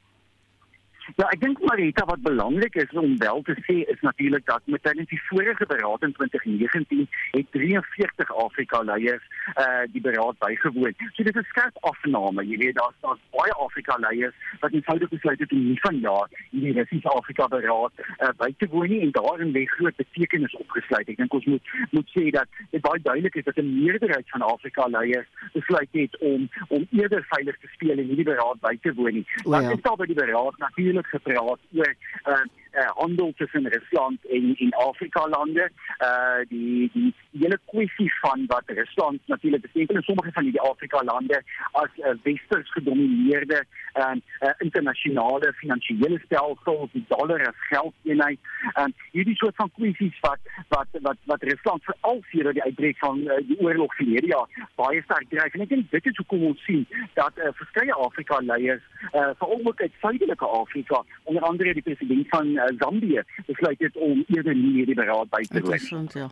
Ja, 1.04 1.26
ek 1.28 1.40
dink 1.42 1.60
Marita 1.60 2.06
wat 2.08 2.22
belangrik 2.24 2.76
is 2.80 2.92
om 2.96 3.16
wel 3.20 3.42
te 3.44 3.54
sê 3.66 3.76
is 3.92 4.00
natuurlik 4.00 4.46
dat 4.48 4.62
met 4.72 4.82
tydens 4.82 5.08
die 5.10 5.20
vorige 5.28 5.66
beraad 5.68 6.02
in 6.02 6.14
2019 6.16 7.08
het 7.36 7.50
43 7.52 8.30
Afrika 8.44 8.80
leiers 8.88 9.26
uh 9.60 9.84
die 9.92 10.00
beraad 10.00 10.38
bygewoon. 10.40 10.96
So 11.12 11.26
dit 11.28 11.36
is 11.36 11.48
skerp 11.52 11.76
afname. 11.90 12.46
Jy 12.48 12.56
weet 12.62 12.78
daar's 12.80 12.96
daar's 13.04 13.20
baie 13.36 13.52
Afrika 13.66 13.98
leiers 14.06 14.34
wat 14.62 14.72
eenvoudig 14.72 15.12
besluit 15.12 15.44
het 15.44 15.52
om 15.52 15.66
nie 15.66 15.80
van 15.84 16.00
jaar 16.06 16.32
hierdie 16.54 16.72
Russiese 16.78 17.12
Afrika 17.12 17.48
beraad 17.52 17.92
uh 18.00 18.32
by 18.40 18.50
te 18.58 18.70
woon 18.72 18.88
nie 18.88 19.02
en 19.04 19.12
daarin 19.18 19.52
lê 19.52 19.66
groot 19.76 20.00
betekenis 20.00 20.56
opgesluit. 20.64 21.12
Ek 21.12 21.20
dink 21.20 21.36
ons 21.36 21.50
moet 21.52 21.74
moet 21.92 22.16
sê 22.16 22.30
dat 22.38 22.48
dit 22.72 22.84
baie 22.88 23.04
duidelik 23.10 23.36
is 23.42 23.44
dat 23.50 23.60
'n 23.60 23.74
meerderheid 23.82 24.30
van 24.32 24.48
Afrika 24.48 24.88
leiers 24.96 25.28
besluit 25.52 25.92
het 25.92 26.18
om 26.32 26.48
om 26.68 26.88
eerder 26.90 27.26
veilig 27.36 27.60
te 27.60 27.68
speel 27.76 27.98
en 27.98 28.08
hierdie 28.08 28.30
beraad 28.32 28.60
by 28.64 28.74
te 28.80 28.94
woon 28.94 29.20
nie. 29.20 29.26
Maar 29.44 29.68
dit 29.68 29.78
is 29.78 29.90
al 29.92 30.00
by 30.00 30.06
die 30.08 30.20
beraad 30.24 30.58
natuurlik 30.58 30.93
natuurlik 30.94 31.06
gepraat 31.06 31.58
oor 31.72 31.96
uh, 32.28 32.44
uh, 32.76 32.90
handel 32.94 33.32
tussen 33.36 33.68
Rusland 33.68 34.18
en 34.26 34.54
en 34.58 34.72
Afrika 34.72 35.28
lande. 35.28 35.70
Uh 35.98 36.40
die 36.48 36.90
die 36.92 37.14
hele 37.32 37.58
kwessie 37.64 38.12
van 38.20 38.44
wat 38.46 38.62
Rusland 38.66 39.20
natuurlik 39.26 39.60
beteken 39.60 39.94
in 39.94 40.02
sommige 40.02 40.32
van 40.32 40.44
die 40.44 40.60
Afrika 40.60 41.02
lande 41.04 41.42
as 41.72 41.90
'n 41.96 42.08
uh, 42.08 42.14
westers 42.22 42.72
gedomeineerde 42.72 43.64
uh, 43.94 44.10
uh, 44.40 44.50
internasionale 44.58 45.52
finansiële 45.52 46.20
stelsel, 46.24 46.88
die 46.92 47.04
dollar 47.08 47.46
as 47.46 47.66
geldeenheid. 47.68 48.38
Uh, 48.74 48.84
hierdie 49.10 49.36
soort 49.36 49.56
van 49.56 49.70
kwessies 49.76 50.18
wat 50.20 50.38
wat 50.68 50.88
wat 51.00 51.16
wat 51.24 51.42
Rusland 51.42 51.84
veral 51.84 52.22
sedert 52.30 52.54
die 52.54 52.62
uitbreek 52.62 52.98
van 52.98 53.18
uh, 53.18 53.38
die 53.48 53.60
oorlog 53.60 53.94
vir 53.96 54.06
hierdie 54.06 54.32
jaar 54.32 54.48
baie 54.74 55.02
sterk 55.02 55.28
dryf. 55.28 55.54
En 55.54 55.64
ek 55.66 55.68
dink 55.68 55.90
dit 55.90 56.06
is 56.06 56.16
hoekom 56.16 56.46
ons 56.50 56.64
sien 56.64 56.86
dat 57.14 57.38
uh, 57.38 57.52
verskeie 57.60 57.94
Afrika 58.06 58.40
leiers 58.40 58.82
uh, 59.12 59.30
veral 59.38 59.60
ook 59.64 59.80
uit 59.80 60.00
suidelike 60.00 60.46
Afrika, 60.46 61.02
onder 61.24 61.42
andere 61.42 61.74
die 61.74 61.82
president 61.82 62.28
van 62.28 62.46
uh, 62.56 62.63
Zambië 62.78 63.22
besluit 63.46 63.78
het 63.78 63.96
om 63.96 64.24
eerder 64.28 64.54
nie 64.54 64.72
hierdie 64.72 64.94
beraad 64.94 65.28
by 65.30 65.42
te 65.42 65.60
woon. 65.60 66.08
Ja. 66.14 66.30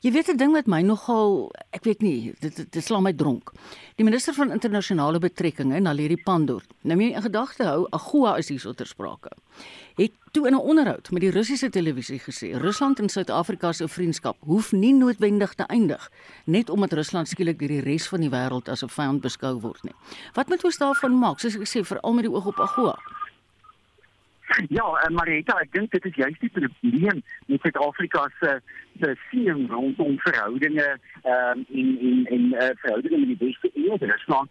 Jy 0.00 0.12
weet 0.12 0.28
'n 0.32 0.36
ding 0.36 0.52
wat 0.52 0.66
my 0.66 0.80
nogal, 0.82 1.52
ek 1.70 1.84
weet 1.84 2.00
nie, 2.02 2.32
dit 2.40 2.56
dit, 2.56 2.72
dit 2.72 2.84
slaan 2.84 3.02
my 3.02 3.12
dronk. 3.12 3.52
Die 3.96 4.04
minister 4.04 4.34
van 4.34 4.50
internasionale 4.50 5.18
betrekkinge, 5.18 5.80
Naledi 5.80 6.16
Pandor, 6.16 6.62
nou 6.82 6.96
my 6.96 7.10
in 7.12 7.22
gedagte 7.22 7.64
hou, 7.64 7.86
AGOA 7.90 8.36
is 8.36 8.48
hier 8.48 8.60
soter 8.60 8.86
sprake. 8.86 9.30
Het 9.96 10.12
toe 10.30 10.46
in 10.46 10.54
'n 10.54 10.60
onderhoud 10.60 11.10
met 11.10 11.20
die 11.20 11.30
Russiese 11.30 11.70
televisie 11.70 12.18
gesê, 12.18 12.56
Rusland 12.56 12.98
en 12.98 13.08
Suid-Afrika 13.08 13.72
se 13.72 13.88
vriendskap 13.88 14.36
hoef 14.40 14.72
nie 14.72 14.92
noodwendig 14.92 15.54
te 15.54 15.66
eindig 15.66 16.10
net 16.44 16.70
omdat 16.70 16.92
Rusland 16.92 17.28
skielik 17.28 17.58
deur 17.58 17.68
die 17.68 17.80
res 17.80 18.08
van 18.08 18.20
die 18.20 18.30
wêreld 18.30 18.68
as 18.68 18.82
'n 18.82 18.88
vyand 18.88 19.20
beskou 19.20 19.60
word 19.60 19.82
nie. 19.82 19.94
Wat 20.34 20.48
moet 20.48 20.64
ons 20.64 20.78
daarvan 20.78 21.18
maak? 21.18 21.40
Soos 21.40 21.56
ek 21.56 21.68
sê, 21.68 21.84
veral 21.84 22.12
met 22.12 22.24
die 22.24 22.32
oog 22.32 22.46
op 22.46 22.60
AGOA. 22.60 22.98
Ja, 24.68 24.86
en 25.06 25.14
Marita, 25.14 25.56
ek 25.62 25.72
dink 25.72 25.92
dit 25.94 26.06
is 26.10 26.16
juist 26.18 26.40
die 26.42 26.50
probleem 26.50 27.22
met 27.46 27.60
Suid-Afrika 27.62 28.26
se 28.40 28.56
se 29.00 29.16
sien 29.30 29.66
rondom 29.68 30.18
verhoudinge 30.18 30.88
ehm 31.22 31.58
um, 31.58 31.64
in 31.68 32.00
in 32.00 32.26
in 32.36 32.44
uh, 32.52 32.68
verhoudinge 32.82 33.18
met 33.18 33.32
die 33.32 33.46
beste 33.46 33.70
eerder 33.74 34.08
Rusland. 34.08 34.50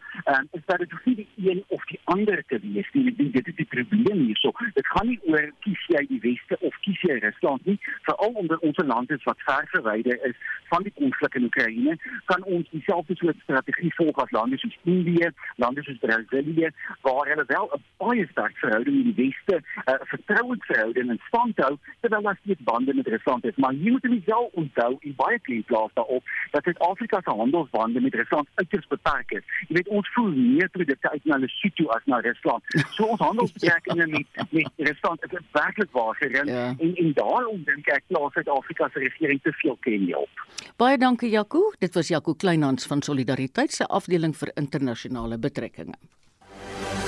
Is 0.51 0.61
dat 0.65 0.77
dit 0.77 0.93
nie 1.05 1.15
die 1.15 1.49
een 1.49 1.63
of 1.67 1.85
die 1.85 1.99
ander 2.03 2.43
te 2.47 2.59
wees 2.59 2.89
nie. 2.93 3.31
Dit 3.31 3.47
is 3.47 3.55
die 3.55 3.65
probleem 3.65 4.25
hierso. 4.25 4.51
Dit 4.73 4.87
gaan 4.87 5.07
nie 5.07 5.19
oor 5.23 5.51
kies 5.59 5.85
jy 5.87 6.05
die 6.07 6.19
weste 6.21 6.59
of 6.59 6.75
kies 6.85 7.01
jy 7.01 7.19
Rusland 7.19 7.65
nie. 7.65 7.77
Veral 8.07 8.33
omdat 8.43 8.59
ons 8.59 8.81
land 8.85 9.11
is 9.11 9.23
wat 9.23 9.41
ver 9.47 9.67
verwyder 9.71 10.25
is 10.29 10.35
van 10.69 10.83
die 10.83 10.93
konflik 10.95 11.35
in 11.35 11.43
Oekraïne, 11.43 11.97
kan 12.25 12.43
ons 12.43 12.69
dieselfde 12.69 13.15
soort 13.15 13.39
strategie 13.43 13.93
volg 13.97 14.21
as 14.23 14.31
lande 14.31 14.57
soos 14.61 14.77
Indië, 14.83 15.31
lande 15.55 15.83
soos 15.83 15.97
Brasilië, 16.03 16.69
waar 17.01 17.31
hulle 17.31 17.45
wel 17.47 17.69
'n 17.73 17.83
baie 17.97 18.27
sterk 18.31 18.57
verhouding 18.57 18.97
met 18.97 19.15
die 19.15 19.25
weste 19.25 19.61
uh, 19.61 19.99
vertrouensverhouding 20.13 21.09
in 21.09 21.21
stand 21.27 21.57
hou 21.57 21.77
terwyl 22.01 22.21
daar 22.21 22.39
steeds 22.41 22.63
bande 22.63 22.93
met 22.93 23.07
Rusland 23.07 23.45
is. 23.45 23.55
Maar 23.55 23.73
hier 23.73 23.91
moet 23.91 24.05
jy 24.05 24.21
wel 24.39 24.49
onthou 24.61 24.97
en 24.99 25.13
baie 25.15 25.39
klein 25.39 25.63
plaas 25.63 25.91
daarop 25.93 26.23
dat 26.51 26.63
Suid-Afrika 26.63 27.21
se 27.23 27.29
handelsbande 27.29 28.01
met 28.01 28.15
Rusland 28.15 28.47
uiters 28.55 28.87
beperk 28.87 29.31
is. 29.31 29.45
Jy 29.67 29.75
weet 29.79 29.87
ons 29.87 30.11
voer 30.13 30.31
meer 30.35 30.69
produkte 30.69 31.09
uit 31.09 31.25
na 31.25 31.37
Lesotho 31.37 31.89
as 31.95 32.05
na 32.05 32.19
Rusland. 32.25 32.63
So 32.95 33.03
ons 33.13 33.19
handelsbetrekkinge 33.19 34.07
met 34.15 34.27
met 34.49 34.71
Rusland 34.89 35.23
is 35.23 35.39
werklik 35.51 35.91
waar 35.91 36.15
gerin 36.15 36.53
ja. 36.53 36.67
en 36.77 36.95
en 36.95 37.11
daarom 37.13 37.63
dink 37.65 37.91
ek 37.95 38.03
plaas 38.07 38.33
Suid-Afrika 38.33 38.89
se 38.93 38.99
regering 38.99 39.41
te 39.43 39.53
veel 39.61 39.77
kenny 39.79 40.13
op. 40.13 40.45
Baie 40.77 40.97
dankie 40.97 41.29
Jaco. 41.29 41.71
Dit 41.79 41.93
was 41.93 42.07
Jaco 42.07 42.33
Kleinhans 42.33 42.87
van 42.87 43.01
Solidariteit 43.01 43.71
se 43.71 43.85
afdeling 43.85 44.37
vir 44.37 44.51
internasionale 44.55 45.37
betrekkinge. 45.37 45.97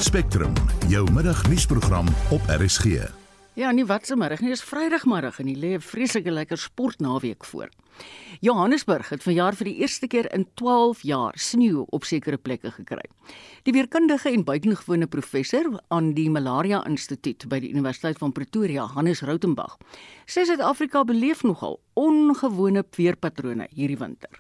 Spectrum, 0.02 0.54
jou 0.90 1.06
middagnuusprogram 1.14 2.08
op 2.34 2.42
RSG. 2.50 3.20
Ja, 3.62 3.70
nie 3.70 3.84
wat 3.86 4.07
se 4.09 4.16
middag 4.18 4.41
nie, 4.41 4.49
dis 4.49 4.64
Vrydagmiddag 4.66 5.36
en 5.41 5.49
hier 5.51 5.59
lê 5.62 5.72
'n 5.76 5.86
vreeslike 5.86 6.32
lekker 6.32 6.57
sportnaweek 6.57 7.45
voor. 7.45 7.70
Johannesburg 8.39 9.09
het 9.09 9.24
vanjaar 9.24 9.53
vir 9.53 9.66
die 9.66 9.76
eerste 9.82 10.07
keer 10.07 10.34
in 10.34 10.47
12 10.55 11.01
jaar 11.03 11.34
sneeu 11.36 11.86
op 11.89 12.03
sekere 12.03 12.38
plekke 12.38 12.72
gekry. 12.72 13.05
Die 13.64 13.74
weerkundige 13.74 14.30
en 14.30 14.43
buitengewone 14.43 15.07
professor 15.07 15.80
aan 15.89 16.14
die 16.14 16.30
Malaria 16.30 16.84
Instituut 16.88 17.47
by 17.49 17.59
die 17.59 17.70
Universiteit 17.70 18.18
van 18.18 18.32
Pretoria, 18.32 18.86
Hannes 18.86 19.22
Rautenbach, 19.22 19.78
sê 20.26 20.43
Suid-Afrika 20.43 21.03
beleef 21.03 21.43
nogal 21.43 21.80
ongewone 21.93 22.84
weerpatrone 22.97 23.68
hierdie 23.70 23.99
winter. 23.99 24.39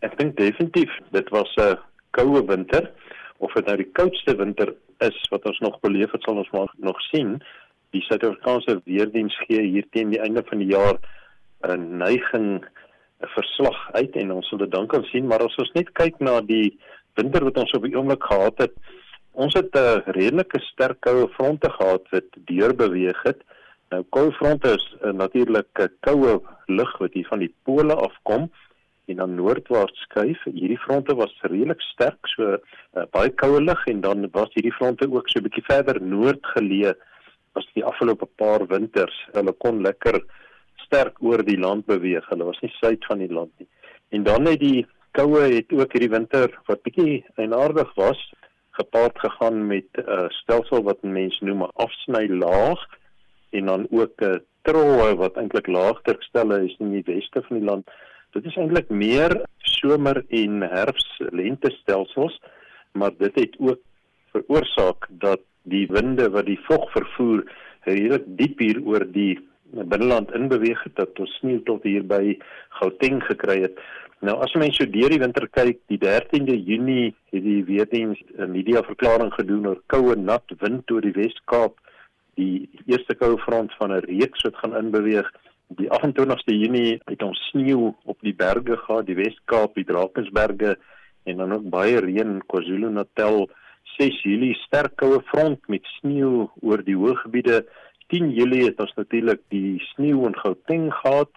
Ek 0.00 0.16
dink 0.18 0.36
definitief 0.36 0.90
dit 1.10 1.28
was 1.28 1.54
'n 1.58 1.76
koue 2.10 2.46
winter 2.46 2.90
of 3.38 3.52
dit 3.52 3.66
nou 3.66 3.76
die 3.76 3.90
koudste 3.92 4.36
winter 4.36 4.74
is 4.98 5.28
wat 5.30 5.44
ons 5.44 5.58
nog 5.58 5.80
beleef 5.80 6.10
het, 6.12 6.22
sal 6.22 6.36
ons 6.36 6.50
maar 6.50 6.72
nog 6.78 7.00
sien. 7.10 7.42
Die 7.92 8.02
Suid-Afrikaanse 8.08 8.80
weerdiens 8.84 9.36
gee 9.46 9.62
hier 9.62 9.86
teen 9.90 10.10
die 10.10 10.20
einde 10.20 10.42
van 10.48 10.58
die 10.58 10.72
jaar 10.72 10.98
'n 11.68 11.98
neiging 11.98 12.64
'n 13.22 13.28
verslag 13.36 13.78
uit 13.92 14.16
en 14.16 14.32
ons 14.32 14.48
sal 14.48 14.58
dit 14.58 14.70
dan 14.70 14.86
kan 14.86 15.04
sien, 15.04 15.26
maar 15.26 15.42
as 15.44 15.56
ons 15.56 15.72
net 15.74 15.92
kyk 15.92 16.20
na 16.20 16.40
die 16.40 16.78
winter 17.14 17.44
wat 17.44 17.56
ons 17.56 17.72
op 17.72 17.82
die 17.82 17.96
oomblik 17.96 18.24
gehad 18.24 18.58
het 18.58 18.72
Ons 19.32 19.54
het 19.54 19.74
'n 19.76 20.02
redelike 20.12 20.60
sterk 20.60 21.00
koue 21.00 21.28
fronte 21.28 21.70
gehad 21.70 22.08
wat 22.10 22.24
deurbeweeg 22.44 23.22
het. 23.22 23.40
Nou 23.88 24.04
koue 24.08 24.32
fronte 24.32 24.68
is 24.68 24.96
uh, 25.04 25.10
natuurlik 25.12 25.68
'n 25.80 25.88
koue 26.00 26.42
lug 26.66 26.98
wat 26.98 27.12
hier 27.12 27.26
van 27.26 27.38
die 27.38 27.54
pole 27.62 27.94
afkom 27.94 28.50
en 29.06 29.16
dan 29.16 29.34
noordwaarts 29.34 30.00
skuif. 30.00 30.44
Hierdie 30.44 30.78
fronte 30.78 31.14
was 31.14 31.40
redelik 31.40 31.80
sterk, 31.80 32.26
so 32.26 32.42
uh, 32.52 33.04
baie 33.10 33.30
koue 33.30 33.60
lug 33.60 33.86
en 33.86 34.00
dan 34.00 34.28
was 34.32 34.52
hierdie 34.52 34.72
fronte 34.72 35.08
ook 35.12 35.28
so 35.28 35.38
'n 35.38 35.42
bietjie 35.48 35.64
verder 35.64 36.02
noord 36.02 36.46
geleë 36.46 36.94
as 37.58 37.66
die 37.74 37.84
afgelope 37.84 38.26
paar 38.36 38.66
winters. 38.70 39.16
Hulle 39.32 39.52
kon 39.52 39.82
lekker 39.82 40.20
sterk 40.86 41.20
oor 41.20 41.42
die 41.44 41.58
land 41.58 41.86
beweeg. 41.86 42.26
Hulle 42.30 42.48
was 42.48 42.60
nie 42.62 42.72
suid 42.78 43.04
van 43.08 43.18
die 43.18 43.32
land 43.32 43.52
nie. 43.58 43.68
En 44.12 44.24
dan 44.28 44.46
het 44.46 44.60
die 44.60 44.86
koue 45.16 45.42
het 45.54 45.72
ook 45.72 45.92
hierdie 45.92 46.12
winter 46.12 46.52
wat 46.68 46.82
bietjie 46.86 47.24
eienaardig 47.36 47.90
was, 47.96 48.20
gepaard 48.72 49.18
gegaan 49.20 49.66
met 49.66 49.88
'n 49.96 50.08
uh, 50.08 50.28
stelsel 50.40 50.82
wat 50.82 51.02
mense 51.02 51.44
noem 51.44 51.62
'n 51.64 51.74
afsny 51.84 52.26
laag 52.28 52.80
en 53.50 53.66
dan 53.66 53.86
ook 53.90 54.20
'n 54.20 54.24
uh, 54.24 54.40
troue 54.62 55.14
wat 55.16 55.36
eintlik 55.36 55.66
laagdrukstelle 55.66 56.64
is 56.64 56.76
in 56.78 56.92
die 56.92 57.04
weste 57.04 57.42
van 57.42 57.58
die 57.58 57.66
land. 57.66 57.90
Dit 58.32 58.44
is 58.44 58.56
eintlik 58.56 58.88
meer 58.88 59.44
somer 59.58 60.24
en 60.28 60.60
herfs 60.60 61.08
lente 61.18 61.70
stelsels, 61.70 62.40
maar 62.92 63.10
dit 63.18 63.34
het 63.34 63.56
ook 63.58 63.80
veroorsaak 64.32 65.08
dat 65.10 65.40
die 65.68 65.86
winde 65.90 66.28
wat 66.34 66.46
die 66.46 66.60
vog 66.68 66.88
vervoer 66.94 67.44
redelik 67.86 68.24
diep 68.38 68.62
hier 68.62 68.80
oor 68.86 69.04
die 69.04 69.38
binneland 69.72 70.32
inbeweeg 70.36 70.82
het 70.84 70.96
dat 70.96 71.18
ons 71.22 71.34
sneeu 71.40 71.60
tot 71.66 71.82
hier 71.88 72.04
by 72.04 72.36
Gauteng 72.80 73.22
gekry 73.24 73.62
het. 73.62 73.78
Nou 74.22 74.36
as 74.44 74.52
mense 74.54 74.84
so 74.84 74.90
deur 74.90 75.10
die 75.10 75.22
winter 75.22 75.48
kyk, 75.50 75.80
die 75.90 75.98
13de 75.98 76.54
Junie 76.54 77.14
het 77.32 77.42
die 77.42 77.62
weerdiens 77.66 78.20
'n 78.38 78.52
media 78.52 78.82
verklaring 78.82 79.32
gedoen 79.34 79.66
oor 79.66 79.80
koue 79.86 80.14
nat 80.16 80.44
wind 80.60 80.90
oor 80.90 81.00
die 81.00 81.16
Wes-Kaap, 81.16 81.74
die 82.36 82.68
eerste 82.86 83.14
koue 83.14 83.38
front 83.38 83.72
van 83.78 83.92
'n 83.92 84.04
reeks 84.06 84.42
wat 84.42 84.56
gaan 84.56 84.76
inbeweeg 84.76 85.30
die 85.78 85.88
28ste 85.90 86.54
Junie 86.56 87.00
het 87.08 87.22
ons 87.24 87.40
sneeu 87.50 87.92
op 88.04 88.18
die 88.24 88.34
berge 88.36 88.76
gehad, 88.76 89.06
die 89.06 89.16
Wes-Kaap, 89.18 89.74
die 89.78 89.86
Drakensberge 89.88 90.76
en 91.28 91.36
dan 91.36 91.52
ook 91.52 91.68
baie 91.70 92.00
reën 92.02 92.36
in 92.36 92.42
KwaZulu-Natal. 92.50 93.46
6 93.98 94.22
Julie 94.22 94.54
sterk 94.54 94.96
koue 94.96 95.20
front 95.30 95.60
met 95.68 95.84
sneeu 95.98 96.48
oor 96.60 96.82
die 96.86 96.96
hoëgebiede. 96.96 97.62
10 98.12 98.30
Julie 98.36 98.64
het 98.66 98.80
ons 98.80 98.94
natuurlik 98.96 99.40
die 99.54 99.80
sneeu 99.92 100.26
in 100.28 100.36
Gauteng 100.36 100.90
gehad 101.00 101.30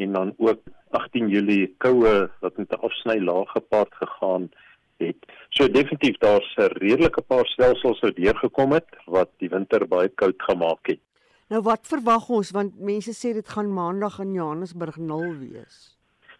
en 0.00 0.12
dan 0.12 0.34
ook 0.38 0.60
18 0.90 1.28
Julie 1.28 1.74
koue 1.78 2.14
wat 2.40 2.56
met 2.56 2.72
'n 2.72 2.84
afsny 2.86 3.18
laag 3.18 3.50
gepaard 3.50 3.94
gegaan 3.94 4.50
het. 4.98 5.16
So 5.50 5.68
definitief 5.68 6.16
daar's 6.18 6.54
'n 6.56 6.78
redelike 6.84 7.22
paar 7.22 7.46
stelsels 7.46 8.00
wat 8.00 8.16
deurgekom 8.16 8.72
het 8.72 8.88
wat 9.06 9.30
die 9.38 9.48
winter 9.48 9.88
baie 9.88 10.08
koud 10.08 10.42
gemaak 10.42 10.86
het. 10.86 11.00
Nou 11.48 11.62
wat 11.62 11.86
verwag 11.86 12.28
ons 12.28 12.50
want 12.50 12.80
mense 12.80 13.12
sê 13.12 13.32
dit 13.34 13.48
gaan 13.48 13.72
maandag 13.72 14.18
in 14.18 14.32
Johannesburg 14.32 14.96
0 14.96 15.38
wees. 15.38 15.96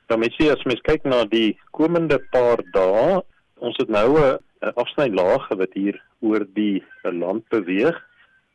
Dan 0.07 0.21
nou, 0.21 0.29
mense 0.29 0.53
as 0.53 0.65
mens 0.65 0.81
kyk 0.81 1.05
na 1.05 1.25
die 1.25 1.59
komende 1.71 2.19
paar 2.31 2.61
dae, 2.73 3.23
ons 3.65 3.77
het 3.81 3.89
nou 3.89 4.19
'n 4.21 4.75
afsnylaag 4.75 5.49
wat 5.49 5.73
hier 5.73 5.97
oor 6.21 6.45
die 6.55 6.85
land 7.03 7.49
beweeg. 7.49 7.97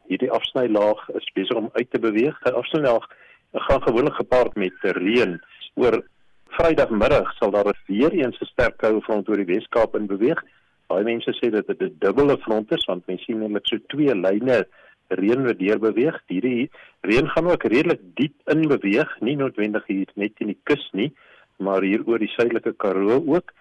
Hierdie 0.08 0.32
afsnylaag 0.32 1.10
is 1.10 1.32
besig 1.34 1.58
om 1.58 1.70
uit 1.74 1.92
te 1.92 2.00
beweeg. 2.00 2.38
Die 2.44 2.54
afsnylaag 2.54 3.06
gaan 3.54 3.82
gewoonlik 3.82 4.14
gepaard 4.14 4.56
met 4.56 4.74
reën. 4.82 5.42
Oor 5.76 6.04
Vrydagmiddag 6.50 7.34
sal 7.38 7.52
daar 7.52 7.78
weer 7.88 8.12
eens 8.12 8.40
'n 8.42 8.46
sterk 8.46 8.78
koue 8.78 9.02
front 9.02 9.30
oor 9.30 9.38
die 9.38 9.46
Wes-Kaap 9.54 9.96
in 9.96 10.08
beweeg. 10.08 10.44
Baie 10.88 11.04
mense 11.04 11.32
sê 11.34 11.50
dat 11.50 11.68
dit 11.68 11.82
'n 11.82 11.96
dubbele 12.00 12.38
front 12.38 12.72
is 12.72 12.86
want 12.86 13.08
mense 13.08 13.24
sien 13.24 13.52
net 13.52 13.68
so 13.68 13.78
twee 13.88 14.16
lyne 14.16 14.68
reën 15.08 15.44
wat 15.46 15.60
deur 15.60 15.80
beweeg. 15.80 16.22
Hierdie 16.28 16.70
reën 17.02 17.30
gaan 17.30 17.48
ook 17.48 17.64
redelik 17.64 18.02
diep 18.16 18.34
in 18.46 18.68
beweeg, 18.68 19.20
nie 19.22 19.36
noodwendig 19.36 19.86
hier 19.86 20.08
net 20.16 20.34
in 20.38 20.48
die 20.48 20.60
kus 20.64 20.90
nie, 20.92 21.14
maar 21.58 21.82
hier 21.82 22.04
oor 22.06 22.20
die 22.20 22.34
suidelike 22.36 22.74
Karoo 22.74 23.24
ook. 23.26 23.54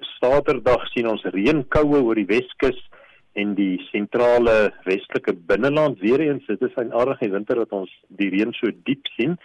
Saterdag 0.00 0.86
sien 0.92 1.08
ons 1.08 1.22
reënkoue 1.22 2.02
oor 2.02 2.14
die 2.14 2.28
Weskus 2.28 2.78
en 3.36 3.54
die 3.54 3.76
sentrale 3.90 4.72
westelike 4.86 5.34
binneland 5.48 6.00
weer 6.00 6.20
eens. 6.20 6.46
Dit 6.46 6.62
is 6.62 6.76
'n 6.76 6.92
aardige 6.92 7.30
winter 7.30 7.56
wat 7.56 7.72
ons 7.72 7.90
die 8.08 8.30
reën 8.30 8.52
so 8.52 8.70
diep 8.84 9.06
sien. 9.16 9.36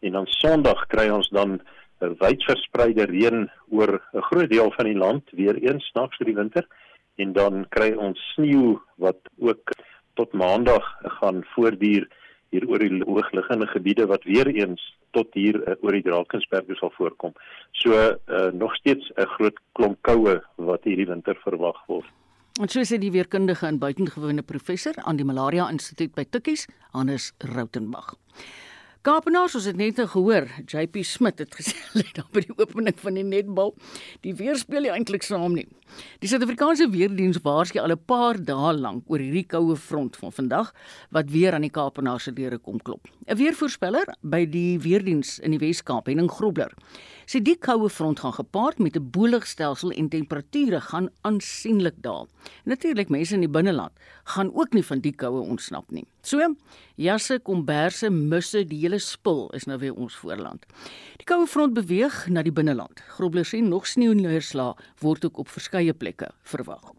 En 0.00 0.12
dan 0.12 0.26
Sondag 0.26 0.86
kry 0.86 1.08
ons 1.08 1.28
dan 1.30 1.60
'n 2.00 2.16
wyd 2.20 2.42
verspreide 2.44 3.04
reën 3.06 3.50
oor 3.70 4.00
'n 4.14 4.22
groot 4.28 4.50
deel 4.50 4.70
van 4.76 4.86
die 4.86 4.98
land 5.04 5.24
weer 5.30 5.56
eens 5.56 5.84
snaaks 5.84 6.16
vir 6.16 6.26
die 6.26 6.40
winter 6.42 6.66
en 7.16 7.32
dan 7.32 7.66
kry 7.68 7.92
ons 7.94 8.18
sneeu 8.34 8.80
wat 8.96 9.20
ook 9.38 9.70
tot 10.14 10.32
maandag 10.32 10.84
gaan 11.20 11.44
voortduur 11.54 12.08
hier 12.50 12.68
oor 12.68 12.78
die 12.78 13.02
hoogliggende 13.04 13.66
gebiede 13.66 14.06
wat 14.06 14.24
weer 14.24 14.48
eens 14.48 14.82
tot 15.16 15.28
hier 15.38 15.60
uh, 15.62 15.76
oor 15.80 15.96
die 15.96 16.04
Drakensberge 16.06 16.76
sal 16.78 16.92
voorkom. 16.96 17.36
So 17.72 17.92
uh, 17.92 18.48
nog 18.52 18.74
steeds 18.80 19.12
'n 19.16 19.28
groot 19.36 19.58
klomp 19.78 19.98
koue 20.02 20.40
wat 20.56 20.84
hierdie 20.84 21.06
winter 21.06 21.38
verwag 21.44 21.78
word. 21.86 22.08
En 22.60 22.68
so 22.68 22.82
sê 22.84 22.98
die 23.00 23.12
weerkundige 23.12 23.66
en 23.66 23.78
buitengewone 23.78 24.42
professor 24.42 24.92
aan 24.96 25.16
die 25.16 25.24
Malaria 25.24 25.70
Instituut 25.70 26.12
by 26.14 26.24
Tukkies, 26.28 26.66
Hannes 26.92 27.32
Rautenbach. 27.38 28.14
Kaapenaars, 29.02 29.56
ons 29.58 29.64
het 29.66 29.74
net 29.74 29.96
gehoor, 29.98 30.44
JP 30.70 31.00
Smit 31.02 31.40
het 31.42 31.56
gesê 31.58 31.72
hulle 31.90 32.04
daar 32.14 32.28
by 32.30 32.44
die 32.44 32.54
opening 32.54 32.94
van 33.02 33.16
die 33.18 33.24
netbal, 33.26 33.72
die 34.22 34.30
weer 34.38 34.54
speel 34.60 34.86
nie 34.86 34.92
eintlik 34.94 35.26
saam 35.26 35.56
nie. 35.58 35.64
Die 36.22 36.28
Suid-Afrikaanse 36.30 36.86
weerdiens 36.92 37.40
waarsku 37.42 37.80
al 37.82 37.96
'n 37.96 38.04
paar 38.06 38.38
dae 38.38 38.70
lank 38.78 39.10
oor 39.10 39.18
hierdie 39.18 39.42
koue 39.42 39.74
front 39.76 40.14
van 40.16 40.30
vandag 40.30 40.70
wat 41.10 41.34
weer 41.34 41.52
aan 41.52 41.66
die 41.66 41.74
Kaapenaars 41.74 42.30
se 42.30 42.32
deure 42.32 42.58
kom 42.58 42.78
klop. 42.78 43.10
'n 43.26 43.36
Weervoorspeller 43.42 44.06
by 44.22 44.46
die 44.46 44.78
weerdiens 44.78 45.40
in 45.40 45.50
die 45.50 45.58
Wes-Kaap, 45.58 46.06
Henning 46.06 46.30
Grobler, 46.30 46.70
sê 47.26 47.42
die 47.42 47.58
koue 47.58 47.90
front 47.90 48.20
gaan 48.20 48.38
gepaard 48.38 48.78
met 48.78 48.96
'n 48.96 49.10
boeligstelsel 49.10 49.90
en 49.90 50.08
temperature 50.08 50.80
gaan 50.80 51.10
aansienlik 51.22 51.98
daal. 51.98 52.28
Natuurlik 52.64 53.08
mense 53.08 53.34
in 53.34 53.40
die 53.40 53.50
binneland 53.50 53.92
gaan 54.24 54.54
ook 54.54 54.72
nie 54.72 54.84
van 54.84 55.00
die 55.00 55.12
koue 55.12 55.42
ontsnap 55.42 55.90
nie. 55.90 56.06
So, 56.22 56.38
jasse, 56.94 57.40
komberse, 57.42 58.10
musse, 58.10 58.62
die 58.70 58.78
hele 58.84 59.00
spul 59.02 59.48
is 59.58 59.66
nou 59.66 59.80
weer 59.82 59.98
ons 59.98 60.14
voorland. 60.22 60.66
Die 61.18 61.26
koue 61.26 61.50
front 61.50 61.74
beweeg 61.74 62.28
na 62.30 62.46
die 62.46 62.54
binneland. 62.54 63.02
Grobler 63.16 63.46
sê 63.48 63.58
nog 63.62 63.90
sneeuneerslae 63.90 64.76
word 65.02 65.26
ook 65.26 65.42
op 65.42 65.50
verskeie 65.50 65.94
plekke 65.94 66.30
verwag 66.54 66.92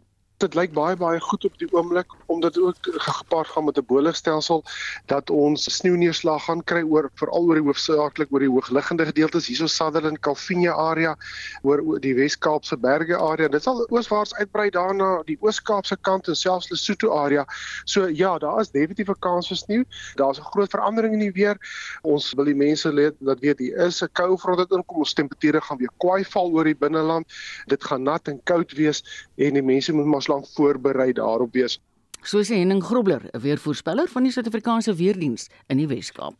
dit 0.44 0.54
lyk 0.58 0.72
baie 0.76 0.96
baie 0.96 1.20
goed 1.20 1.44
op 1.48 1.58
die 1.58 1.68
oomblik 1.72 2.12
omdat 2.32 2.54
dit 2.54 2.62
ook 2.62 2.76
gepaard 3.06 3.48
gaan 3.48 3.64
met 3.64 3.78
'n 3.78 3.86
boligstelsel 3.86 4.64
dat 5.06 5.30
ons 5.30 5.64
sneeuneerslag 5.76 6.44
gaan 6.44 6.64
kry 6.64 6.82
oor 6.82 7.10
veral 7.14 7.48
oor 7.48 7.60
die 7.60 7.64
hoofsaaklik 7.64 8.32
oor 8.32 8.44
die 8.44 8.50
hoogliggende 8.50 9.06
gedeeltes 9.06 9.46
hierso 9.46 9.66
Sutherland 9.66 10.20
Calvinia 10.20 10.72
area 10.72 11.16
oor 11.62 12.00
die 12.00 12.14
Wes-Kaapse 12.14 12.76
berge 12.76 13.16
area. 13.16 13.48
Dit 13.48 13.62
sal 13.62 13.86
ooswaarts 13.88 14.34
uitbrei 14.34 14.70
daarna 14.70 15.22
die 15.26 15.38
Oos-Kaapse 15.40 15.96
kant 16.00 16.28
en 16.28 16.36
selfs 16.36 16.70
Lesotho 16.70 17.12
area. 17.16 17.46
So 17.84 18.08
ja 18.08 18.38
daar 18.38 18.60
is 18.60 18.70
definitief 18.70 19.08
'n 19.08 19.18
kans 19.20 19.48
vir 19.48 19.56
sneeu. 19.56 19.84
Daar's 20.16 20.38
'n 20.38 20.50
groot 20.52 20.70
verandering 20.70 21.14
in 21.14 21.20
die 21.20 21.32
weer. 21.32 21.56
Ons 22.02 22.32
wil 22.34 22.44
die 22.44 22.54
mense 22.54 22.92
weet 22.92 23.14
dat 23.20 23.40
weet 23.40 23.58
hier 23.58 23.76
is 23.86 24.02
'n 24.02 24.08
koue 24.12 24.38
front 24.38 24.58
wat 24.58 24.70
inkom. 24.72 24.98
Ons 24.98 25.14
temperature 25.14 25.60
gaan 25.60 25.78
weer 25.78 25.92
kwaai 25.98 26.24
val 26.24 26.50
oor 26.52 26.64
die 26.64 26.74
binneland 26.74 27.26
dit 27.66 27.84
gaan 27.84 28.02
nat 28.02 28.28
en 28.28 28.40
koud 28.44 28.72
wees 28.72 29.02
en 29.36 29.54
die 29.54 29.62
mense 29.62 29.92
moet 29.92 30.06
maar 30.06 30.22
lank 30.34 30.50
voorberei 30.56 31.12
daarop 31.16 31.54
wees. 31.54 31.78
So 32.24 32.40
sê 32.40 32.56
Henning 32.56 32.82
Grobler, 32.82 33.28
'n 33.32 33.40
weervoorspeller 33.40 34.08
van 34.08 34.22
die 34.24 34.32
Suid-Afrikaanse 34.32 34.94
Weerdienste 34.96 35.50
in 35.68 35.76
die 35.78 35.88
Wes-Kaap. 35.88 36.34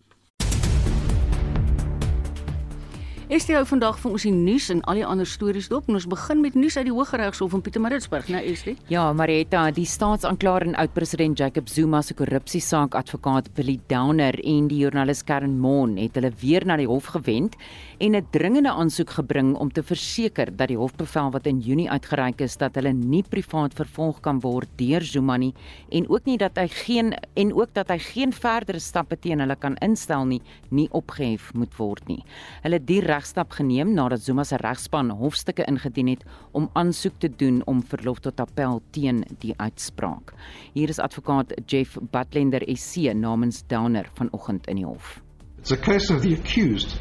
Is 3.34 3.48
dit 3.48 3.56
hou 3.56 3.64
vandag 3.66 3.96
vir 3.98 4.12
ons 4.14 4.24
die 4.28 4.30
nuus 4.30 4.68
en 4.70 4.78
al 4.86 5.00
die 5.00 5.06
ander 5.10 5.26
stories 5.26 5.66
dop 5.66 5.88
en 5.90 5.96
ons 5.98 6.04
begin 6.06 6.38
met 6.38 6.54
nuus 6.54 6.76
uit 6.78 6.84
die 6.86 6.92
Hooggeregshof 6.94 7.56
in 7.56 7.64
Pietermaritzburg, 7.66 8.28
né, 8.30 8.38
Estie? 8.46 8.76
Ja, 8.86 9.08
Marietta, 9.10 9.64
die 9.74 9.88
staatsanklaer 9.90 10.68
en 10.68 10.76
oud-president 10.78 11.42
Jacob 11.42 11.66
Zuma 11.66 11.98
se 12.06 12.14
korrupsiesaak 12.14 12.94
advokaat 12.94 13.48
Billy 13.56 13.80
Downer 13.90 14.38
en 14.38 14.68
die 14.70 14.78
joernalis 14.84 15.24
Karen 15.26 15.56
Moon 15.58 15.96
het 15.98 16.14
hulle 16.14 16.30
weer 16.44 16.62
na 16.62 16.76
die 16.78 16.86
hof 16.86 17.08
gewend 17.16 17.56
en 17.98 18.14
'n 18.14 18.26
dringende 18.30 18.70
aansoek 18.70 19.10
gebring 19.10 19.56
om 19.56 19.72
te 19.72 19.82
verseker 19.82 20.56
dat 20.56 20.68
die 20.68 20.78
hofbevel 20.78 21.32
wat 21.32 21.46
in 21.46 21.58
Junie 21.58 21.90
uitgereik 21.90 22.40
is 22.40 22.56
dat 22.56 22.76
hulle 22.76 22.92
nie 22.92 23.24
privaat 23.28 23.74
vervolg 23.74 24.20
kan 24.20 24.40
word 24.40 24.68
deur 24.76 25.02
Zuma 25.02 25.36
nie 25.36 25.54
en 25.90 26.08
ook 26.08 26.24
nie 26.24 26.38
dat 26.38 26.56
hy 26.56 26.68
geen 26.68 27.14
en 27.34 27.52
ook 27.52 27.74
dat 27.74 27.88
hy 27.88 27.98
geen 27.98 28.32
verdere 28.32 28.78
stappe 28.78 29.16
teen 29.18 29.40
hulle 29.40 29.56
kan 29.56 29.76
instel 29.76 30.24
nie, 30.24 30.42
nie 30.70 30.88
opgehef 30.92 31.52
moet 31.54 31.76
word 31.76 32.06
nie. 32.06 32.24
Hulle 32.62 32.78
regstap 33.24 33.54
geneem 33.56 33.94
nadat 33.96 34.20
Zuma 34.20 34.44
se 34.44 34.56
regspan 34.60 35.10
hofstukke 35.10 35.64
ingedien 35.64 36.08
het 36.08 36.24
om 36.52 36.68
aansoek 36.76 37.14
te 37.18 37.28
doen 37.28 37.62
om 37.64 37.80
verlof 37.82 38.20
tot 38.20 38.40
appel 38.40 38.82
teen 38.92 39.22
die 39.40 39.54
uitspraak. 39.56 40.34
Hier 40.74 40.88
is 40.88 41.00
advokaat 41.00 41.54
Jeff 41.66 41.96
Butlender 42.12 42.62
SC 42.76 43.14
namens 43.14 43.62
Downer 43.66 44.10
vanoggend 44.18 44.66
in 44.68 44.76
die 44.76 44.84
hof. 44.84 45.22
It's 45.58 45.72
a 45.72 45.76
case 45.76 46.12
of 46.12 46.20
the 46.20 46.34
accused 46.34 46.98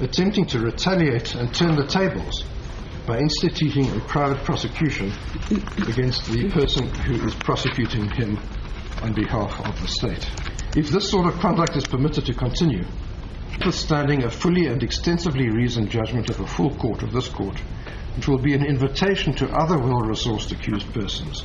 attempting 0.00 0.46
to 0.48 0.58
retaliate 0.58 1.36
and 1.38 1.52
turn 1.52 1.76
the 1.76 1.84
tables 1.84 2.46
by 3.06 3.18
instituting 3.18 3.84
a 3.92 4.00
private 4.08 4.42
prosecution 4.44 5.12
against 5.86 6.24
the 6.32 6.48
person 6.48 6.88
who 7.04 7.26
is 7.26 7.34
prosecuting 7.34 8.08
him 8.16 8.38
on 9.02 9.12
behalf 9.12 9.60
of 9.68 9.78
the 9.82 9.88
state. 9.88 10.24
If 10.76 10.88
this 10.88 11.10
sort 11.10 11.26
of 11.26 11.38
conduct 11.40 11.76
is 11.76 11.86
permitted 11.86 12.24
to 12.24 12.32
continue, 12.32 12.84
notwithstanding 13.52 14.24
a 14.24 14.30
fully 14.30 14.66
and 14.66 14.82
extensively 14.82 15.48
reasoned 15.48 15.90
judgment 15.90 16.28
of 16.30 16.40
a 16.40 16.46
full 16.46 16.74
court 16.76 17.02
of 17.02 17.12
this 17.12 17.28
court, 17.28 17.60
it 18.16 18.28
will 18.28 18.38
be 18.38 18.54
an 18.54 18.64
invitation 18.64 19.32
to 19.34 19.48
other 19.50 19.78
well-resourced 19.78 20.52
accused 20.52 20.92
persons 20.92 21.44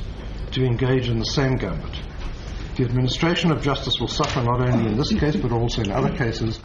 to 0.52 0.64
engage 0.64 1.08
in 1.08 1.18
the 1.18 1.24
same 1.24 1.56
gambit. 1.56 2.00
The 2.76 2.84
administration 2.84 3.52
of 3.52 3.62
justice 3.62 3.94
will 4.00 4.08
suffer 4.08 4.42
not 4.42 4.60
only 4.60 4.90
in 4.90 4.96
this 4.96 5.12
case 5.14 5.36
but 5.36 5.52
also 5.52 5.82
in 5.82 5.92
other 5.92 6.14
cases. 6.16 6.60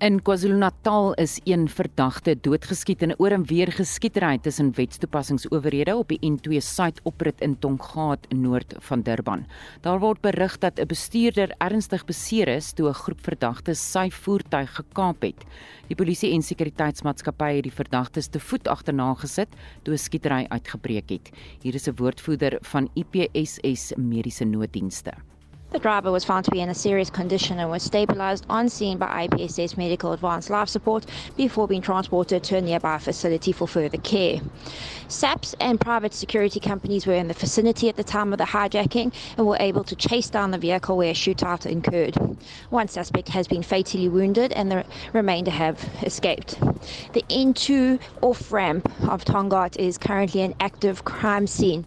In 0.00 0.22
KwaZulu-Natal 0.22 1.14
is 1.20 1.40
een 1.44 1.66
verdagte 1.68 2.32
doodgeskiet 2.40 3.02
in 3.02 3.10
'n 3.10 3.18
oor 3.18 3.30
en 3.30 3.44
weer 3.44 3.72
geskietery 3.72 4.38
tussen 4.38 4.72
wetstoepassingsowerhede 4.74 5.96
op 5.96 6.08
die 6.08 6.18
N2 6.30 6.60
suidoprit 6.60 7.40
in 7.40 7.58
Tonggaat 7.58 8.32
noord 8.32 8.74
van 8.78 9.02
Durban. 9.02 9.46
Daar 9.80 9.98
word 9.98 10.20
berig 10.20 10.58
dat 10.58 10.78
'n 10.80 10.86
bestuurder 10.86 11.54
ernstig 11.58 12.04
beseer 12.04 12.48
is 12.48 12.72
toe 12.72 12.88
'n 12.88 12.94
groep 12.94 13.20
verdagtes 13.20 13.90
sy 13.90 14.10
voertuig 14.10 14.74
gekaap 14.74 15.22
het. 15.22 15.44
Die 15.86 15.96
polisie 15.96 16.32
en 16.32 16.42
sekuriteitsmaatskappye 16.42 17.54
het 17.54 17.62
die 17.62 17.78
verdagtes 17.82 18.28
te 18.28 18.40
voet 18.40 18.68
agterna 18.68 19.14
gesit 19.14 19.48
toe 19.82 19.94
'n 19.94 19.98
skietery 19.98 20.46
uitgebreek 20.48 21.10
het. 21.10 21.30
Hier 21.62 21.74
is 21.74 21.88
'n 21.88 21.96
woordvoerder 21.96 22.58
van 22.60 22.88
IPSS 22.94 23.92
Mediese 23.96 24.44
Nooddienste. 24.44 25.12
The 25.70 25.78
driver 25.78 26.10
was 26.10 26.24
found 26.24 26.44
to 26.46 26.50
be 26.50 26.60
in 26.60 26.68
a 26.68 26.74
serious 26.74 27.10
condition 27.10 27.60
and 27.60 27.70
was 27.70 27.84
stabilized 27.84 28.44
on 28.50 28.68
scene 28.68 28.98
by 28.98 29.28
IPSS 29.28 29.76
Medical 29.76 30.12
Advanced 30.12 30.50
Life 30.50 30.68
Support 30.68 31.06
before 31.36 31.68
being 31.68 31.80
transported 31.80 32.42
to 32.42 32.56
a 32.56 32.60
nearby 32.60 32.98
facility 32.98 33.52
for 33.52 33.68
further 33.68 33.98
care. 33.98 34.40
SAPs 35.06 35.54
and 35.60 35.80
private 35.80 36.12
security 36.12 36.58
companies 36.58 37.06
were 37.06 37.14
in 37.14 37.28
the 37.28 37.34
vicinity 37.34 37.88
at 37.88 37.94
the 37.94 38.02
time 38.02 38.32
of 38.32 38.38
the 38.38 38.46
hijacking 38.46 39.12
and 39.36 39.46
were 39.46 39.56
able 39.60 39.84
to 39.84 39.94
chase 39.94 40.28
down 40.28 40.50
the 40.50 40.58
vehicle 40.58 40.96
where 40.96 41.12
a 41.12 41.14
shootout 41.14 41.64
occurred. 41.64 42.16
One 42.70 42.88
suspect 42.88 43.28
has 43.28 43.46
been 43.46 43.62
fatally 43.62 44.08
wounded 44.08 44.52
and 44.52 44.72
the 44.72 44.84
remainder 45.12 45.52
have 45.52 45.88
escaped. 46.02 46.58
The 47.12 47.22
N2 47.30 48.00
off 48.22 48.50
ramp 48.50 48.92
of 49.08 49.24
Tongat 49.24 49.76
is 49.78 49.98
currently 49.98 50.42
an 50.42 50.54
active 50.58 51.04
crime 51.04 51.46
scene. 51.46 51.86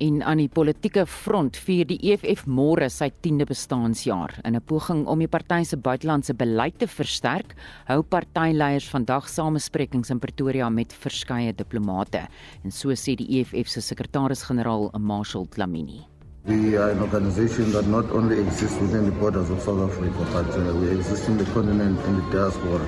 En 0.00 0.22
aan 0.24 0.40
die 0.40 0.48
politieke 0.48 1.02
front 1.04 1.58
vier 1.60 1.84
die 1.84 1.98
EFF 2.08 2.46
môre 2.48 2.86
sy 2.88 3.10
10de 3.12 3.44
bestaanjaar. 3.50 4.32
In 4.48 4.56
'n 4.56 4.62
poging 4.64 5.02
om 5.06 5.18
die 5.18 5.28
party 5.28 5.62
se 5.64 5.76
buitelandse 5.76 6.32
beleid 6.34 6.78
te 6.78 6.86
versterk, 6.86 7.52
hou 7.84 8.00
partyleiers 8.02 8.88
vandag 8.88 9.28
samesprekings 9.28 10.10
in 10.10 10.18
Pretoria 10.18 10.70
met 10.70 10.92
verskeie 10.92 11.52
diplomate. 11.52 12.28
En 12.64 12.70
so 12.70 12.88
sê 12.88 13.14
die 13.14 13.28
EFF 13.40 13.68
se 13.68 13.80
sekretaris-generaal, 13.80 14.90
Marshall 14.98 15.46
Dlamini. 15.50 16.06
We 16.46 16.78
are 16.78 16.92
an 16.92 17.02
organization 17.02 17.70
that 17.72 17.86
not 17.86 18.10
only 18.10 18.40
exists 18.40 18.80
within 18.80 19.04
the 19.04 19.12
borders 19.20 19.50
of 19.50 19.60
South 19.60 19.82
Africa, 19.90 20.24
but 20.32 20.48
uh, 20.56 20.80
we 20.80 20.96
exist 20.96 21.28
in 21.28 21.36
the 21.36 21.44
continent 21.52 22.00
and 22.06 22.16
the 22.16 22.30
diaspora. 22.32 22.86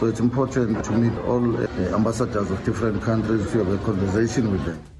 So 0.00 0.06
it's 0.06 0.20
important 0.20 0.82
to 0.82 0.92
meet 0.92 1.12
all 1.28 1.44
uh, 1.56 1.94
ambassadors 1.94 2.50
of 2.50 2.64
different 2.64 3.02
countries 3.02 3.52
to 3.52 3.58
have 3.58 3.68
a 3.68 3.78
conversation 3.84 4.50
with 4.50 4.64
them. 4.64 4.93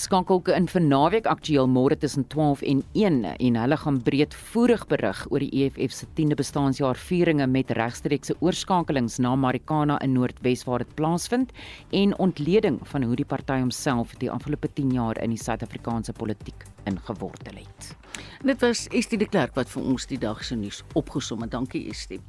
Skakel 0.00 0.40
in 0.56 0.64
vir 0.64 0.80
naweek 0.80 1.26
aktueel 1.28 1.66
môre 1.68 1.96
tussen 2.00 2.24
12 2.32 2.62
en 2.70 2.78
1 2.96 3.16
en 3.28 3.56
hulle 3.60 3.76
gaan 3.82 3.98
breedvoerig 4.00 4.86
berig 4.88 5.18
oor 5.28 5.44
die 5.44 5.50
EFF 5.60 5.92
se 5.92 6.06
10de 6.16 6.38
bestaanjaar 6.38 6.96
vieringe 6.96 7.44
met 7.46 7.74
regstreekse 7.76 8.32
oorskakelings 8.40 9.18
na 9.20 9.34
Marikana 9.36 9.98
in 10.00 10.14
Noordwes 10.16 10.64
waar 10.64 10.80
dit 10.80 10.94
plaasvind 10.96 11.52
en 11.92 12.16
ontleding 12.16 12.78
van 12.94 13.04
hoe 13.04 13.18
die 13.20 13.28
party 13.28 13.58
homself 13.60 14.14
die 14.22 14.30
afgelope 14.32 14.72
10 14.72 14.94
jaar 14.96 15.20
in 15.20 15.34
die 15.36 15.42
Suid-Afrikaanse 15.42 16.16
politiek 16.16 16.64
ingewortel 16.88 17.60
het. 17.60 17.92
Dit 18.40 18.64
was 18.64 18.86
Estie 18.96 19.20
de 19.20 19.28
Klerk 19.28 19.52
wat 19.60 19.68
vir 19.68 19.84
ons 19.84 20.08
die 20.08 20.18
dag 20.18 20.40
se 20.44 20.56
nuus 20.56 20.80
opgesom 20.96 21.44
het. 21.44 21.52
Dankie 21.52 21.90
Estie. 21.92 22.22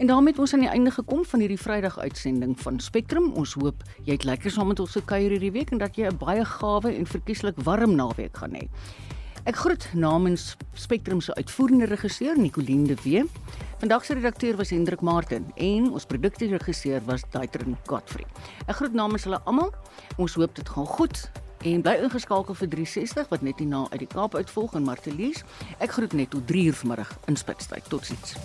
En 0.00 0.06
daarmee 0.06 0.32
het 0.32 0.40
ons 0.40 0.52
aan 0.52 0.60
die 0.60 0.68
einde 0.68 0.90
gekom 0.90 1.24
van 1.24 1.40
hierdie 1.40 1.60
Vrydag 1.60 1.98
uitsending 1.98 2.60
van 2.60 2.78
Spectrum. 2.80 3.32
Ons 3.36 3.52
hoop 3.60 3.82
jy 4.06 4.14
het 4.14 4.22
lekker 4.24 4.50
saam 4.50 4.70
met 4.72 4.80
ons 4.80 4.94
gekuier 4.96 5.34
hierdie 5.34 5.50
week 5.52 5.74
en 5.76 5.78
dat 5.78 5.96
jy 5.96 6.06
'n 6.08 6.16
baie 6.16 6.44
gawe 6.44 6.94
en 6.94 7.06
verkieslik 7.06 7.60
warm 7.60 7.94
naweek 7.94 8.36
gaan 8.36 8.54
hê. 8.56 8.68
Ek 9.44 9.56
groet 9.56 9.88
namens 9.94 10.56
Spectrum 10.72 11.20
se 11.20 11.34
uitvoerende 11.34 11.84
regisseur 11.84 12.38
Nicoline 12.38 12.86
de 12.86 12.96
Wee. 13.02 13.24
Vandag 13.78 14.04
se 14.04 14.14
redakteur 14.14 14.56
was 14.56 14.70
Hendrik 14.70 15.00
Martin 15.00 15.52
en 15.54 15.92
ons 15.92 16.06
produksieregisseur 16.06 17.04
was 17.04 17.22
Daitrin 17.30 17.76
Godfrey. 17.86 18.24
Ek 18.66 18.76
groet 18.76 18.92
namens 18.92 19.24
hulle 19.24 19.40
almal. 19.44 19.74
Ons 20.16 20.34
hoop 20.34 20.54
dit 20.54 20.68
gaan 20.68 20.86
goed 20.86 21.30
en 21.62 21.82
bly 21.82 21.94
ingeskakel 22.02 22.54
vir 22.54 22.68
360 22.68 23.28
wat 23.28 23.42
net 23.42 23.58
hierna 23.58 23.86
uit 23.90 23.98
die 23.98 24.06
Kaap 24.14 24.34
uitvolg 24.34 24.74
in 24.74 24.82
Martelies. 24.82 25.44
Ek 25.78 25.90
groet 25.90 26.12
net 26.12 26.30
tot 26.30 26.46
3:00 26.46 26.72
vmiddag 26.72 27.18
in 27.26 27.36
Spitstyd. 27.36 27.88
Totsiens. 27.88 28.36